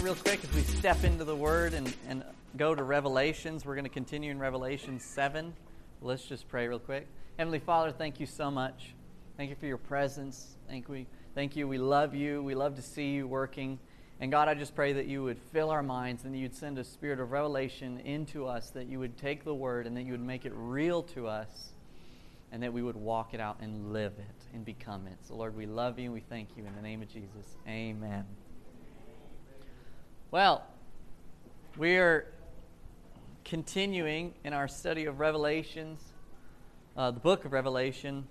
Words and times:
real 0.00 0.14
quick 0.14 0.42
as 0.44 0.54
we 0.54 0.62
step 0.62 1.02
into 1.02 1.24
the 1.24 1.34
Word 1.34 1.74
and, 1.74 1.92
and 2.08 2.22
go 2.56 2.72
to 2.72 2.84
Revelations. 2.84 3.64
We're 3.64 3.74
going 3.74 3.84
to 3.84 3.90
continue 3.90 4.30
in 4.30 4.38
Revelation 4.38 5.00
7. 5.00 5.52
Let's 6.00 6.24
just 6.24 6.48
pray 6.48 6.68
real 6.68 6.78
quick. 6.78 7.08
Heavenly 7.36 7.58
Father, 7.58 7.90
thank 7.90 8.20
you 8.20 8.26
so 8.26 8.48
much. 8.48 8.94
Thank 9.36 9.50
you 9.50 9.56
for 9.56 9.66
your 9.66 9.76
presence. 9.76 10.54
Thank 10.68 10.88
we 10.88 11.06
thank 11.34 11.56
you. 11.56 11.66
We 11.66 11.78
love 11.78 12.14
you. 12.14 12.42
We 12.44 12.54
love 12.54 12.76
to 12.76 12.82
see 12.82 13.10
you 13.10 13.26
working. 13.26 13.80
And 14.20 14.30
God, 14.30 14.46
I 14.46 14.54
just 14.54 14.76
pray 14.76 14.92
that 14.92 15.06
you 15.06 15.24
would 15.24 15.38
fill 15.52 15.70
our 15.70 15.82
minds 15.82 16.24
and 16.24 16.32
that 16.32 16.38
you'd 16.38 16.54
send 16.54 16.78
a 16.78 16.84
spirit 16.84 17.18
of 17.18 17.32
revelation 17.32 17.98
into 18.00 18.46
us, 18.46 18.70
that 18.70 18.86
you 18.86 19.00
would 19.00 19.16
take 19.16 19.42
the 19.42 19.54
word 19.54 19.86
and 19.86 19.96
that 19.96 20.02
you 20.02 20.12
would 20.12 20.24
make 20.24 20.44
it 20.44 20.52
real 20.54 21.02
to 21.14 21.26
us, 21.26 21.72
and 22.52 22.62
that 22.62 22.72
we 22.72 22.82
would 22.82 22.96
walk 22.96 23.34
it 23.34 23.40
out 23.40 23.56
and 23.60 23.92
live 23.92 24.12
it 24.18 24.54
and 24.54 24.64
become 24.64 25.08
it. 25.08 25.16
So, 25.26 25.34
Lord, 25.34 25.56
we 25.56 25.66
love 25.66 25.98
you 25.98 26.04
and 26.04 26.14
we 26.14 26.20
thank 26.20 26.50
you 26.56 26.64
in 26.64 26.74
the 26.76 26.82
name 26.82 27.02
of 27.02 27.08
Jesus. 27.08 27.56
Amen. 27.66 28.24
Well, 30.30 30.62
we're 31.78 32.26
continuing 33.46 34.34
in 34.44 34.52
our 34.52 34.68
study 34.68 35.06
of 35.06 35.20
Revelations, 35.20 36.02
uh, 36.98 37.12
the 37.12 37.20
book 37.20 37.46
of 37.46 37.54
Revelation 37.54 38.26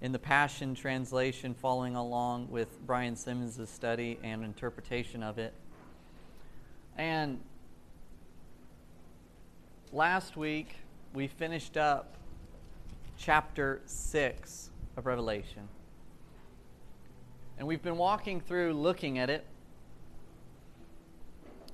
in 0.00 0.10
the 0.10 0.18
Passion 0.18 0.74
Translation, 0.74 1.54
following 1.54 1.94
along 1.94 2.50
with 2.50 2.84
Brian 2.84 3.14
Simmons' 3.14 3.70
study 3.70 4.18
and 4.24 4.42
interpretation 4.42 5.22
of 5.22 5.38
it. 5.38 5.54
And 6.98 7.38
last 9.92 10.36
week, 10.36 10.74
we 11.14 11.28
finished 11.28 11.76
up 11.76 12.16
chapter 13.16 13.82
6 13.86 14.70
of 14.96 15.06
Revelation. 15.06 15.68
And 17.56 17.68
we've 17.68 17.84
been 17.84 17.98
walking 17.98 18.40
through 18.40 18.72
looking 18.72 19.18
at 19.20 19.30
it. 19.30 19.46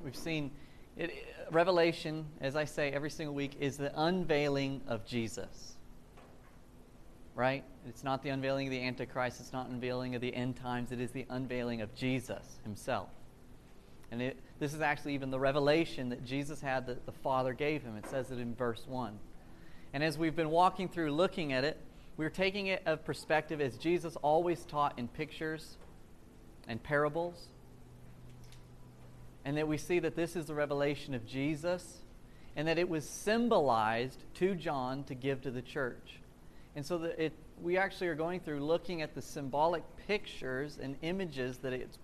We've 0.02 0.16
seen 0.16 0.50
it, 0.96 1.12
Revelation, 1.50 2.26
as 2.40 2.56
I 2.56 2.64
say 2.64 2.90
every 2.90 3.10
single 3.10 3.34
week, 3.34 3.56
is 3.60 3.76
the 3.76 3.92
unveiling 4.00 4.82
of 4.88 5.06
Jesus 5.06 5.76
right? 7.34 7.64
It's 7.88 8.04
not 8.04 8.22
the 8.22 8.30
unveiling 8.30 8.66
of 8.66 8.72
the 8.72 8.82
Antichrist, 8.82 9.40
it's 9.40 9.52
not 9.52 9.68
unveiling 9.68 10.14
of 10.14 10.20
the 10.20 10.34
end 10.34 10.56
times, 10.56 10.92
it 10.92 11.00
is 11.00 11.10
the 11.10 11.26
unveiling 11.30 11.80
of 11.80 11.94
Jesus 11.94 12.58
himself. 12.64 13.08
And 14.10 14.20
it, 14.20 14.38
this 14.58 14.74
is 14.74 14.80
actually 14.80 15.14
even 15.14 15.30
the 15.30 15.38
revelation 15.38 16.10
that 16.10 16.24
Jesus 16.24 16.60
had 16.60 16.86
that 16.86 17.06
the 17.06 17.12
Father 17.12 17.54
gave 17.54 17.82
him. 17.82 17.96
It 17.96 18.06
says 18.06 18.30
it 18.30 18.38
in 18.38 18.54
verse 18.54 18.84
1. 18.86 19.18
And 19.94 20.04
as 20.04 20.18
we've 20.18 20.36
been 20.36 20.50
walking 20.50 20.88
through 20.88 21.12
looking 21.12 21.52
at 21.54 21.64
it, 21.64 21.78
we're 22.18 22.30
taking 22.30 22.66
it 22.66 22.82
of 22.84 23.06
perspective 23.06 23.60
as 23.62 23.78
Jesus 23.78 24.16
always 24.16 24.64
taught 24.66 24.98
in 24.98 25.08
pictures 25.08 25.78
and 26.68 26.82
parables. 26.82 27.48
And 29.44 29.56
that 29.56 29.66
we 29.66 29.76
see 29.76 29.98
that 29.98 30.14
this 30.16 30.36
is 30.36 30.46
the 30.46 30.54
revelation 30.54 31.14
of 31.14 31.26
Jesus 31.26 32.02
and 32.54 32.68
that 32.68 32.78
it 32.78 32.88
was 32.88 33.08
symbolized 33.08 34.22
to 34.34 34.54
John 34.54 35.04
to 35.04 35.14
give 35.14 35.42
to 35.42 35.50
the 35.50 35.62
church. 35.62 36.20
And 36.76 36.84
so 36.84 36.98
that 36.98 37.18
it, 37.22 37.32
we 37.60 37.76
actually 37.76 38.08
are 38.08 38.14
going 38.14 38.40
through 38.40 38.64
looking 38.64 39.02
at 39.02 39.14
the 39.14 39.22
symbolic 39.22 39.82
pictures 40.06 40.78
and 40.80 40.96
images 41.02 41.58
that 41.58 41.72
it 41.72 41.96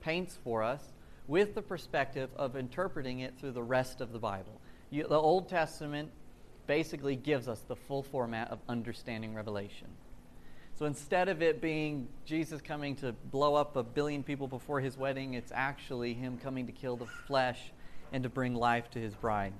paints 0.00 0.38
for 0.42 0.62
us 0.62 0.82
with 1.28 1.54
the 1.54 1.62
perspective 1.62 2.30
of 2.36 2.56
interpreting 2.56 3.20
it 3.20 3.34
through 3.38 3.52
the 3.52 3.62
rest 3.62 4.00
of 4.00 4.12
the 4.12 4.18
Bible. 4.18 4.60
You, 4.90 5.04
the 5.04 5.18
Old 5.18 5.48
Testament 5.48 6.10
basically 6.66 7.16
gives 7.16 7.48
us 7.48 7.60
the 7.66 7.76
full 7.76 8.02
format 8.02 8.50
of 8.50 8.58
understanding 8.68 9.34
Revelation. 9.34 9.88
So 10.78 10.86
instead 10.86 11.28
of 11.28 11.42
it 11.42 11.60
being 11.60 12.08
Jesus 12.24 12.60
coming 12.60 12.96
to 12.96 13.12
blow 13.12 13.54
up 13.54 13.76
a 13.76 13.82
billion 13.82 14.22
people 14.22 14.48
before 14.48 14.80
his 14.80 14.96
wedding, 14.96 15.34
it's 15.34 15.52
actually 15.54 16.14
him 16.14 16.38
coming 16.38 16.66
to 16.66 16.72
kill 16.72 16.96
the 16.96 17.06
flesh 17.26 17.60
and 18.12 18.22
to 18.22 18.28
bring 18.28 18.54
life 18.54 18.90
to 18.92 18.98
his 18.98 19.14
bride. 19.14 19.52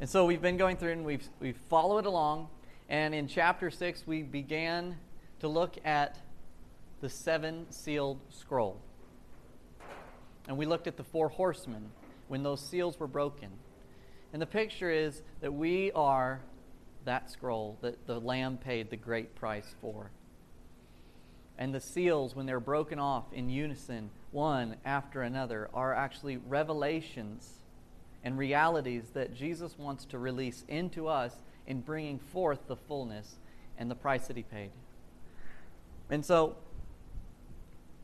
And 0.00 0.08
so 0.08 0.24
we've 0.26 0.42
been 0.42 0.56
going 0.56 0.76
through 0.76 0.92
and 0.92 1.04
we've, 1.04 1.28
we've 1.40 1.58
followed 1.68 2.06
along 2.06 2.48
and 2.88 3.14
in 3.14 3.28
chapter 3.28 3.70
6, 3.70 4.06
we 4.06 4.22
began 4.22 4.96
to 5.40 5.48
look 5.48 5.76
at 5.84 6.18
the 7.00 7.08
seven 7.08 7.70
sealed 7.70 8.18
scroll. 8.30 8.80
And 10.48 10.56
we 10.56 10.64
looked 10.64 10.86
at 10.86 10.96
the 10.96 11.04
four 11.04 11.28
horsemen 11.28 11.90
when 12.28 12.42
those 12.42 12.66
seals 12.66 12.98
were 12.98 13.06
broken. 13.06 13.50
And 14.32 14.40
the 14.40 14.46
picture 14.46 14.90
is 14.90 15.22
that 15.40 15.52
we 15.52 15.92
are 15.92 16.40
that 17.08 17.30
scroll 17.30 17.78
that 17.80 18.06
the 18.06 18.20
Lamb 18.20 18.58
paid 18.58 18.90
the 18.90 18.96
great 18.96 19.34
price 19.34 19.74
for. 19.80 20.10
And 21.56 21.74
the 21.74 21.80
seals, 21.80 22.36
when 22.36 22.46
they're 22.46 22.60
broken 22.60 22.98
off 22.98 23.24
in 23.32 23.48
unison, 23.48 24.10
one 24.30 24.76
after 24.84 25.22
another, 25.22 25.70
are 25.72 25.94
actually 25.94 26.36
revelations 26.36 27.50
and 28.22 28.38
realities 28.38 29.04
that 29.14 29.34
Jesus 29.34 29.76
wants 29.78 30.04
to 30.06 30.18
release 30.18 30.64
into 30.68 31.08
us 31.08 31.34
in 31.66 31.80
bringing 31.80 32.18
forth 32.18 32.60
the 32.68 32.76
fullness 32.76 33.36
and 33.78 33.90
the 33.90 33.94
price 33.94 34.26
that 34.28 34.36
he 34.36 34.42
paid. 34.42 34.70
And 36.10 36.24
so 36.24 36.56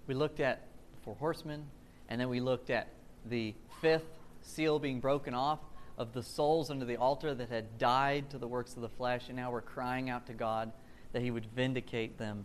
we 0.06 0.14
looked 0.14 0.40
at 0.40 0.62
four 1.04 1.14
horsemen, 1.16 1.66
and 2.08 2.20
then 2.20 2.28
we 2.28 2.40
looked 2.40 2.70
at 2.70 2.88
the 3.26 3.54
fifth 3.80 4.18
seal 4.42 4.78
being 4.78 5.00
broken 5.00 5.34
off 5.34 5.60
of 5.96 6.12
the 6.12 6.22
souls 6.22 6.70
under 6.70 6.84
the 6.84 6.96
altar 6.96 7.34
that 7.34 7.48
had 7.48 7.78
died 7.78 8.30
to 8.30 8.38
the 8.38 8.48
works 8.48 8.74
of 8.74 8.82
the 8.82 8.88
flesh, 8.88 9.28
and 9.28 9.36
now 9.36 9.50
we're 9.50 9.60
crying 9.60 10.10
out 10.10 10.26
to 10.26 10.32
God 10.32 10.72
that 11.12 11.22
he 11.22 11.30
would 11.30 11.46
vindicate 11.54 12.18
them 12.18 12.44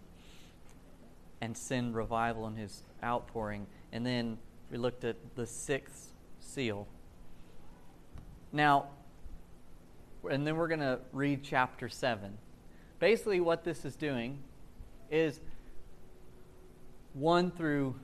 and 1.42 1.58
send 1.58 1.96
revival 1.96 2.46
in 2.48 2.56
his 2.56 2.84
outpouring. 3.04 3.66
And 3.92 4.06
then 4.06 4.38
we 4.70 4.78
looked 4.78 5.04
at 5.04 5.16
the 5.36 5.48
sixth 5.48 6.10
seal. 6.40 6.88
Now, 8.52 8.90
and 10.30 10.46
then 10.46 10.56
we're 10.58 10.68
going 10.68 10.81
to 10.81 11.00
read 11.14 11.44
chapter 11.44 11.90
7. 11.90 12.38
Basically, 13.00 13.40
what 13.40 13.64
this 13.64 13.86
is 13.86 13.96
doing 13.96 14.40
is 15.10 15.40
1 17.14 17.52
through 17.52 17.96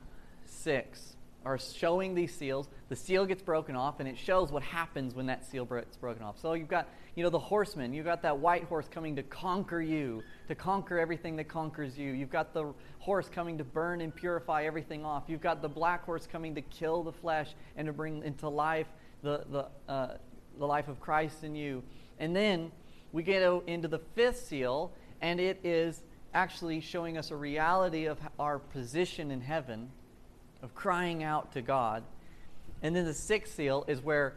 6 0.45 1.14
are 1.45 1.59
showing 1.59 2.16
these 2.16 2.33
seals. 2.33 2.67
The 2.89 2.95
seal 2.95 3.25
gets 3.25 3.41
broken 3.41 3.75
off, 3.75 4.00
and 4.00 4.09
it 4.09 4.17
shows 4.17 4.51
what 4.51 4.63
happens 4.63 5.13
when 5.13 5.28
that 5.28 5.45
seal 5.45 5.66
gets 5.66 5.95
broken 5.97 6.23
off. 6.23 6.39
So 6.39 6.53
you've 6.53 6.67
got, 6.67 6.89
you 7.16 7.23
know, 7.23 7.29
the 7.29 7.39
horseman. 7.39 7.94
You've 7.94 8.06
got 8.06 8.23
that 8.23 8.39
white 8.39 8.63
horse 8.63 8.88
coming 8.89 9.16
to 9.17 9.23
conquer 9.23 9.81
you, 9.81 10.23
to 10.47 10.56
conquer 10.56 10.97
everything 10.97 11.35
that 11.35 11.47
conquers 11.47 11.97
you. 11.97 12.11
You've 12.11 12.31
got 12.31 12.53
the 12.53 12.73
horse 13.00 13.29
coming 13.29 13.57
to 13.59 13.63
burn 13.63 14.01
and 14.01 14.13
purify 14.13 14.66
everything 14.66 15.06
off. 15.06 15.23
You've 15.28 15.41
got 15.41 15.61
the 15.61 15.69
black 15.69 16.03
horse 16.03 16.28
coming 16.28 16.56
to 16.56 16.61
kill 16.61 17.03
the 17.03 17.13
flesh 17.13 17.53
and 17.77 17.85
to 17.85 17.94
bring 17.94 18.23
into 18.23 18.50
life 18.50 18.88
the, 19.22 19.45
the, 19.51 19.91
uh, 19.91 20.17
the 20.57 20.66
life 20.66 20.88
of 20.88 21.00
Christ 21.00 21.44
in 21.44 21.56
you. 21.56 21.83
And 22.19 22.35
then 22.35 22.72
we 23.12 23.23
get 23.23 23.44
into 23.67 23.88
the 23.88 24.00
fifth 24.16 24.39
seal, 24.39 24.91
and 25.22 25.39
it 25.39 25.59
is 25.63 26.01
actually 26.33 26.81
showing 26.81 27.17
us 27.17 27.31
a 27.31 27.35
reality 27.35 28.06
of 28.06 28.19
our 28.39 28.59
position 28.59 29.31
in 29.31 29.41
heaven, 29.41 29.89
of 30.65 30.73
crying 30.73 31.23
out 31.23 31.53
to 31.53 31.61
God. 31.61 32.03
And 32.81 32.95
then 32.95 33.05
the 33.05 33.13
sixth 33.13 33.53
seal 33.53 33.85
is 33.87 34.01
where 34.01 34.35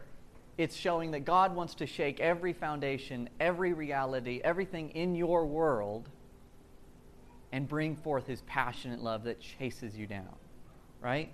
it's 0.59 0.77
showing 0.77 1.13
that 1.13 1.25
God 1.25 1.55
wants 1.55 1.75
to 1.77 1.87
shake 1.87 2.21
every 2.21 2.53
foundation, 2.53 3.31
every 3.41 3.73
reality, 3.73 4.41
everything 4.45 4.91
in 4.91 5.15
your 5.15 5.47
world, 5.47 6.11
and 7.51 7.67
bring 7.67 7.97
forth 7.97 8.27
his 8.27 8.43
passionate 8.43 9.03
love 9.03 9.25
that 9.25 9.41
chases 9.41 9.97
you 9.97 10.07
down. 10.07 10.35
Right? 11.01 11.31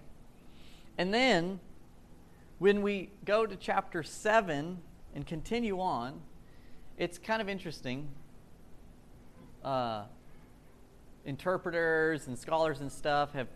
And 0.96 1.12
then, 1.12 1.58
when 2.60 2.80
we 2.80 3.10
go 3.24 3.46
to 3.46 3.56
chapter 3.56 4.04
7 4.04 4.78
and 5.14 5.26
continue 5.26 5.80
on, 5.80 6.20
it's 6.96 7.18
kind 7.18 7.42
of 7.42 7.48
interesting. 7.48 8.08
Uh, 9.64 10.04
interpreters 11.24 12.28
and 12.28 12.38
scholars 12.38 12.80
and 12.80 12.92
stuff 12.92 13.32
have 13.32 13.48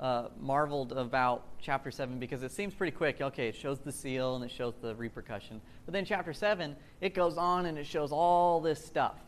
uh, 0.00 0.28
marveled 0.40 0.92
about 0.92 1.44
chapter 1.60 1.90
7 1.90 2.18
because 2.18 2.42
it 2.42 2.52
seems 2.52 2.74
pretty 2.74 2.96
quick. 2.96 3.20
Okay, 3.20 3.48
it 3.48 3.56
shows 3.56 3.78
the 3.78 3.92
seal 3.92 4.36
and 4.36 4.44
it 4.44 4.50
shows 4.50 4.74
the 4.80 4.94
repercussion. 4.94 5.60
But 5.84 5.92
then 5.92 6.04
chapter 6.04 6.32
7, 6.32 6.76
it 7.00 7.14
goes 7.14 7.36
on 7.36 7.66
and 7.66 7.78
it 7.78 7.86
shows 7.86 8.12
all 8.12 8.60
this 8.60 8.84
stuff. 8.84 9.18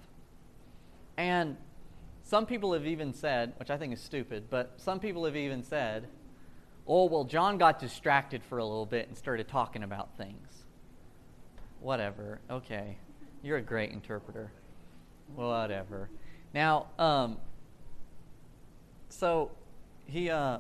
And 1.17 1.56
some 2.22 2.46
people 2.46 2.72
have 2.72 2.87
even 2.87 3.12
said, 3.12 3.52
which 3.58 3.70
I 3.70 3.76
think 3.76 3.93
is 3.93 4.00
stupid, 4.00 4.44
but 4.50 4.75
some 4.76 5.00
people 5.00 5.25
have 5.25 5.37
even 5.37 5.62
said, 5.62 6.06
oh, 6.87 7.06
well, 7.06 7.25
John 7.25 7.58
got 7.58 7.78
distracted 7.78 8.43
for 8.44 8.58
a 8.58 8.64
little 8.64 8.87
bit 8.87 9.08
and 9.08 9.17
started 9.17 9.49
talking 9.49 9.82
about 9.82 10.17
things 10.17 10.61
whatever. 11.81 12.40
Okay. 12.50 12.96
You're 13.43 13.56
a 13.56 13.62
great 13.62 13.90
interpreter. 13.90 14.52
Whatever. 15.34 16.11
Now, 16.52 16.88
um, 16.99 17.38
so 19.08 19.50
he, 20.11 20.31
uh, 20.31 20.59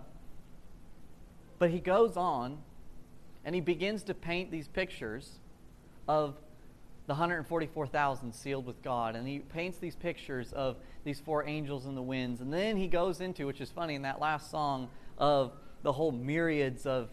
but 1.58 1.70
he 1.70 1.80
goes 1.80 2.16
on 2.16 2.58
and 3.44 3.54
he 3.54 3.60
begins 3.60 4.02
to 4.04 4.14
paint 4.14 4.50
these 4.50 4.68
pictures 4.68 5.38
of 6.08 6.36
the 7.06 7.14
144,000 7.14 8.32
sealed 8.32 8.66
with 8.66 8.82
God. 8.82 9.16
And 9.16 9.26
he 9.26 9.40
paints 9.40 9.78
these 9.78 9.96
pictures 9.96 10.52
of 10.52 10.76
these 11.04 11.18
four 11.18 11.44
angels 11.44 11.86
in 11.86 11.94
the 11.94 12.02
winds. 12.02 12.40
And 12.40 12.52
then 12.52 12.76
he 12.76 12.86
goes 12.86 13.20
into, 13.20 13.46
which 13.46 13.60
is 13.60 13.70
funny, 13.70 13.94
in 13.94 14.02
that 14.02 14.20
last 14.20 14.50
song, 14.50 14.88
of 15.18 15.52
the 15.82 15.92
whole 15.92 16.12
myriads 16.12 16.86
of 16.86 17.08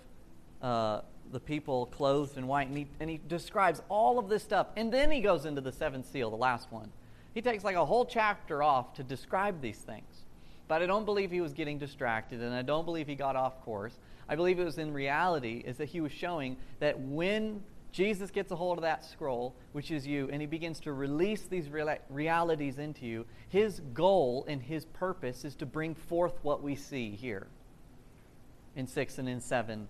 uh, 0.62 1.02
the 1.32 1.40
people 1.40 1.88
clothed 1.88 2.38
in 2.38 2.48
white, 2.48 2.68
and 2.68 2.78
he, 2.78 2.88
and 3.00 3.10
he 3.10 3.20
describes 3.28 3.82
all 3.90 4.20
of 4.20 4.30
this 4.30 4.44
stuff. 4.44 4.68
And 4.76 4.92
then 4.92 5.12
he 5.12 5.22
goes 5.22 5.46
into 5.46 5.62
the 5.62 5.72
seventh 5.72 6.08
seal, 6.08 6.30
the 6.30 6.36
last 6.36 6.72
one. 6.72 6.92
He 7.34 7.42
takes 7.42 7.64
like 7.64 7.76
a 7.76 7.86
whole 7.86 8.06
chapter 8.06 8.64
off 8.64 8.94
to 8.96 9.04
describe 9.04 9.62
these 9.62 9.78
things. 9.78 10.17
But 10.68 10.82
I 10.82 10.86
don't 10.86 11.06
believe 11.06 11.32
he 11.32 11.42
was 11.42 11.54
getting 11.54 11.78
distracted, 11.78 12.42
and 12.42 12.54
I 12.54 12.62
don't 12.62 12.86
believe 12.86 13.08
he 13.08 13.16
got 13.16 13.36
off 13.36 13.62
course. 13.64 13.94
I 14.28 14.36
believe 14.36 14.60
it 14.60 14.66
was 14.66 14.78
in 14.78 14.94
reality, 14.94 15.64
is 15.66 15.78
that 15.78 15.86
he 15.86 16.02
was 16.02 16.12
showing 16.12 16.58
that 16.80 17.00
when 17.00 17.64
Jesus 17.94 18.30
gets 18.32 18.52
a 18.52 18.56
hold 18.56 18.78
of 18.78 18.82
that 18.82 19.06
scroll, 19.06 19.56
which 19.72 19.92
is 19.92 20.06
you, 20.06 20.30
and 20.32 20.42
he 20.42 20.48
begins 20.48 20.80
to 20.82 20.94
release 20.94 21.44
these 21.44 21.70
realities 22.10 22.78
into 22.78 23.06
you, 23.06 23.26
his 23.50 23.80
goal 23.94 24.46
and 24.48 24.62
his 24.62 24.86
purpose 24.86 25.46
is 25.46 25.56
to 25.56 25.66
bring 25.66 25.96
forth 25.96 26.34
what 26.42 26.62
we 26.62 26.76
see 26.76 27.12
here 27.12 27.48
in 28.76 28.88
6 28.88 29.18
and 29.18 29.30
in 29.30 29.40
7 29.40 29.88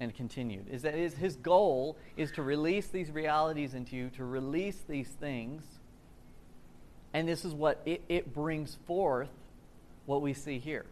and 0.00 0.14
continued. 0.14 0.66
Is 0.70 0.82
that 0.82 0.94
his, 0.94 1.14
his 1.14 1.36
goal 1.36 1.96
is 2.16 2.32
to 2.32 2.42
release 2.42 2.88
these 2.88 3.10
realities 3.10 3.74
into 3.74 3.94
you, 3.94 4.10
to 4.16 4.24
release 4.24 4.82
these 4.88 5.08
things, 5.08 5.62
and 7.12 7.28
this 7.28 7.44
is 7.44 7.52
what 7.52 7.82
it, 7.84 8.02
it 8.08 8.32
brings 8.32 8.78
forth 8.86 9.28
what 10.06 10.22
we 10.22 10.32
see 10.32 10.58
here. 10.58 10.86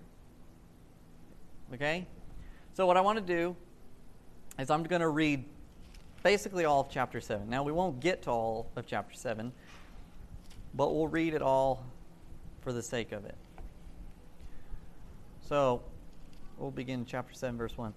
Okay? 1.75 2.07
So, 2.75 2.87
what 2.87 2.97
I 2.97 3.01
want 3.01 3.19
to 3.19 3.25
do 3.25 3.57
is 4.59 4.71
I'm 4.71 4.83
going 4.83 5.01
to 5.01 5.09
read 5.09 5.45
basically 6.23 6.65
all 6.65 6.81
of 6.81 6.89
chapter 6.91 7.21
7. 7.21 7.49
Now, 7.49 7.63
we 7.63 7.73
won't 7.73 8.01
get 8.01 8.23
to 8.23 8.31
all 8.31 8.71
of 8.77 8.87
chapter 8.87 9.15
7, 9.15 9.53
but 10.75 10.95
we'll 10.95 11.09
read 11.09 11.35
it 11.35 11.43
all 11.43 11.85
for 12.61 12.73
the 12.73 12.83
sake 12.83 13.13
of 13.13 13.25
it. 13.25 13.37
So, 15.49 15.83
we'll 16.59 16.71
begin 16.71 17.05
chapter 17.05 17.35
7, 17.35 17.57
verse 17.57 17.77
1. 17.77 17.93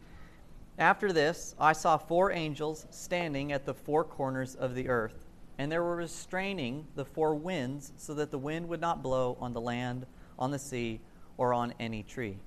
After 0.79 1.13
this, 1.13 1.53
I 1.59 1.73
saw 1.73 1.97
four 1.97 2.31
angels 2.31 2.87
standing 2.89 3.51
at 3.51 3.65
the 3.65 3.75
four 3.75 4.03
corners 4.03 4.55
of 4.55 4.73
the 4.73 4.89
earth, 4.89 5.27
and 5.59 5.71
they 5.71 5.77
were 5.77 5.95
restraining 5.95 6.87
the 6.95 7.05
four 7.05 7.35
winds 7.35 7.93
so 7.97 8.15
that 8.15 8.31
the 8.31 8.39
wind 8.39 8.67
would 8.69 8.81
not 8.81 9.03
blow 9.03 9.37
on 9.39 9.53
the 9.53 9.61
land, 9.61 10.07
on 10.37 10.51
the 10.51 10.59
sea, 10.59 10.99
or 11.37 11.53
on 11.53 11.73
any 11.79 12.03
tree. 12.03 12.37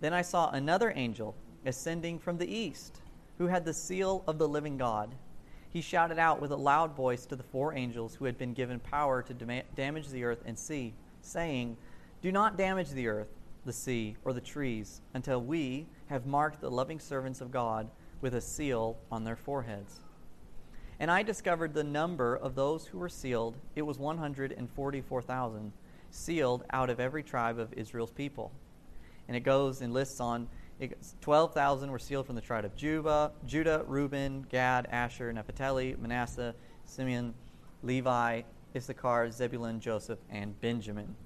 Then 0.00 0.12
I 0.12 0.22
saw 0.22 0.50
another 0.50 0.92
angel 0.94 1.34
ascending 1.64 2.18
from 2.18 2.38
the 2.38 2.48
east, 2.48 3.00
who 3.38 3.46
had 3.46 3.64
the 3.64 3.74
seal 3.74 4.24
of 4.26 4.38
the 4.38 4.48
living 4.48 4.76
God. 4.76 5.14
He 5.70 5.80
shouted 5.80 6.18
out 6.18 6.40
with 6.40 6.50
a 6.50 6.56
loud 6.56 6.94
voice 6.94 7.26
to 7.26 7.36
the 7.36 7.42
four 7.42 7.74
angels 7.74 8.14
who 8.14 8.24
had 8.24 8.38
been 8.38 8.52
given 8.52 8.80
power 8.80 9.22
to 9.22 9.34
dam- 9.34 9.64
damage 9.76 10.08
the 10.08 10.24
earth 10.24 10.42
and 10.44 10.58
sea, 10.58 10.94
saying, 11.22 11.76
Do 12.22 12.32
not 12.32 12.56
damage 12.56 12.90
the 12.90 13.06
earth, 13.06 13.28
the 13.64 13.72
sea, 13.72 14.16
or 14.24 14.32
the 14.32 14.40
trees, 14.40 15.02
until 15.14 15.40
we 15.40 15.86
have 16.06 16.26
marked 16.26 16.60
the 16.60 16.70
loving 16.70 16.98
servants 16.98 17.40
of 17.40 17.52
God 17.52 17.88
with 18.20 18.34
a 18.34 18.40
seal 18.40 18.96
on 19.12 19.24
their 19.24 19.36
foreheads. 19.36 20.00
And 20.98 21.10
I 21.10 21.22
discovered 21.22 21.74
the 21.74 21.84
number 21.84 22.34
of 22.34 22.54
those 22.56 22.86
who 22.86 22.98
were 22.98 23.08
sealed. 23.08 23.56
It 23.76 23.82
was 23.82 23.98
144,000, 23.98 25.72
sealed 26.10 26.64
out 26.70 26.90
of 26.90 27.00
every 27.00 27.22
tribe 27.22 27.58
of 27.58 27.72
Israel's 27.72 28.12
people. 28.12 28.52
And 29.26 29.36
it 29.36 29.40
goes 29.40 29.82
and 29.82 29.92
lists 29.92 30.20
on 30.20 30.48
12,000 31.20 31.90
were 31.90 31.98
sealed 31.98 32.26
from 32.26 32.36
the 32.36 32.40
tribe 32.40 32.64
of 32.64 32.76
Judah, 32.76 33.32
Judah, 33.46 33.84
Reuben, 33.86 34.46
Gad, 34.48 34.86
Asher, 34.90 35.32
Naphtali, 35.32 35.96
Manasseh, 36.00 36.54
Simeon, 36.84 37.34
Levi, 37.82 38.42
Issachar, 38.76 39.30
Zebulun, 39.30 39.80
Joseph, 39.80 40.20
and 40.30 40.58
Benjamin. 40.60 41.16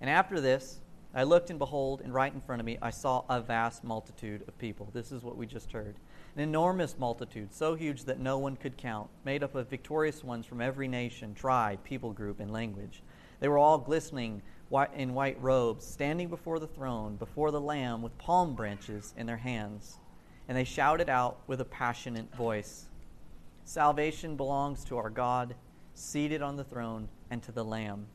And 0.00 0.08
after 0.08 0.40
this, 0.40 0.80
I 1.12 1.24
looked, 1.24 1.50
and 1.50 1.58
behold, 1.58 2.02
and 2.02 2.14
right 2.14 2.32
in 2.32 2.40
front 2.40 2.60
of 2.60 2.66
me, 2.66 2.78
I 2.80 2.90
saw 2.90 3.24
a 3.28 3.40
vast 3.40 3.82
multitude 3.82 4.44
of 4.46 4.56
people. 4.58 4.88
This 4.92 5.10
is 5.10 5.24
what 5.24 5.36
we 5.36 5.44
just 5.44 5.72
heard. 5.72 5.96
An 6.36 6.42
enormous 6.42 6.96
multitude, 6.96 7.52
so 7.52 7.74
huge 7.74 8.04
that 8.04 8.20
no 8.20 8.38
one 8.38 8.56
could 8.56 8.76
count, 8.76 9.10
made 9.24 9.42
up 9.42 9.56
of 9.56 9.68
victorious 9.68 10.22
ones 10.22 10.46
from 10.46 10.60
every 10.60 10.86
nation, 10.86 11.34
tribe, 11.34 11.82
people 11.82 12.12
group, 12.12 12.38
and 12.38 12.52
language. 12.52 13.02
They 13.40 13.48
were 13.48 13.58
all 13.58 13.78
glistening 13.78 14.42
in 14.94 15.14
white 15.14 15.42
robes, 15.42 15.84
standing 15.84 16.28
before 16.28 16.60
the 16.60 16.66
throne, 16.66 17.16
before 17.16 17.50
the 17.50 17.60
Lamb, 17.60 18.02
with 18.02 18.16
palm 18.18 18.54
branches 18.54 19.12
in 19.16 19.26
their 19.26 19.38
hands. 19.38 19.98
And 20.48 20.56
they 20.56 20.64
shouted 20.64 21.08
out 21.08 21.38
with 21.46 21.60
a 21.60 21.64
passionate 21.64 22.34
voice 22.34 22.86
Salvation 23.64 24.36
belongs 24.36 24.84
to 24.84 24.96
our 24.96 25.10
God, 25.10 25.54
seated 25.94 26.42
on 26.42 26.56
the 26.56 26.64
throne, 26.64 27.08
and 27.30 27.40
to 27.44 27.52
the 27.52 27.64
Lamb. 27.64 28.06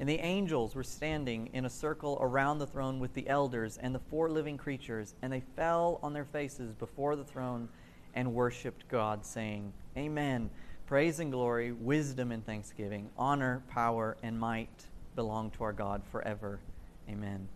And 0.00 0.08
the 0.08 0.18
angels 0.18 0.74
were 0.74 0.82
standing 0.82 1.50
in 1.52 1.64
a 1.64 1.70
circle 1.70 2.18
around 2.20 2.58
the 2.58 2.66
throne 2.66 2.98
with 2.98 3.14
the 3.14 3.28
elders 3.28 3.76
and 3.76 3.94
the 3.94 4.00
four 4.00 4.30
living 4.30 4.56
creatures, 4.56 5.14
and 5.22 5.32
they 5.32 5.42
fell 5.54 6.00
on 6.02 6.12
their 6.12 6.24
faces 6.24 6.74
before 6.74 7.14
the 7.14 7.24
throne 7.24 7.68
and 8.14 8.34
worshiped 8.34 8.88
God, 8.88 9.24
saying, 9.24 9.72
Amen. 9.96 10.50
Praise 10.90 11.20
and 11.20 11.30
glory, 11.30 11.70
wisdom 11.70 12.32
and 12.32 12.44
thanksgiving, 12.44 13.10
honor, 13.16 13.62
power, 13.70 14.16
and 14.24 14.36
might 14.36 14.86
belong 15.14 15.52
to 15.52 15.62
our 15.62 15.72
God 15.72 16.02
forever. 16.10 16.58
Amen. 17.08 17.46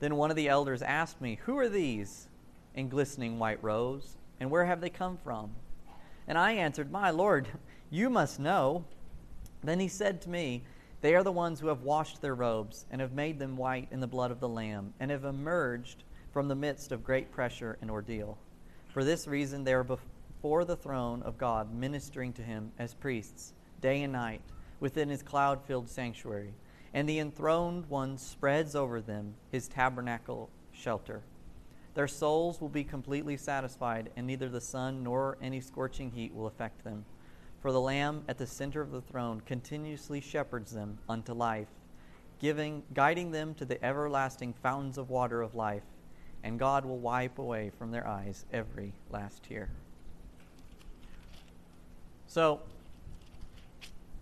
Then 0.00 0.16
one 0.16 0.28
of 0.28 0.36
the 0.36 0.48
elders 0.48 0.82
asked 0.82 1.18
me, 1.18 1.38
Who 1.46 1.56
are 1.56 1.70
these 1.70 2.28
in 2.74 2.90
glistening 2.90 3.38
white 3.38 3.64
robes, 3.64 4.18
and 4.38 4.50
where 4.50 4.66
have 4.66 4.82
they 4.82 4.90
come 4.90 5.16
from? 5.16 5.52
And 6.26 6.36
I 6.36 6.52
answered, 6.52 6.92
My 6.92 7.08
Lord, 7.08 7.48
you 7.88 8.10
must 8.10 8.38
know. 8.38 8.84
Then 9.64 9.80
he 9.80 9.88
said 9.88 10.20
to 10.20 10.28
me, 10.28 10.62
they 11.00 11.14
are 11.14 11.24
the 11.24 11.32
ones 11.32 11.60
who 11.60 11.68
have 11.68 11.84
washed 11.84 12.20
their 12.20 12.34
robes 12.34 12.84
and 12.90 13.00
have 13.00 13.12
made 13.14 13.38
them 13.38 13.56
white 13.56 13.88
in 13.90 14.00
the 14.00 14.06
blood 14.06 14.30
of 14.30 14.40
the 14.40 14.48
Lamb 14.48 14.92
and 15.00 15.10
have 15.10 15.24
emerged 15.24 16.04
from 16.34 16.48
the 16.48 16.54
midst 16.54 16.92
of 16.92 17.02
great 17.02 17.32
pressure 17.32 17.78
and 17.80 17.90
ordeal. 17.90 18.36
For 18.92 19.04
this 19.04 19.26
reason, 19.26 19.64
they 19.64 19.72
are 19.72 19.84
before 19.84 20.04
the 20.42 20.76
throne 20.76 21.22
of 21.22 21.38
God, 21.38 21.74
ministering 21.74 22.32
to 22.34 22.42
him 22.42 22.72
as 22.78 22.94
priests, 22.94 23.52
day 23.80 24.02
and 24.02 24.12
night, 24.12 24.40
within 24.80 25.08
his 25.08 25.22
cloud 25.22 25.60
filled 25.66 25.88
sanctuary. 25.88 26.54
And 26.94 27.08
the 27.08 27.18
enthroned 27.18 27.86
one 27.86 28.16
spreads 28.16 28.74
over 28.74 29.00
them 29.00 29.34
his 29.50 29.68
tabernacle 29.68 30.48
shelter. 30.72 31.22
Their 31.94 32.08
souls 32.08 32.60
will 32.60 32.68
be 32.68 32.84
completely 32.84 33.36
satisfied, 33.36 34.10
and 34.16 34.26
neither 34.26 34.48
the 34.48 34.60
sun 34.60 35.02
nor 35.02 35.36
any 35.42 35.60
scorching 35.60 36.12
heat 36.12 36.32
will 36.32 36.46
affect 36.46 36.84
them. 36.84 37.04
For 37.60 37.72
the 37.72 37.80
Lamb 37.80 38.22
at 38.28 38.38
the 38.38 38.46
center 38.46 38.80
of 38.80 38.92
the 38.92 39.00
throne 39.00 39.40
continuously 39.40 40.20
shepherds 40.20 40.72
them 40.72 40.98
unto 41.08 41.32
life, 41.32 41.68
giving, 42.38 42.84
guiding 42.94 43.32
them 43.32 43.52
to 43.54 43.64
the 43.64 43.84
everlasting 43.84 44.54
fountains 44.62 44.96
of 44.96 45.10
water 45.10 45.42
of 45.42 45.56
life, 45.56 45.82
and 46.44 46.58
God 46.58 46.84
will 46.84 46.98
wipe 46.98 47.38
away 47.38 47.72
from 47.76 47.90
their 47.90 48.06
eyes 48.06 48.44
every 48.52 48.94
last 49.10 49.42
tear. 49.42 49.70
So, 52.28 52.60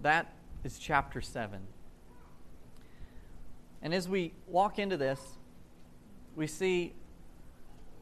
that 0.01 0.33
is 0.63 0.79
chapter 0.79 1.21
7. 1.21 1.61
And 3.83 3.93
as 3.93 4.09
we 4.09 4.33
walk 4.47 4.79
into 4.79 4.97
this, 4.97 5.21
we 6.37 6.47
see 6.47 6.95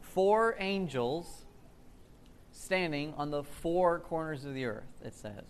four 0.02 0.56
angels 0.58 1.46
standing 2.52 3.14
on 3.16 3.30
the 3.30 3.42
four 3.42 3.98
corners 3.98 4.44
of 4.44 4.52
the 4.52 4.66
earth, 4.66 5.00
it 5.02 5.14
says. 5.14 5.44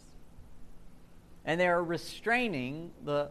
And 1.45 1.61
they 1.61 1.67
are 1.67 1.83
restraining 1.83 2.93
the 3.05 3.31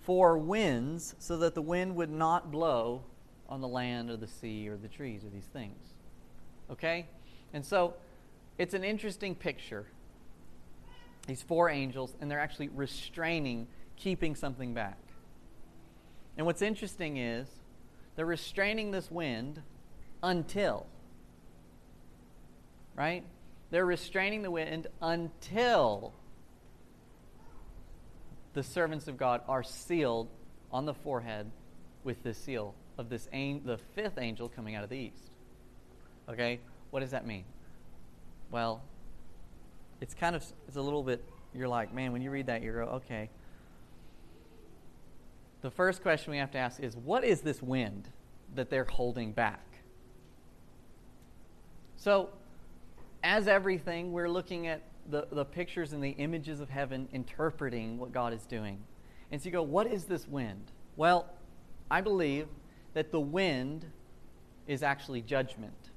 four 0.00 0.38
winds 0.38 1.14
so 1.18 1.36
that 1.36 1.54
the 1.54 1.62
wind 1.62 1.96
would 1.96 2.10
not 2.10 2.50
blow 2.50 3.02
on 3.48 3.60
the 3.60 3.68
land 3.68 4.08
or 4.10 4.16
the 4.16 4.26
sea 4.26 4.68
or 4.70 4.76
the 4.76 4.88
trees 4.88 5.22
or 5.22 5.28
these 5.28 5.44
things. 5.52 5.94
Okay? 6.70 7.06
And 7.52 7.64
so 7.64 7.94
it's 8.56 8.72
an 8.72 8.84
interesting 8.84 9.34
picture. 9.34 9.86
These 11.26 11.42
four 11.42 11.70
angels, 11.70 12.14
and 12.20 12.30
they're 12.30 12.40
actually 12.40 12.68
restraining, 12.68 13.66
keeping 13.96 14.34
something 14.34 14.74
back. 14.74 14.98
And 16.36 16.46
what's 16.46 16.62
interesting 16.62 17.16
is 17.16 17.48
they're 18.16 18.26
restraining 18.26 18.90
this 18.90 19.10
wind 19.10 19.62
until 20.22 20.86
right? 22.94 23.24
They're 23.70 23.86
restraining 23.86 24.42
the 24.42 24.50
wind 24.50 24.86
until 25.02 26.12
the 28.52 28.62
servants 28.62 29.08
of 29.08 29.16
God 29.16 29.42
are 29.48 29.62
sealed 29.62 30.28
on 30.72 30.86
the 30.86 30.94
forehead 30.94 31.50
with 32.04 32.22
this 32.22 32.38
seal 32.38 32.74
of 32.98 33.08
this 33.08 33.28
the 33.32 33.78
fifth 33.94 34.18
angel 34.18 34.48
coming 34.48 34.76
out 34.76 34.84
of 34.84 34.90
the 34.90 34.96
east. 34.96 35.30
Okay? 36.28 36.60
What 36.90 37.00
does 37.00 37.10
that 37.10 37.26
mean? 37.26 37.44
Well, 38.50 38.82
it's 40.00 40.14
kind 40.14 40.36
of 40.36 40.44
it's 40.68 40.76
a 40.76 40.82
little 40.82 41.02
bit 41.02 41.24
you're 41.54 41.68
like, 41.68 41.94
man, 41.94 42.12
when 42.12 42.20
you 42.20 42.30
read 42.30 42.46
that 42.46 42.62
you 42.62 42.72
go, 42.72 42.80
okay. 42.80 43.30
The 45.62 45.70
first 45.70 46.02
question 46.02 46.32
we 46.32 46.38
have 46.38 46.50
to 46.50 46.58
ask 46.58 46.80
is 46.80 46.96
what 46.96 47.24
is 47.24 47.40
this 47.40 47.62
wind 47.62 48.08
that 48.54 48.70
they're 48.70 48.84
holding 48.84 49.32
back? 49.32 49.64
So, 51.96 52.30
as 53.22 53.48
everything, 53.48 54.12
we're 54.12 54.28
looking 54.28 54.66
at 54.66 54.82
the, 55.08 55.26
the 55.30 55.44
pictures 55.44 55.92
and 55.92 56.02
the 56.02 56.10
images 56.10 56.60
of 56.60 56.68
heaven, 56.68 57.08
interpreting 57.12 57.98
what 57.98 58.12
God 58.12 58.34
is 58.34 58.44
doing. 58.44 58.78
And 59.30 59.40
so 59.40 59.46
you 59.46 59.52
go, 59.52 59.62
what 59.62 59.86
is 59.86 60.04
this 60.04 60.28
wind? 60.28 60.72
Well, 60.96 61.26
I 61.90 62.00
believe 62.00 62.48
that 62.92 63.10
the 63.10 63.20
wind 63.20 63.86
is 64.66 64.82
actually 64.82 65.22
judgment. 65.22 65.90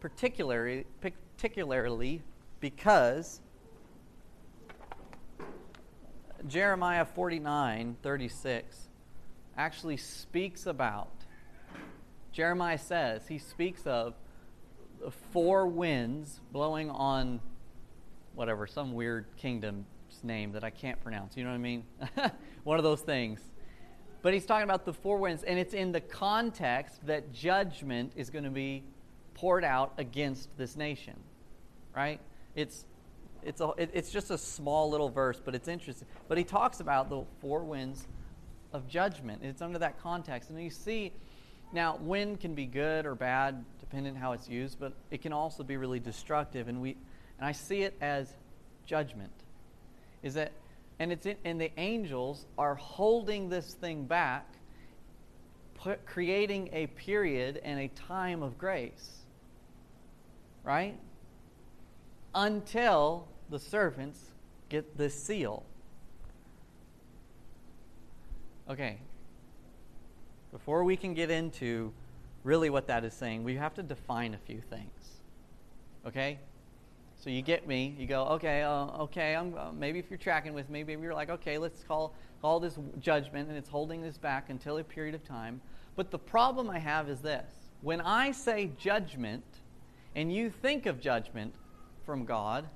Particularly, 0.00 0.84
particularly 1.00 2.22
because 2.60 3.40
Jeremiah 6.46 7.04
49 7.04 7.96
36 8.02 8.88
actually 9.56 9.96
speaks 9.96 10.66
about, 10.66 11.10
Jeremiah 12.32 12.78
says, 12.78 13.26
he 13.26 13.38
speaks 13.38 13.86
of 13.86 14.14
four 15.32 15.66
winds 15.66 16.40
blowing 16.52 16.90
on 16.90 17.40
whatever, 18.34 18.66
some 18.66 18.92
weird 18.92 19.26
kingdom's 19.36 19.84
name 20.22 20.52
that 20.52 20.62
I 20.62 20.70
can't 20.70 21.02
pronounce. 21.02 21.36
You 21.36 21.44
know 21.44 21.50
what 21.50 21.56
I 21.56 21.58
mean? 21.58 21.84
One 22.64 22.78
of 22.78 22.84
those 22.84 23.00
things. 23.00 23.40
But 24.22 24.32
he's 24.32 24.46
talking 24.46 24.64
about 24.64 24.84
the 24.84 24.92
four 24.92 25.18
winds, 25.18 25.42
and 25.42 25.58
it's 25.58 25.74
in 25.74 25.92
the 25.92 26.00
context 26.00 27.04
that 27.06 27.32
judgment 27.32 28.12
is 28.16 28.30
going 28.30 28.44
to 28.44 28.50
be 28.50 28.84
poured 29.34 29.64
out 29.64 29.92
against 29.98 30.56
this 30.56 30.76
nation, 30.76 31.14
right? 31.94 32.20
It's 32.58 32.84
it's 33.44 33.60
a, 33.60 33.70
it, 33.78 33.90
it's 33.94 34.10
just 34.10 34.32
a 34.32 34.36
small 34.36 34.90
little 34.90 35.08
verse, 35.08 35.40
but 35.42 35.54
it's 35.54 35.68
interesting. 35.68 36.08
But 36.26 36.38
he 36.38 36.44
talks 36.44 36.80
about 36.80 37.08
the 37.08 37.22
four 37.40 37.62
winds 37.62 38.08
of 38.72 38.88
judgment. 38.88 39.44
It's 39.44 39.62
under 39.62 39.78
that 39.78 40.02
context, 40.02 40.50
and 40.50 40.60
you 40.60 40.70
see 40.70 41.12
now 41.72 41.98
wind 42.00 42.40
can 42.40 42.54
be 42.54 42.66
good 42.66 43.06
or 43.06 43.14
bad 43.14 43.64
depending 43.78 44.16
how 44.16 44.32
it's 44.32 44.48
used, 44.48 44.80
but 44.80 44.92
it 45.12 45.22
can 45.22 45.32
also 45.32 45.62
be 45.62 45.76
really 45.76 46.00
destructive, 46.00 46.66
and 46.66 46.82
we 46.82 46.96
and 47.38 47.46
I 47.46 47.52
see 47.52 47.82
it 47.82 47.94
as 48.00 48.34
judgment. 48.84 49.32
Is 50.24 50.34
that 50.34 50.50
and 50.98 51.12
it's 51.12 51.26
in, 51.26 51.36
and 51.44 51.60
the 51.60 51.70
angels 51.78 52.44
are 52.58 52.74
holding 52.74 53.48
this 53.48 53.74
thing 53.74 54.04
back, 54.04 54.52
put, 55.74 56.04
creating 56.06 56.70
a 56.72 56.88
period 56.88 57.60
and 57.62 57.78
a 57.78 57.88
time 57.88 58.42
of 58.42 58.58
grace. 58.58 59.18
Right? 60.64 60.98
Until 62.34 63.28
the 63.50 63.58
servants 63.58 64.20
get 64.68 64.96
this 64.96 65.14
seal. 65.14 65.64
Okay. 68.68 68.98
Before 70.52 70.84
we 70.84 70.96
can 70.96 71.14
get 71.14 71.30
into 71.30 71.92
really 72.44 72.70
what 72.70 72.86
that 72.86 73.04
is 73.04 73.14
saying, 73.14 73.44
we 73.44 73.56
have 73.56 73.74
to 73.74 73.82
define 73.82 74.34
a 74.34 74.38
few 74.38 74.60
things. 74.60 75.20
Okay? 76.06 76.38
So 77.20 77.30
you 77.30 77.42
get 77.42 77.66
me. 77.66 77.94
You 77.98 78.06
go, 78.06 78.24
okay, 78.26 78.62
uh, 78.62 78.86
okay. 79.02 79.34
I'm, 79.34 79.54
uh, 79.56 79.72
maybe 79.72 79.98
if 79.98 80.08
you're 80.08 80.18
tracking 80.18 80.54
with 80.54 80.70
me, 80.70 80.84
maybe 80.84 81.02
you're 81.02 81.14
like, 81.14 81.30
okay, 81.30 81.58
let's 81.58 81.82
call 81.82 82.14
call 82.40 82.60
this 82.60 82.78
judgment, 83.00 83.48
and 83.48 83.58
it's 83.58 83.68
holding 83.68 84.00
this 84.00 84.16
back 84.16 84.50
until 84.50 84.78
a 84.78 84.84
period 84.84 85.14
of 85.16 85.24
time. 85.24 85.60
But 85.96 86.12
the 86.12 86.18
problem 86.18 86.70
I 86.70 86.78
have 86.78 87.08
is 87.08 87.20
this: 87.20 87.50
when 87.82 88.00
I 88.00 88.30
say 88.30 88.70
judgment, 88.78 89.44
and 90.14 90.32
you 90.32 90.48
think 90.48 90.86
of 90.86 91.00
judgment 91.00 91.52
from 92.08 92.24
God, 92.24 92.66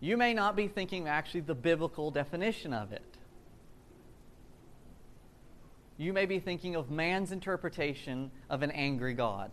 you 0.00 0.16
may 0.16 0.34
not 0.34 0.56
be 0.56 0.66
thinking 0.66 1.06
actually 1.06 1.42
the 1.42 1.54
biblical 1.54 2.10
definition 2.10 2.74
of 2.74 2.92
it. 2.92 3.04
You 5.96 6.12
may 6.12 6.26
be 6.26 6.40
thinking 6.40 6.74
of 6.74 6.90
man's 6.90 7.30
interpretation 7.30 8.32
of 8.50 8.62
an 8.62 8.72
angry 8.72 9.14
God. 9.14 9.52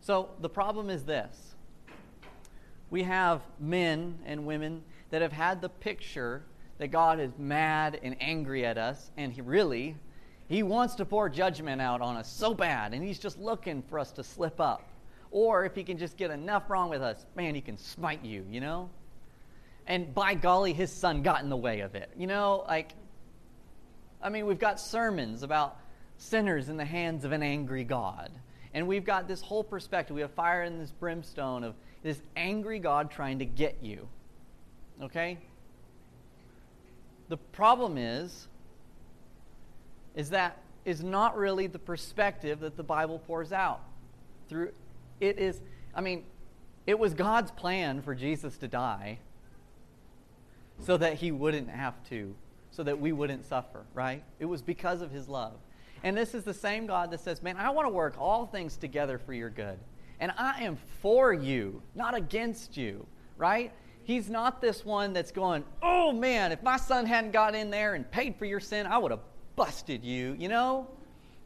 So 0.00 0.30
the 0.40 0.48
problem 0.48 0.88
is 0.88 1.04
this 1.04 1.54
we 2.88 3.02
have 3.02 3.42
men 3.60 4.18
and 4.24 4.46
women 4.46 4.82
that 5.10 5.20
have 5.20 5.32
had 5.32 5.60
the 5.60 5.68
picture 5.68 6.44
that 6.78 6.88
God 6.88 7.20
is 7.20 7.32
mad 7.36 8.00
and 8.02 8.16
angry 8.22 8.64
at 8.64 8.78
us, 8.78 9.10
and 9.18 9.34
he 9.34 9.42
really, 9.42 9.96
he 10.48 10.62
wants 10.62 10.94
to 10.94 11.04
pour 11.04 11.28
judgment 11.28 11.82
out 11.82 12.00
on 12.00 12.16
us 12.16 12.32
so 12.32 12.54
bad, 12.54 12.94
and 12.94 13.04
he's 13.04 13.18
just 13.18 13.38
looking 13.38 13.82
for 13.82 13.98
us 13.98 14.12
to 14.12 14.24
slip 14.24 14.62
up. 14.62 14.82
Or 15.36 15.66
if 15.66 15.74
he 15.74 15.84
can 15.84 15.98
just 15.98 16.16
get 16.16 16.30
enough 16.30 16.70
wrong 16.70 16.88
with 16.88 17.02
us, 17.02 17.26
man, 17.34 17.54
he 17.54 17.60
can 17.60 17.76
smite 17.76 18.24
you, 18.24 18.46
you 18.50 18.58
know? 18.58 18.88
And 19.86 20.14
by 20.14 20.32
golly, 20.32 20.72
his 20.72 20.90
son 20.90 21.20
got 21.20 21.42
in 21.42 21.50
the 21.50 21.56
way 21.58 21.80
of 21.80 21.94
it. 21.94 22.08
You 22.16 22.26
know, 22.26 22.64
like, 22.66 22.92
I 24.22 24.30
mean, 24.30 24.46
we've 24.46 24.58
got 24.58 24.80
sermons 24.80 25.42
about 25.42 25.76
sinners 26.16 26.70
in 26.70 26.78
the 26.78 26.86
hands 26.86 27.26
of 27.26 27.32
an 27.32 27.42
angry 27.42 27.84
God. 27.84 28.32
And 28.72 28.88
we've 28.88 29.04
got 29.04 29.28
this 29.28 29.42
whole 29.42 29.62
perspective. 29.62 30.14
We 30.14 30.22
have 30.22 30.30
fire 30.30 30.62
in 30.62 30.78
this 30.78 30.90
brimstone 30.90 31.64
of 31.64 31.74
this 32.02 32.18
angry 32.34 32.78
God 32.78 33.10
trying 33.10 33.40
to 33.40 33.44
get 33.44 33.76
you. 33.82 34.08
Okay? 35.02 35.36
The 37.28 37.36
problem 37.36 37.98
is, 37.98 38.48
is 40.14 40.30
that 40.30 40.62
is 40.86 41.04
not 41.04 41.36
really 41.36 41.66
the 41.66 41.78
perspective 41.78 42.60
that 42.60 42.78
the 42.78 42.82
Bible 42.82 43.18
pours 43.18 43.52
out. 43.52 43.82
Through 44.48 44.70
it 45.20 45.38
is, 45.38 45.60
I 45.94 46.00
mean, 46.00 46.24
it 46.86 46.98
was 46.98 47.14
God's 47.14 47.50
plan 47.50 48.02
for 48.02 48.14
Jesus 48.14 48.56
to 48.58 48.68
die 48.68 49.18
so 50.84 50.96
that 50.96 51.14
he 51.14 51.32
wouldn't 51.32 51.70
have 51.70 51.94
to, 52.10 52.34
so 52.70 52.82
that 52.82 53.00
we 53.00 53.12
wouldn't 53.12 53.44
suffer, 53.44 53.84
right? 53.94 54.22
It 54.38 54.44
was 54.44 54.62
because 54.62 55.00
of 55.00 55.10
his 55.10 55.28
love. 55.28 55.54
And 56.02 56.16
this 56.16 56.34
is 56.34 56.44
the 56.44 56.54
same 56.54 56.86
God 56.86 57.10
that 57.10 57.20
says, 57.20 57.42
Man, 57.42 57.56
I 57.56 57.70
want 57.70 57.86
to 57.86 57.90
work 57.90 58.14
all 58.18 58.46
things 58.46 58.76
together 58.76 59.18
for 59.18 59.32
your 59.32 59.50
good. 59.50 59.78
And 60.20 60.32
I 60.36 60.64
am 60.64 60.78
for 61.00 61.32
you, 61.32 61.82
not 61.94 62.14
against 62.14 62.76
you, 62.76 63.06
right? 63.36 63.72
He's 64.04 64.30
not 64.30 64.60
this 64.60 64.84
one 64.84 65.12
that's 65.12 65.32
going, 65.32 65.64
Oh 65.82 66.12
man, 66.12 66.52
if 66.52 66.62
my 66.62 66.76
son 66.76 67.06
hadn't 67.06 67.32
got 67.32 67.54
in 67.54 67.70
there 67.70 67.94
and 67.94 68.08
paid 68.10 68.36
for 68.36 68.44
your 68.44 68.60
sin, 68.60 68.86
I 68.86 68.98
would 68.98 69.10
have 69.10 69.20
busted 69.56 70.04
you, 70.04 70.36
you 70.38 70.48
know? 70.48 70.88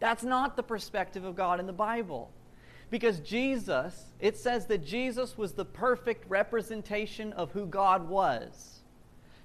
That's 0.01 0.25
not 0.25 0.57
the 0.57 0.63
perspective 0.63 1.25
of 1.25 1.37
God 1.37 1.61
in 1.61 1.67
the 1.67 1.73
Bible. 1.73 2.31
Because 2.91 3.21
Jesus, 3.21 4.07
it 4.19 4.37
says 4.37 4.67
that 4.67 4.85
Jesus 4.85 5.39
was 5.39 5.53
the 5.53 5.65
perfect 5.65 6.29
representation 6.29 7.33
of 7.35 7.53
who 7.53 7.67
God 7.67 8.09
was. 8.09 8.81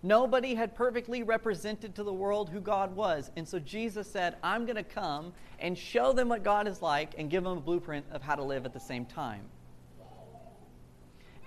Nobody 0.02 0.56
had 0.56 0.76
perfectly 0.76 1.24
represented 1.24 1.96
to 1.96 2.04
the 2.04 2.14
world 2.14 2.50
who 2.50 2.60
God 2.60 2.96
was. 2.96 3.32
And 3.36 3.48
so 3.48 3.58
Jesus 3.60 4.10
said, 4.10 4.36
I'm 4.44 4.66
going 4.66 4.76
to 4.76 4.84
come 4.84 5.34
and 5.60 5.78
show 5.78 6.14
them 6.14 6.30
what 6.30 6.44
God 6.44 6.68
is 6.68 6.82
like 6.82 7.16
and 7.18 7.30
give 7.30 7.44
them 7.44 7.58
a 7.58 7.62
blueprint 7.62 8.06
of 8.12 8.22
how 8.22 8.36
to 8.36 8.44
live 8.44 8.66
at 8.66 8.74
the 8.74 8.80
same 8.80 9.06
time. 9.06 9.42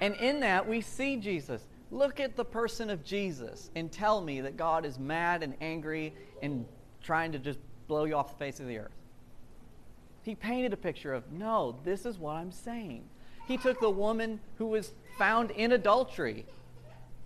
And 0.01 0.15
in 0.17 0.41
that, 0.41 0.69
we 0.69 0.81
see 0.81 1.17
Jesus. 1.17 1.67
Look 1.91 2.21
at 2.21 2.37
the 2.37 2.45
person 2.45 2.91
of 2.91 3.05
Jesus 3.05 3.71
and 3.75 3.91
tell 3.91 4.21
me 4.21 4.41
that 4.41 4.57
God 4.57 4.85
is 4.85 4.99
mad 4.99 5.43
and 5.43 5.55
angry 5.61 6.15
and 6.43 6.67
trying 7.03 7.33
to 7.33 7.39
just 7.39 7.59
blow 7.87 8.05
you 8.05 8.15
off 8.15 8.31
the 8.31 8.45
face 8.45 8.61
of 8.61 8.67
the 8.67 8.79
earth. 8.79 8.98
He 10.29 10.35
painted 10.35 10.75
a 10.75 10.77
picture 10.77 11.15
of, 11.15 11.33
no, 11.33 11.77
this 11.85 12.05
is 12.05 12.19
what 12.19 12.33
I'm 12.33 12.53
saying. 12.53 13.03
He 13.47 13.57
took 13.57 13.81
the 13.81 13.89
woman 13.89 14.41
who 14.59 14.67
was 14.67 14.93
found 15.17 15.51
in 15.53 15.73
adultery, 15.73 16.45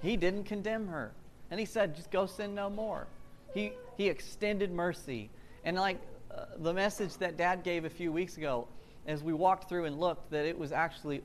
he 0.00 0.16
didn't 0.16 0.44
condemn 0.44 0.86
her. 0.86 1.10
And 1.50 1.58
he 1.58 1.66
said, 1.66 1.96
just 1.96 2.12
go 2.12 2.26
sin 2.26 2.54
no 2.54 2.70
more. 2.70 3.08
He, 3.54 3.72
he 3.96 4.06
extended 4.08 4.70
mercy. 4.70 5.30
And 5.64 5.76
like 5.76 5.98
uh, 6.32 6.44
the 6.58 6.72
message 6.72 7.16
that 7.16 7.36
dad 7.36 7.64
gave 7.64 7.84
a 7.84 7.90
few 7.90 8.12
weeks 8.12 8.36
ago, 8.36 8.68
as 9.08 9.24
we 9.24 9.32
walked 9.32 9.68
through 9.68 9.86
and 9.86 9.98
looked, 9.98 10.30
that 10.30 10.46
it 10.46 10.56
was 10.56 10.70
actually 10.70 11.22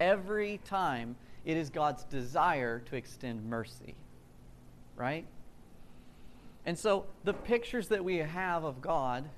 every 0.00 0.58
time 0.64 1.14
it 1.44 1.56
is 1.56 1.70
God's 1.70 2.02
desire 2.02 2.80
to 2.80 2.96
extend 2.96 3.44
mercy. 3.44 3.94
Right? 4.96 5.24
And 6.66 6.76
so 6.76 7.04
the 7.22 7.32
pictures 7.32 7.86
that 7.88 8.04
we 8.04 8.16
have 8.16 8.64
of 8.64 8.82
God 8.82 9.28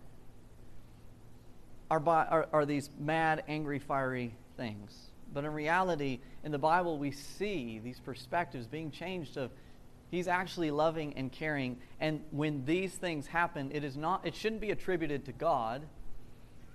are, 1.91 2.00
by, 2.00 2.25
are, 2.25 2.49
are 2.53 2.67
these 2.67 2.91
mad, 2.99 3.45
angry, 3.49 3.79
fiery 3.79 4.35
things. 4.57 5.11
But 5.33 5.45
in 5.45 5.53
reality, 5.53 6.21
in 6.45 6.53
the 6.53 6.59
Bible, 6.59 6.99
we 6.99 7.11
see 7.11 7.81
these 7.83 8.00
perspectives 8.00 8.67
being 8.67 8.91
changed 8.91 9.37
of 9.37 9.50
He's 10.11 10.29
actually 10.29 10.71
loving 10.71 11.14
and 11.14 11.33
caring. 11.33 11.76
And 11.99 12.21
when 12.31 12.64
these 12.64 12.95
things 12.95 13.26
happen, 13.26 13.73
it 13.75 13.83
is 13.83 13.97
not 13.97 14.25
it 14.25 14.37
shouldn't 14.37 14.61
be 14.61 14.71
attributed 14.71 15.25
to 15.25 15.33
God. 15.33 15.83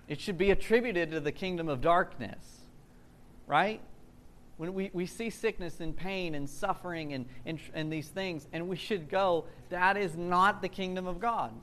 It 0.10 0.20
should 0.20 0.38
be 0.38 0.52
attributed 0.52 1.12
to 1.12 1.22
the 1.22 1.32
kingdom 1.32 1.70
of 1.70 1.80
darkness. 1.80 2.44
Right? 3.48 3.80
When 4.58 4.74
we, 4.74 4.90
we 4.92 5.06
see 5.06 5.30
sickness 5.30 5.80
and 5.80 5.96
pain 5.96 6.36
and 6.36 6.50
suffering 6.50 7.14
and, 7.14 7.26
and, 7.46 7.60
and 7.74 7.94
these 7.94 8.10
things, 8.10 8.46
and 8.52 8.68
we 8.68 8.76
should 8.76 9.10
go, 9.10 9.46
that 9.70 9.96
is 9.96 10.18
not 10.18 10.62
the 10.62 10.68
kingdom 10.68 11.08
of 11.08 11.22
God. 11.22 11.54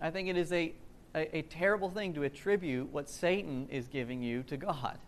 I 0.00 0.10
think 0.10 0.28
it 0.28 0.36
is 0.36 0.52
a, 0.52 0.72
a, 1.14 1.38
a 1.38 1.42
terrible 1.42 1.90
thing 1.90 2.14
to 2.14 2.22
attribute 2.22 2.92
what 2.92 3.08
Satan 3.08 3.68
is 3.70 3.88
giving 3.88 4.22
you 4.22 4.42
to 4.44 4.56
God. 4.56 4.98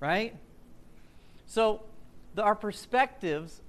Right? 0.00 0.36
So, 1.46 1.82
the, 2.34 2.42
our 2.42 2.54
perspectives 2.54 3.60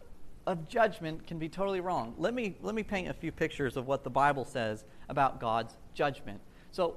of 0.45 0.67
judgment 0.67 1.27
can 1.27 1.37
be 1.37 1.47
totally 1.47 1.79
wrong. 1.79 2.13
Let 2.17 2.33
me, 2.33 2.55
let 2.61 2.73
me 2.73 2.83
paint 2.83 3.07
a 3.07 3.13
few 3.13 3.31
pictures 3.31 3.77
of 3.77 3.87
what 3.87 4.03
the 4.03 4.09
Bible 4.09 4.45
says 4.45 4.83
about 5.07 5.39
God's 5.39 5.75
judgment. 5.93 6.39
So 6.71 6.95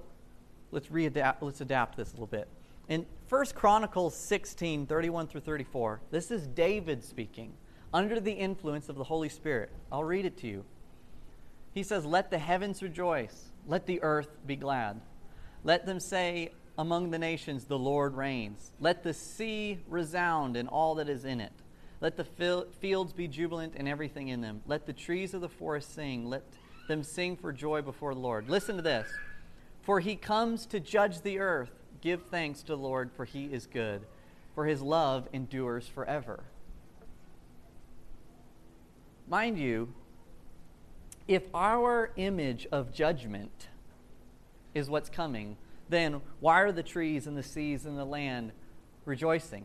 let's 0.70 0.88
readapt, 0.88 1.36
let's 1.40 1.60
adapt 1.60 1.96
this 1.96 2.10
a 2.10 2.12
little 2.12 2.26
bit. 2.26 2.48
In 2.88 3.06
1 3.28 3.46
Chronicles 3.54 4.16
16, 4.16 4.86
31 4.86 5.26
through 5.26 5.42
34, 5.42 6.00
this 6.10 6.30
is 6.30 6.46
David 6.46 7.04
speaking 7.04 7.52
under 7.92 8.20
the 8.20 8.32
influence 8.32 8.88
of 8.88 8.96
the 8.96 9.04
Holy 9.04 9.28
Spirit. 9.28 9.70
I'll 9.90 10.04
read 10.04 10.24
it 10.24 10.36
to 10.38 10.46
you. 10.46 10.64
He 11.74 11.82
says, 11.82 12.04
Let 12.04 12.30
the 12.30 12.38
heavens 12.38 12.82
rejoice, 12.82 13.50
Let 13.66 13.86
the 13.86 14.02
earth 14.02 14.28
be 14.46 14.56
glad. 14.56 15.00
Let 15.64 15.86
them 15.86 16.00
say 16.00 16.50
among 16.78 17.10
the 17.10 17.18
nations, 17.18 17.64
The 17.64 17.78
Lord 17.78 18.14
reigns. 18.14 18.72
Let 18.80 19.02
the 19.02 19.14
sea 19.14 19.78
resound 19.88 20.56
and 20.56 20.68
all 20.68 20.96
that 20.96 21.08
is 21.08 21.24
in 21.24 21.40
it. 21.40 21.52
Let 22.00 22.16
the 22.16 22.24
fields 22.80 23.12
be 23.12 23.28
jubilant 23.28 23.74
and 23.76 23.88
everything 23.88 24.28
in 24.28 24.40
them. 24.40 24.62
Let 24.66 24.86
the 24.86 24.92
trees 24.92 25.34
of 25.34 25.40
the 25.40 25.48
forest 25.48 25.94
sing. 25.94 26.28
Let 26.28 26.42
them 26.88 27.04
sing 27.04 27.36
for 27.36 27.52
joy 27.52 27.82
before 27.82 28.14
the 28.14 28.20
Lord. 28.20 28.48
Listen 28.48 28.76
to 28.76 28.82
this. 28.82 29.08
For 29.82 30.00
he 30.00 30.16
comes 30.16 30.66
to 30.66 30.80
judge 30.80 31.20
the 31.20 31.38
earth. 31.38 31.70
Give 32.00 32.20
thanks 32.22 32.62
to 32.62 32.68
the 32.68 32.76
Lord, 32.76 33.12
for 33.12 33.24
he 33.24 33.44
is 33.44 33.68
good, 33.68 34.02
for 34.56 34.66
his 34.66 34.82
love 34.82 35.28
endures 35.32 35.86
forever. 35.86 36.42
Mind 39.28 39.56
you, 39.56 39.94
if 41.28 41.42
our 41.54 42.10
image 42.16 42.66
of 42.72 42.92
judgment 42.92 43.68
is 44.74 44.88
what's 44.88 45.08
coming, 45.08 45.56
then 45.88 46.20
why 46.40 46.60
are 46.60 46.72
the 46.72 46.82
trees 46.82 47.26
and 47.26 47.36
the 47.36 47.42
seas 47.42 47.86
and 47.86 47.98
the 47.98 48.04
land 48.04 48.52
rejoicing? 49.04 49.64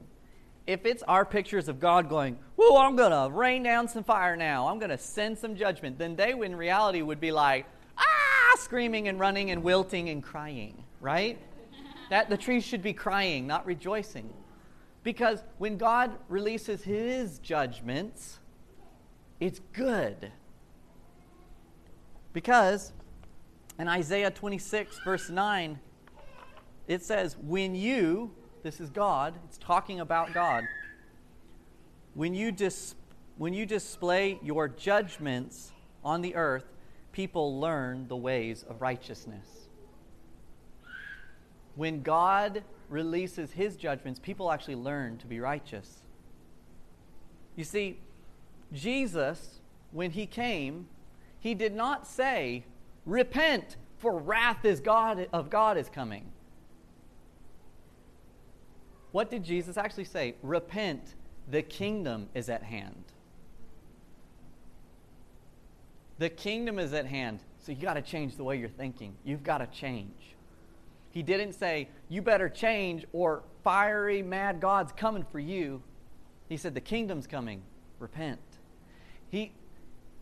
If 0.66 0.86
it's 0.86 1.02
our 1.04 1.24
pictures 1.24 1.70
of 1.70 1.80
God 1.80 2.10
going, 2.10 2.38
Whoa, 2.58 2.78
I'm 2.78 2.96
going 2.96 3.12
to 3.12 3.34
rain 3.34 3.64
down 3.64 3.88
some 3.88 4.04
fire 4.04 4.36
now, 4.36 4.68
I'm 4.68 4.80
going 4.80 4.90
to 4.90 4.98
send 4.98 5.38
some 5.38 5.56
judgment, 5.56 5.98
then 5.98 6.16
they, 6.16 6.32
in 6.32 6.56
reality, 6.56 7.02
would 7.02 7.22
be 7.22 7.32
like, 7.32 7.66
ah, 7.98 8.56
screaming 8.58 9.08
and 9.08 9.20
running 9.20 9.52
and 9.52 9.64
wilting 9.64 10.10
and 10.10 10.22
crying, 10.22 10.84
right? 11.00 11.40
that 12.10 12.30
the 12.30 12.38
trees 12.38 12.66
should 12.66 12.82
be 12.82 12.94
crying, 12.94 13.48
not 13.48 13.66
rejoicing. 13.66 14.30
Because 15.04 15.42
when 15.58 15.78
God 15.78 16.18
releases 16.28 16.84
his 16.84 17.40
judgments, 17.40 18.40
it's 19.40 19.62
good. 19.72 20.34
Because 22.38 22.94
in 23.80 23.88
Isaiah 23.88 24.30
26, 24.30 25.00
verse 25.00 25.32
9, 25.32 25.80
it 26.88 27.02
says, 27.02 27.36
When 27.42 27.74
you, 27.74 28.30
this 28.62 28.80
is 28.80 28.92
God, 28.92 29.34
it's 29.46 29.58
talking 29.58 30.02
about 30.02 30.36
God, 30.36 30.68
when 32.14 32.36
you, 32.36 32.52
dis, 32.52 32.94
when 33.40 33.56
you 33.56 33.66
display 33.66 34.38
your 34.44 34.68
judgments 34.68 35.72
on 36.04 36.22
the 36.22 36.36
earth, 36.36 36.66
people 37.12 37.60
learn 37.60 38.08
the 38.08 38.16
ways 38.16 38.64
of 38.70 38.84
righteousness. 38.84 39.70
When 41.74 42.04
God 42.04 42.64
releases 42.88 43.54
his 43.54 43.76
judgments, 43.78 44.20
people 44.20 44.52
actually 44.52 44.76
learn 44.76 45.18
to 45.18 45.26
be 45.26 45.40
righteous. 45.40 46.04
You 47.56 47.64
see, 47.64 47.98
Jesus, 48.72 49.60
when 49.92 50.12
he 50.12 50.28
came, 50.28 50.86
he 51.48 51.54
did 51.54 51.74
not 51.74 52.06
say, 52.06 52.66
Repent, 53.06 53.78
for 54.00 54.20
wrath 54.20 54.66
is 54.66 54.82
God, 54.82 55.30
of 55.32 55.50
God 55.50 55.78
is 55.78 55.88
coming. 55.88 56.26
What 59.14 59.30
did 59.30 59.46
Jesus 59.46 59.78
actually 59.78 60.04
say? 60.04 60.36
Repent, 60.44 61.16
the 61.50 61.62
kingdom 61.62 62.28
is 62.34 62.50
at 62.50 62.64
hand. 62.64 63.02
The 66.20 66.28
kingdom 66.28 66.80
is 66.80 66.92
at 66.92 67.06
hand. 67.06 67.40
So 67.60 67.72
you 67.72 67.82
got 67.82 67.94
to 67.94 68.02
change 68.02 68.36
the 68.36 68.44
way 68.44 68.58
you're 68.58 68.68
thinking. 68.68 69.16
You've 69.24 69.44
got 69.44 69.60
to 69.60 69.68
change. 69.68 70.36
He 71.12 71.24
didn't 71.24 71.54
say, 71.54 71.88
you 72.10 72.22
better 72.22 72.50
change 72.50 73.06
or 73.14 73.44
fiery, 73.64 74.22
mad 74.22 74.60
God's 74.60 74.92
coming 74.92 75.24
for 75.24 75.40
you. 75.40 75.82
He 76.50 76.58
said, 76.58 76.74
the 76.74 76.82
kingdom's 76.82 77.26
coming. 77.26 77.62
Repent. 78.00 78.42
He, 79.30 79.54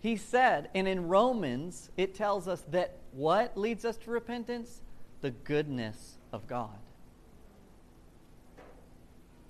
he 0.06 0.18
said, 0.18 0.70
and 0.76 0.88
in 0.88 1.08
Romans, 1.08 1.90
it 1.98 2.14
tells 2.14 2.48
us 2.48 2.64
that 2.70 2.98
what 3.12 3.58
leads 3.58 3.86
us 3.86 3.98
to 3.98 4.12
repentance? 4.12 4.82
The 5.22 5.32
goodness 5.32 6.20
of 6.32 6.46
God. 6.46 6.78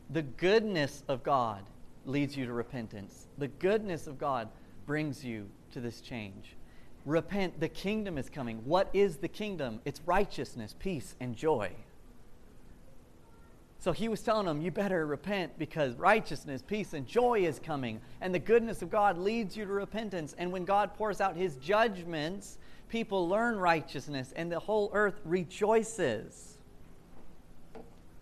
The 0.10 0.22
goodness 0.22 1.04
of 1.10 1.24
God 1.24 1.66
leads 2.06 2.38
you 2.38 2.46
to 2.46 2.54
repentance. 2.54 3.28
The 3.38 3.50
goodness 3.50 4.08
of 4.08 4.18
God 4.18 4.48
brings 4.86 5.26
you 5.26 5.50
to 5.74 5.82
this 5.82 6.00
change. 6.00 6.56
Repent, 7.06 7.60
the 7.60 7.68
kingdom 7.68 8.18
is 8.18 8.30
coming. 8.30 8.60
What 8.64 8.90
is 8.94 9.18
the 9.18 9.28
kingdom? 9.28 9.82
It's 9.84 10.00
righteousness, 10.06 10.74
peace, 10.80 11.16
and 11.20 11.36
joy. 11.36 11.72
So 13.86 13.92
he 13.92 14.10
was 14.10 14.24
telling 14.24 14.48
them, 14.48 14.64
you 14.64 14.72
better 14.72 15.06
repent 15.06 15.60
because 15.60 15.94
righteousness, 15.94 16.64
peace, 16.66 16.94
and 16.94 17.06
joy 17.06 17.46
is 17.46 17.60
coming. 17.60 18.02
And 18.20 18.34
the 18.34 18.40
goodness 18.40 18.82
of 18.82 18.90
God 18.90 19.20
leads 19.20 19.56
you 19.56 19.64
to 19.64 19.72
repentance. 19.72 20.34
And 20.40 20.52
when 20.52 20.66
God 20.66 20.96
pours 20.96 21.22
out 21.22 21.36
his 21.36 21.58
judgments, 21.58 22.58
people 22.90 23.30
learn 23.30 23.58
righteousness 23.58 24.34
and 24.36 24.52
the 24.52 24.58
whole 24.58 24.90
earth 24.92 25.20
rejoices. 25.24 26.58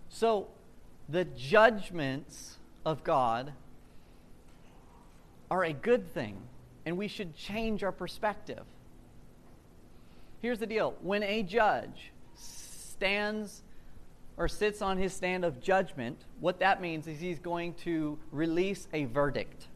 So 0.09 0.49
the 1.07 1.23
judgments 1.23 2.57
of 2.85 3.05
God 3.05 3.53
are 5.49 5.63
a 5.63 5.71
good 5.71 6.13
thing, 6.13 6.35
and 6.85 6.97
we 6.97 7.07
should 7.07 7.37
change 7.37 7.85
our 7.85 7.93
perspective. 7.93 8.65
Here's 10.41 10.59
the 10.59 10.67
deal 10.67 10.95
when 11.01 11.23
a 11.23 11.41
judge 11.41 12.11
stands 12.35 13.62
or 14.37 14.47
sits 14.47 14.81
on 14.81 14.97
his 14.97 15.13
stand 15.13 15.45
of 15.45 15.61
judgment, 15.61 16.25
what 16.39 16.59
that 16.59 16.81
means 16.81 17.07
is 17.07 17.19
he's 17.19 17.39
going 17.39 17.73
to 17.75 18.17
release 18.31 18.87
a 18.93 19.05
verdict. 19.05 19.67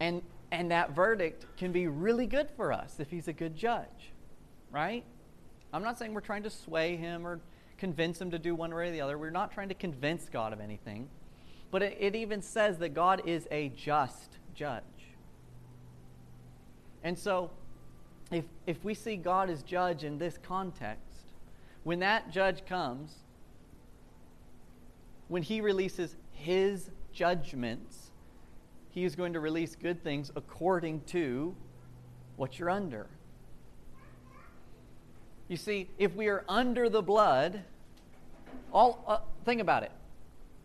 And, 0.00 0.22
and 0.50 0.70
that 0.72 0.96
verdict 0.96 1.46
can 1.56 1.70
be 1.70 1.86
really 1.86 2.26
good 2.26 2.50
for 2.56 2.72
us 2.72 2.96
if 2.98 3.10
he's 3.10 3.28
a 3.28 3.32
good 3.32 3.56
judge, 3.56 4.12
right? 4.72 5.04
I'm 5.72 5.82
not 5.82 5.98
saying 5.98 6.12
we're 6.12 6.20
trying 6.20 6.42
to 6.42 6.50
sway 6.50 6.96
him 6.96 7.26
or 7.26 7.40
convince 7.78 8.20
him 8.20 8.30
to 8.32 8.38
do 8.38 8.54
one 8.54 8.74
way 8.74 8.88
or 8.88 8.90
the 8.90 9.00
other. 9.00 9.16
We're 9.16 9.30
not 9.30 9.52
trying 9.52 9.68
to 9.68 9.74
convince 9.74 10.28
God 10.28 10.52
of 10.52 10.60
anything. 10.60 11.08
But 11.70 11.82
it, 11.82 11.96
it 11.98 12.14
even 12.16 12.42
says 12.42 12.78
that 12.78 12.90
God 12.90 13.22
is 13.26 13.48
a 13.50 13.70
just 13.70 14.38
judge. 14.54 14.82
And 17.04 17.18
so, 17.18 17.50
if, 18.30 18.44
if 18.66 18.84
we 18.84 18.94
see 18.94 19.16
God 19.16 19.50
as 19.50 19.62
judge 19.62 20.04
in 20.04 20.18
this 20.18 20.38
context, 20.42 21.11
when 21.84 22.00
that 22.00 22.30
judge 22.30 22.64
comes, 22.66 23.14
when 25.28 25.42
he 25.42 25.60
releases 25.60 26.16
his 26.32 26.90
judgments, 27.12 28.10
he 28.90 29.04
is 29.04 29.16
going 29.16 29.32
to 29.32 29.40
release 29.40 29.74
good 29.74 30.02
things 30.02 30.30
according 30.36 31.00
to 31.06 31.54
what 32.36 32.58
you're 32.58 32.70
under. 32.70 33.06
You 35.48 35.56
see, 35.56 35.88
if 35.98 36.14
we 36.14 36.28
are 36.28 36.44
under 36.48 36.88
the 36.88 37.02
blood, 37.02 37.62
all 38.72 39.04
uh, 39.06 39.18
think 39.44 39.60
about 39.60 39.82
it. 39.82 39.92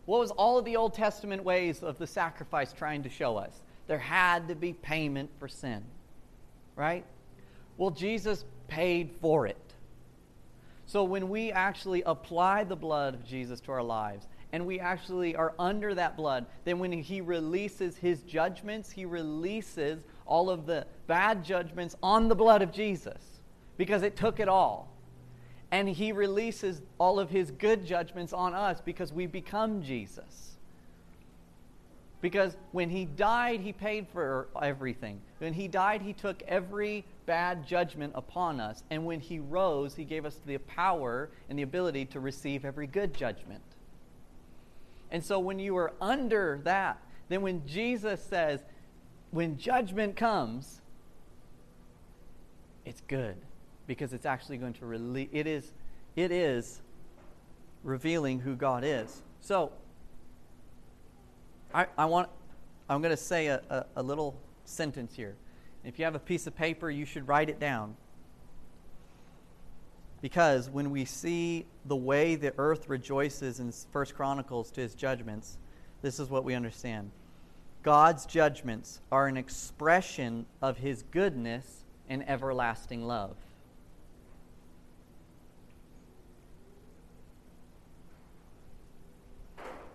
What 0.06 0.20
was 0.20 0.32
all 0.32 0.58
of 0.58 0.66
the 0.66 0.78
Old 0.78 0.94
Testament 0.94 1.44
ways 1.44 1.84
of 1.84 1.98
the 1.98 2.08
sacrifice 2.08 2.72
trying 2.72 3.04
to 3.04 3.10
show 3.10 3.36
us? 3.36 3.52
There 3.88 4.00
had 4.00 4.48
to 4.48 4.56
be 4.56 4.74
payment 4.74 5.30
for 5.40 5.48
sin. 5.48 5.84
Right? 6.76 7.06
Well, 7.78 7.90
Jesus 7.92 8.46
paid 8.68 9.12
for 9.20 9.48
it. 9.48 9.67
So 10.88 11.04
when 11.04 11.28
we 11.28 11.52
actually 11.52 12.02
apply 12.06 12.64
the 12.64 12.76
blood 12.76 13.14
of 13.14 13.26
Jesus 13.26 13.60
to 13.62 13.74
our 13.74 13.84
lives, 13.84 14.26
and 14.54 14.66
we 14.66 14.80
actually 14.80 15.36
are 15.36 15.54
under 15.60 15.94
that 15.94 16.16
blood, 16.16 16.46
then 16.64 16.80
when 16.80 16.94
he 16.94 17.20
releases 17.20 17.98
his 17.98 18.24
judgments, 18.24 18.90
he 18.90 19.04
releases 19.04 20.02
all 20.26 20.50
of 20.50 20.66
the 20.66 20.88
bad 21.06 21.44
judgments 21.44 21.96
on 22.02 22.30
the 22.30 22.36
blood 22.36 22.62
of 22.62 22.72
Jesus 22.72 23.42
because 23.76 24.02
it 24.02 24.16
took 24.16 24.40
it 24.40 24.48
all. 24.48 24.94
And 25.72 25.90
he 25.90 26.14
releases 26.14 26.82
all 26.98 27.20
of 27.20 27.30
his 27.30 27.52
good 27.52 27.86
judgments 27.86 28.32
on 28.32 28.54
us 28.54 28.80
because 28.80 29.12
we 29.12 29.26
become 29.26 29.84
Jesus. 29.84 30.47
Because 32.22 32.58
when 32.72 32.90
he 32.90 33.06
died, 33.06 33.62
he 33.62 33.72
paid 33.72 34.08
for 34.08 34.48
everything. 34.62 35.22
When 35.38 35.54
he 35.54 35.68
died, 35.68 36.02
he 36.02 36.14
took 36.14 36.42
every 36.48 37.06
bad 37.26 37.68
judgment 37.68 38.14
upon 38.16 38.60
us. 38.60 38.84
And 38.90 39.06
when 39.06 39.20
he 39.20 39.40
rose, 39.40 39.96
he 39.96 40.04
gave 40.04 40.26
us 40.26 40.40
the 40.46 40.58
power 40.58 41.30
and 41.50 41.60
the 41.60 41.64
ability 41.64 42.06
to 42.06 42.20
receive 42.20 42.66
every 42.66 42.88
good 42.88 43.14
judgment. 43.14 43.62
And 45.12 45.24
so 45.24 45.40
when 45.40 45.60
you 45.60 45.78
are 45.78 45.94
under 46.02 46.60
that, 46.64 47.00
then 47.30 47.42
when 47.42 47.66
Jesus 47.68 48.22
says, 48.24 48.62
when 49.32 49.58
judgment 49.58 50.16
comes, 50.16 50.82
it's 52.86 53.02
good 53.02 53.36
because 53.86 54.14
it's 54.14 54.26
actually 54.26 54.58
going 54.58 54.74
to 54.74 54.86
release 54.86 55.30
it 55.32 55.46
is 55.46 55.72
it 56.16 56.32
is 56.32 56.82
revealing 57.84 58.40
who 58.40 58.56
God 58.56 58.84
is. 58.84 59.22
So 59.42 59.72
I, 61.78 61.86
I 61.96 62.06
want 62.06 62.28
I'm 62.90 63.04
going 63.04 63.16
to 63.16 63.22
say 63.22 63.48
a, 63.48 63.62
a, 63.70 63.86
a 63.98 64.04
little 64.04 64.36
sentence 64.66 65.14
here. 65.14 65.36
If 65.84 66.00
you 66.00 66.06
have 66.06 66.16
a 66.16 66.20
piece 66.20 66.48
of 66.48 66.56
paper, 66.56 66.90
you 66.90 67.06
should 67.06 67.28
write 67.28 67.50
it 67.50 67.60
down. 67.60 67.96
Because 70.20 70.72
when 70.72 70.90
we 70.90 71.06
see 71.06 71.68
the 71.86 71.96
way 71.96 72.34
the 72.36 72.52
earth 72.58 72.90
rejoices 72.90 73.60
in 73.60 73.72
First 73.92 74.16
Chronicles 74.16 74.72
to 74.72 74.82
his 74.82 74.96
judgments, 74.96 75.60
this 76.02 76.20
is 76.20 76.32
what 76.32 76.44
we 76.44 76.56
understand. 76.56 77.12
God's 77.84 78.26
judgments 78.26 79.00
are 79.12 79.28
an 79.28 79.38
expression 79.38 80.48
of 80.64 80.78
his 80.78 81.04
goodness 81.12 81.84
and 82.10 82.28
everlasting 82.28 83.06
love. 83.06 83.36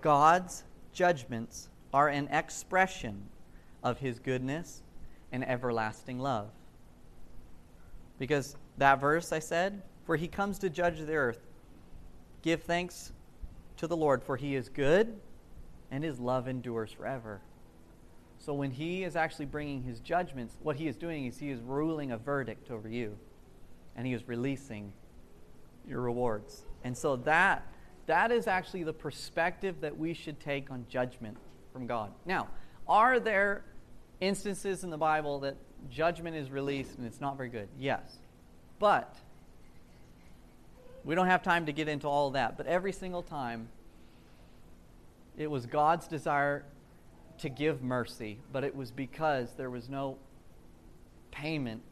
God's 0.00 0.62
judgments 0.92 1.68
are 1.92 2.08
an 2.08 2.28
expression 2.28 3.28
of 3.82 3.98
his 3.98 4.18
goodness 4.18 4.82
and 5.30 5.46
everlasting 5.46 6.18
love. 6.18 6.50
Because 8.18 8.56
that 8.78 9.00
verse 9.00 9.32
I 9.32 9.38
said, 9.38 9.82
for 10.04 10.16
he 10.16 10.28
comes 10.28 10.58
to 10.60 10.70
judge 10.70 10.98
the 10.98 11.14
earth, 11.14 11.40
give 12.42 12.62
thanks 12.62 13.12
to 13.76 13.86
the 13.86 13.96
Lord, 13.96 14.22
for 14.22 14.36
he 14.36 14.54
is 14.54 14.68
good 14.68 15.18
and 15.90 16.02
his 16.02 16.18
love 16.18 16.48
endures 16.48 16.92
forever. 16.92 17.40
So 18.38 18.54
when 18.54 18.70
he 18.70 19.04
is 19.04 19.14
actually 19.14 19.46
bringing 19.46 19.82
his 19.82 20.00
judgments, 20.00 20.56
what 20.62 20.76
he 20.76 20.88
is 20.88 20.96
doing 20.96 21.26
is 21.26 21.38
he 21.38 21.50
is 21.50 21.60
ruling 21.60 22.10
a 22.10 22.18
verdict 22.18 22.70
over 22.70 22.88
you 22.88 23.16
and 23.94 24.06
he 24.06 24.12
is 24.12 24.26
releasing 24.26 24.92
your 25.86 26.00
rewards. 26.00 26.64
And 26.82 26.96
so 26.96 27.16
that 27.16 27.66
that 28.06 28.32
is 28.32 28.48
actually 28.48 28.82
the 28.82 28.92
perspective 28.92 29.80
that 29.80 29.96
we 29.96 30.12
should 30.12 30.40
take 30.40 30.70
on 30.70 30.86
judgment 30.88 31.36
from 31.72 31.86
God. 31.86 32.12
Now, 32.24 32.48
are 32.88 33.18
there 33.20 33.64
instances 34.20 34.84
in 34.84 34.90
the 34.90 34.98
Bible 34.98 35.40
that 35.40 35.56
judgment 35.90 36.36
is 36.36 36.50
released 36.50 36.96
and 36.98 37.06
it's 37.06 37.20
not 37.20 37.36
very 37.36 37.48
good? 37.48 37.68
Yes. 37.78 38.18
But 38.78 39.16
we 41.04 41.14
don't 41.14 41.26
have 41.26 41.42
time 41.42 41.66
to 41.66 41.72
get 41.72 41.88
into 41.88 42.06
all 42.06 42.30
that, 42.30 42.56
but 42.56 42.66
every 42.66 42.92
single 42.92 43.22
time 43.22 43.68
it 45.36 45.50
was 45.50 45.66
God's 45.66 46.06
desire 46.06 46.64
to 47.38 47.48
give 47.48 47.82
mercy, 47.82 48.38
but 48.52 48.64
it 48.64 48.74
was 48.76 48.90
because 48.90 49.48
there 49.56 49.70
was 49.70 49.88
no 49.88 50.18
payment 51.30 51.82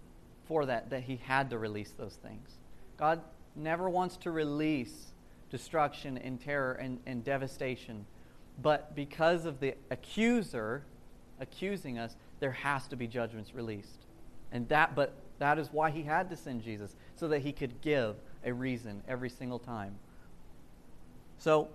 for 0.47 0.67
that 0.67 0.91
that 0.91 1.03
he 1.05 1.17
had 1.25 1.51
to 1.51 1.59
release 1.59 1.93
those 1.97 2.15
things. 2.15 2.51
God 2.97 3.21
never 3.57 3.89
wants 3.89 4.17
to 4.19 4.31
release 4.31 5.13
destruction 5.51 6.19
and 6.19 6.41
terror 6.41 6.75
and, 6.75 7.01
and 7.07 7.25
devastation. 7.25 8.07
But 8.63 8.95
because 8.95 9.45
of 9.45 9.61
the 9.61 9.75
accuser 9.91 10.83
accusing 11.39 11.99
us, 11.99 12.17
there 12.41 12.53
has 12.53 12.87
to 12.89 12.97
be 12.97 13.07
judgments 13.07 13.55
released. 13.55 14.07
And 14.53 14.69
that 14.69 14.95
but 14.95 15.15
that 15.39 15.59
is 15.59 15.69
why 15.73 15.91
he 15.91 16.03
had 16.03 16.29
to 16.31 16.37
send 16.37 16.63
Jesus, 16.63 16.95
so 17.17 17.29
that 17.29 17.41
he 17.41 17.53
could 17.53 17.81
give 17.81 18.17
a 18.45 18.53
reason 18.53 19.03
every 19.09 19.31
single 19.31 19.59
time. 19.59 19.95
So 21.39 21.69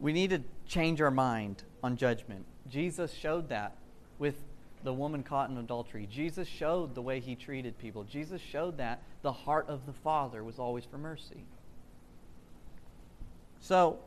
we 0.00 0.12
need 0.12 0.30
to 0.30 0.42
change 0.66 1.00
our 1.00 1.10
mind 1.10 1.64
on 1.82 1.96
judgment. 1.96 2.44
Jesus 2.68 3.12
showed 3.12 3.48
that 3.48 3.76
with 4.18 4.36
the 4.84 4.92
woman 4.92 5.22
caught 5.22 5.50
in 5.50 5.58
adultery. 5.58 6.08
Jesus 6.10 6.46
showed 6.48 6.94
the 6.94 7.02
way 7.02 7.20
he 7.20 7.34
treated 7.34 7.78
people. 7.78 8.04
Jesus 8.04 8.40
showed 8.40 8.78
that 8.78 9.02
the 9.22 9.32
heart 9.32 9.68
of 9.68 9.86
the 9.86 9.92
Father 9.92 10.42
was 10.42 10.58
always 10.58 10.84
for 10.84 10.98
mercy. 10.98 11.44
So, 13.60 13.98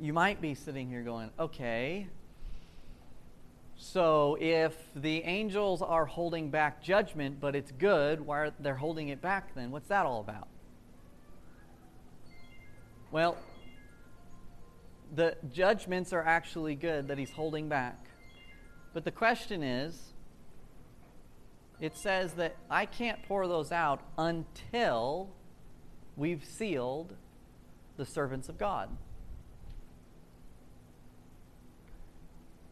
you 0.00 0.12
might 0.12 0.40
be 0.40 0.54
sitting 0.54 0.88
here 0.88 1.02
going, 1.02 1.30
okay, 1.38 2.06
so 3.76 4.38
if 4.40 4.74
the 4.94 5.22
angels 5.22 5.82
are 5.82 6.06
holding 6.06 6.50
back 6.50 6.82
judgment, 6.82 7.40
but 7.40 7.54
it's 7.54 7.72
good, 7.72 8.20
why 8.20 8.38
are 8.38 8.52
they 8.58 8.70
holding 8.70 9.08
it 9.08 9.20
back 9.20 9.54
then? 9.54 9.70
What's 9.70 9.88
that 9.88 10.06
all 10.06 10.20
about? 10.20 10.48
Well, 13.10 13.36
the 15.14 15.36
judgments 15.52 16.12
are 16.12 16.22
actually 16.22 16.74
good 16.74 17.08
that 17.08 17.18
he's 17.18 17.30
holding 17.30 17.68
back. 17.68 17.96
But 18.92 19.04
the 19.04 19.10
question 19.10 19.62
is, 19.62 20.14
it 21.80 21.96
says 21.96 22.32
that 22.34 22.56
I 22.70 22.86
can't 22.86 23.22
pour 23.24 23.46
those 23.46 23.70
out 23.70 24.00
until 24.16 25.28
we've 26.16 26.44
sealed 26.44 27.14
the 27.98 28.06
servants 28.06 28.48
of 28.48 28.56
God. 28.56 28.88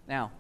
Now, 0.08 0.32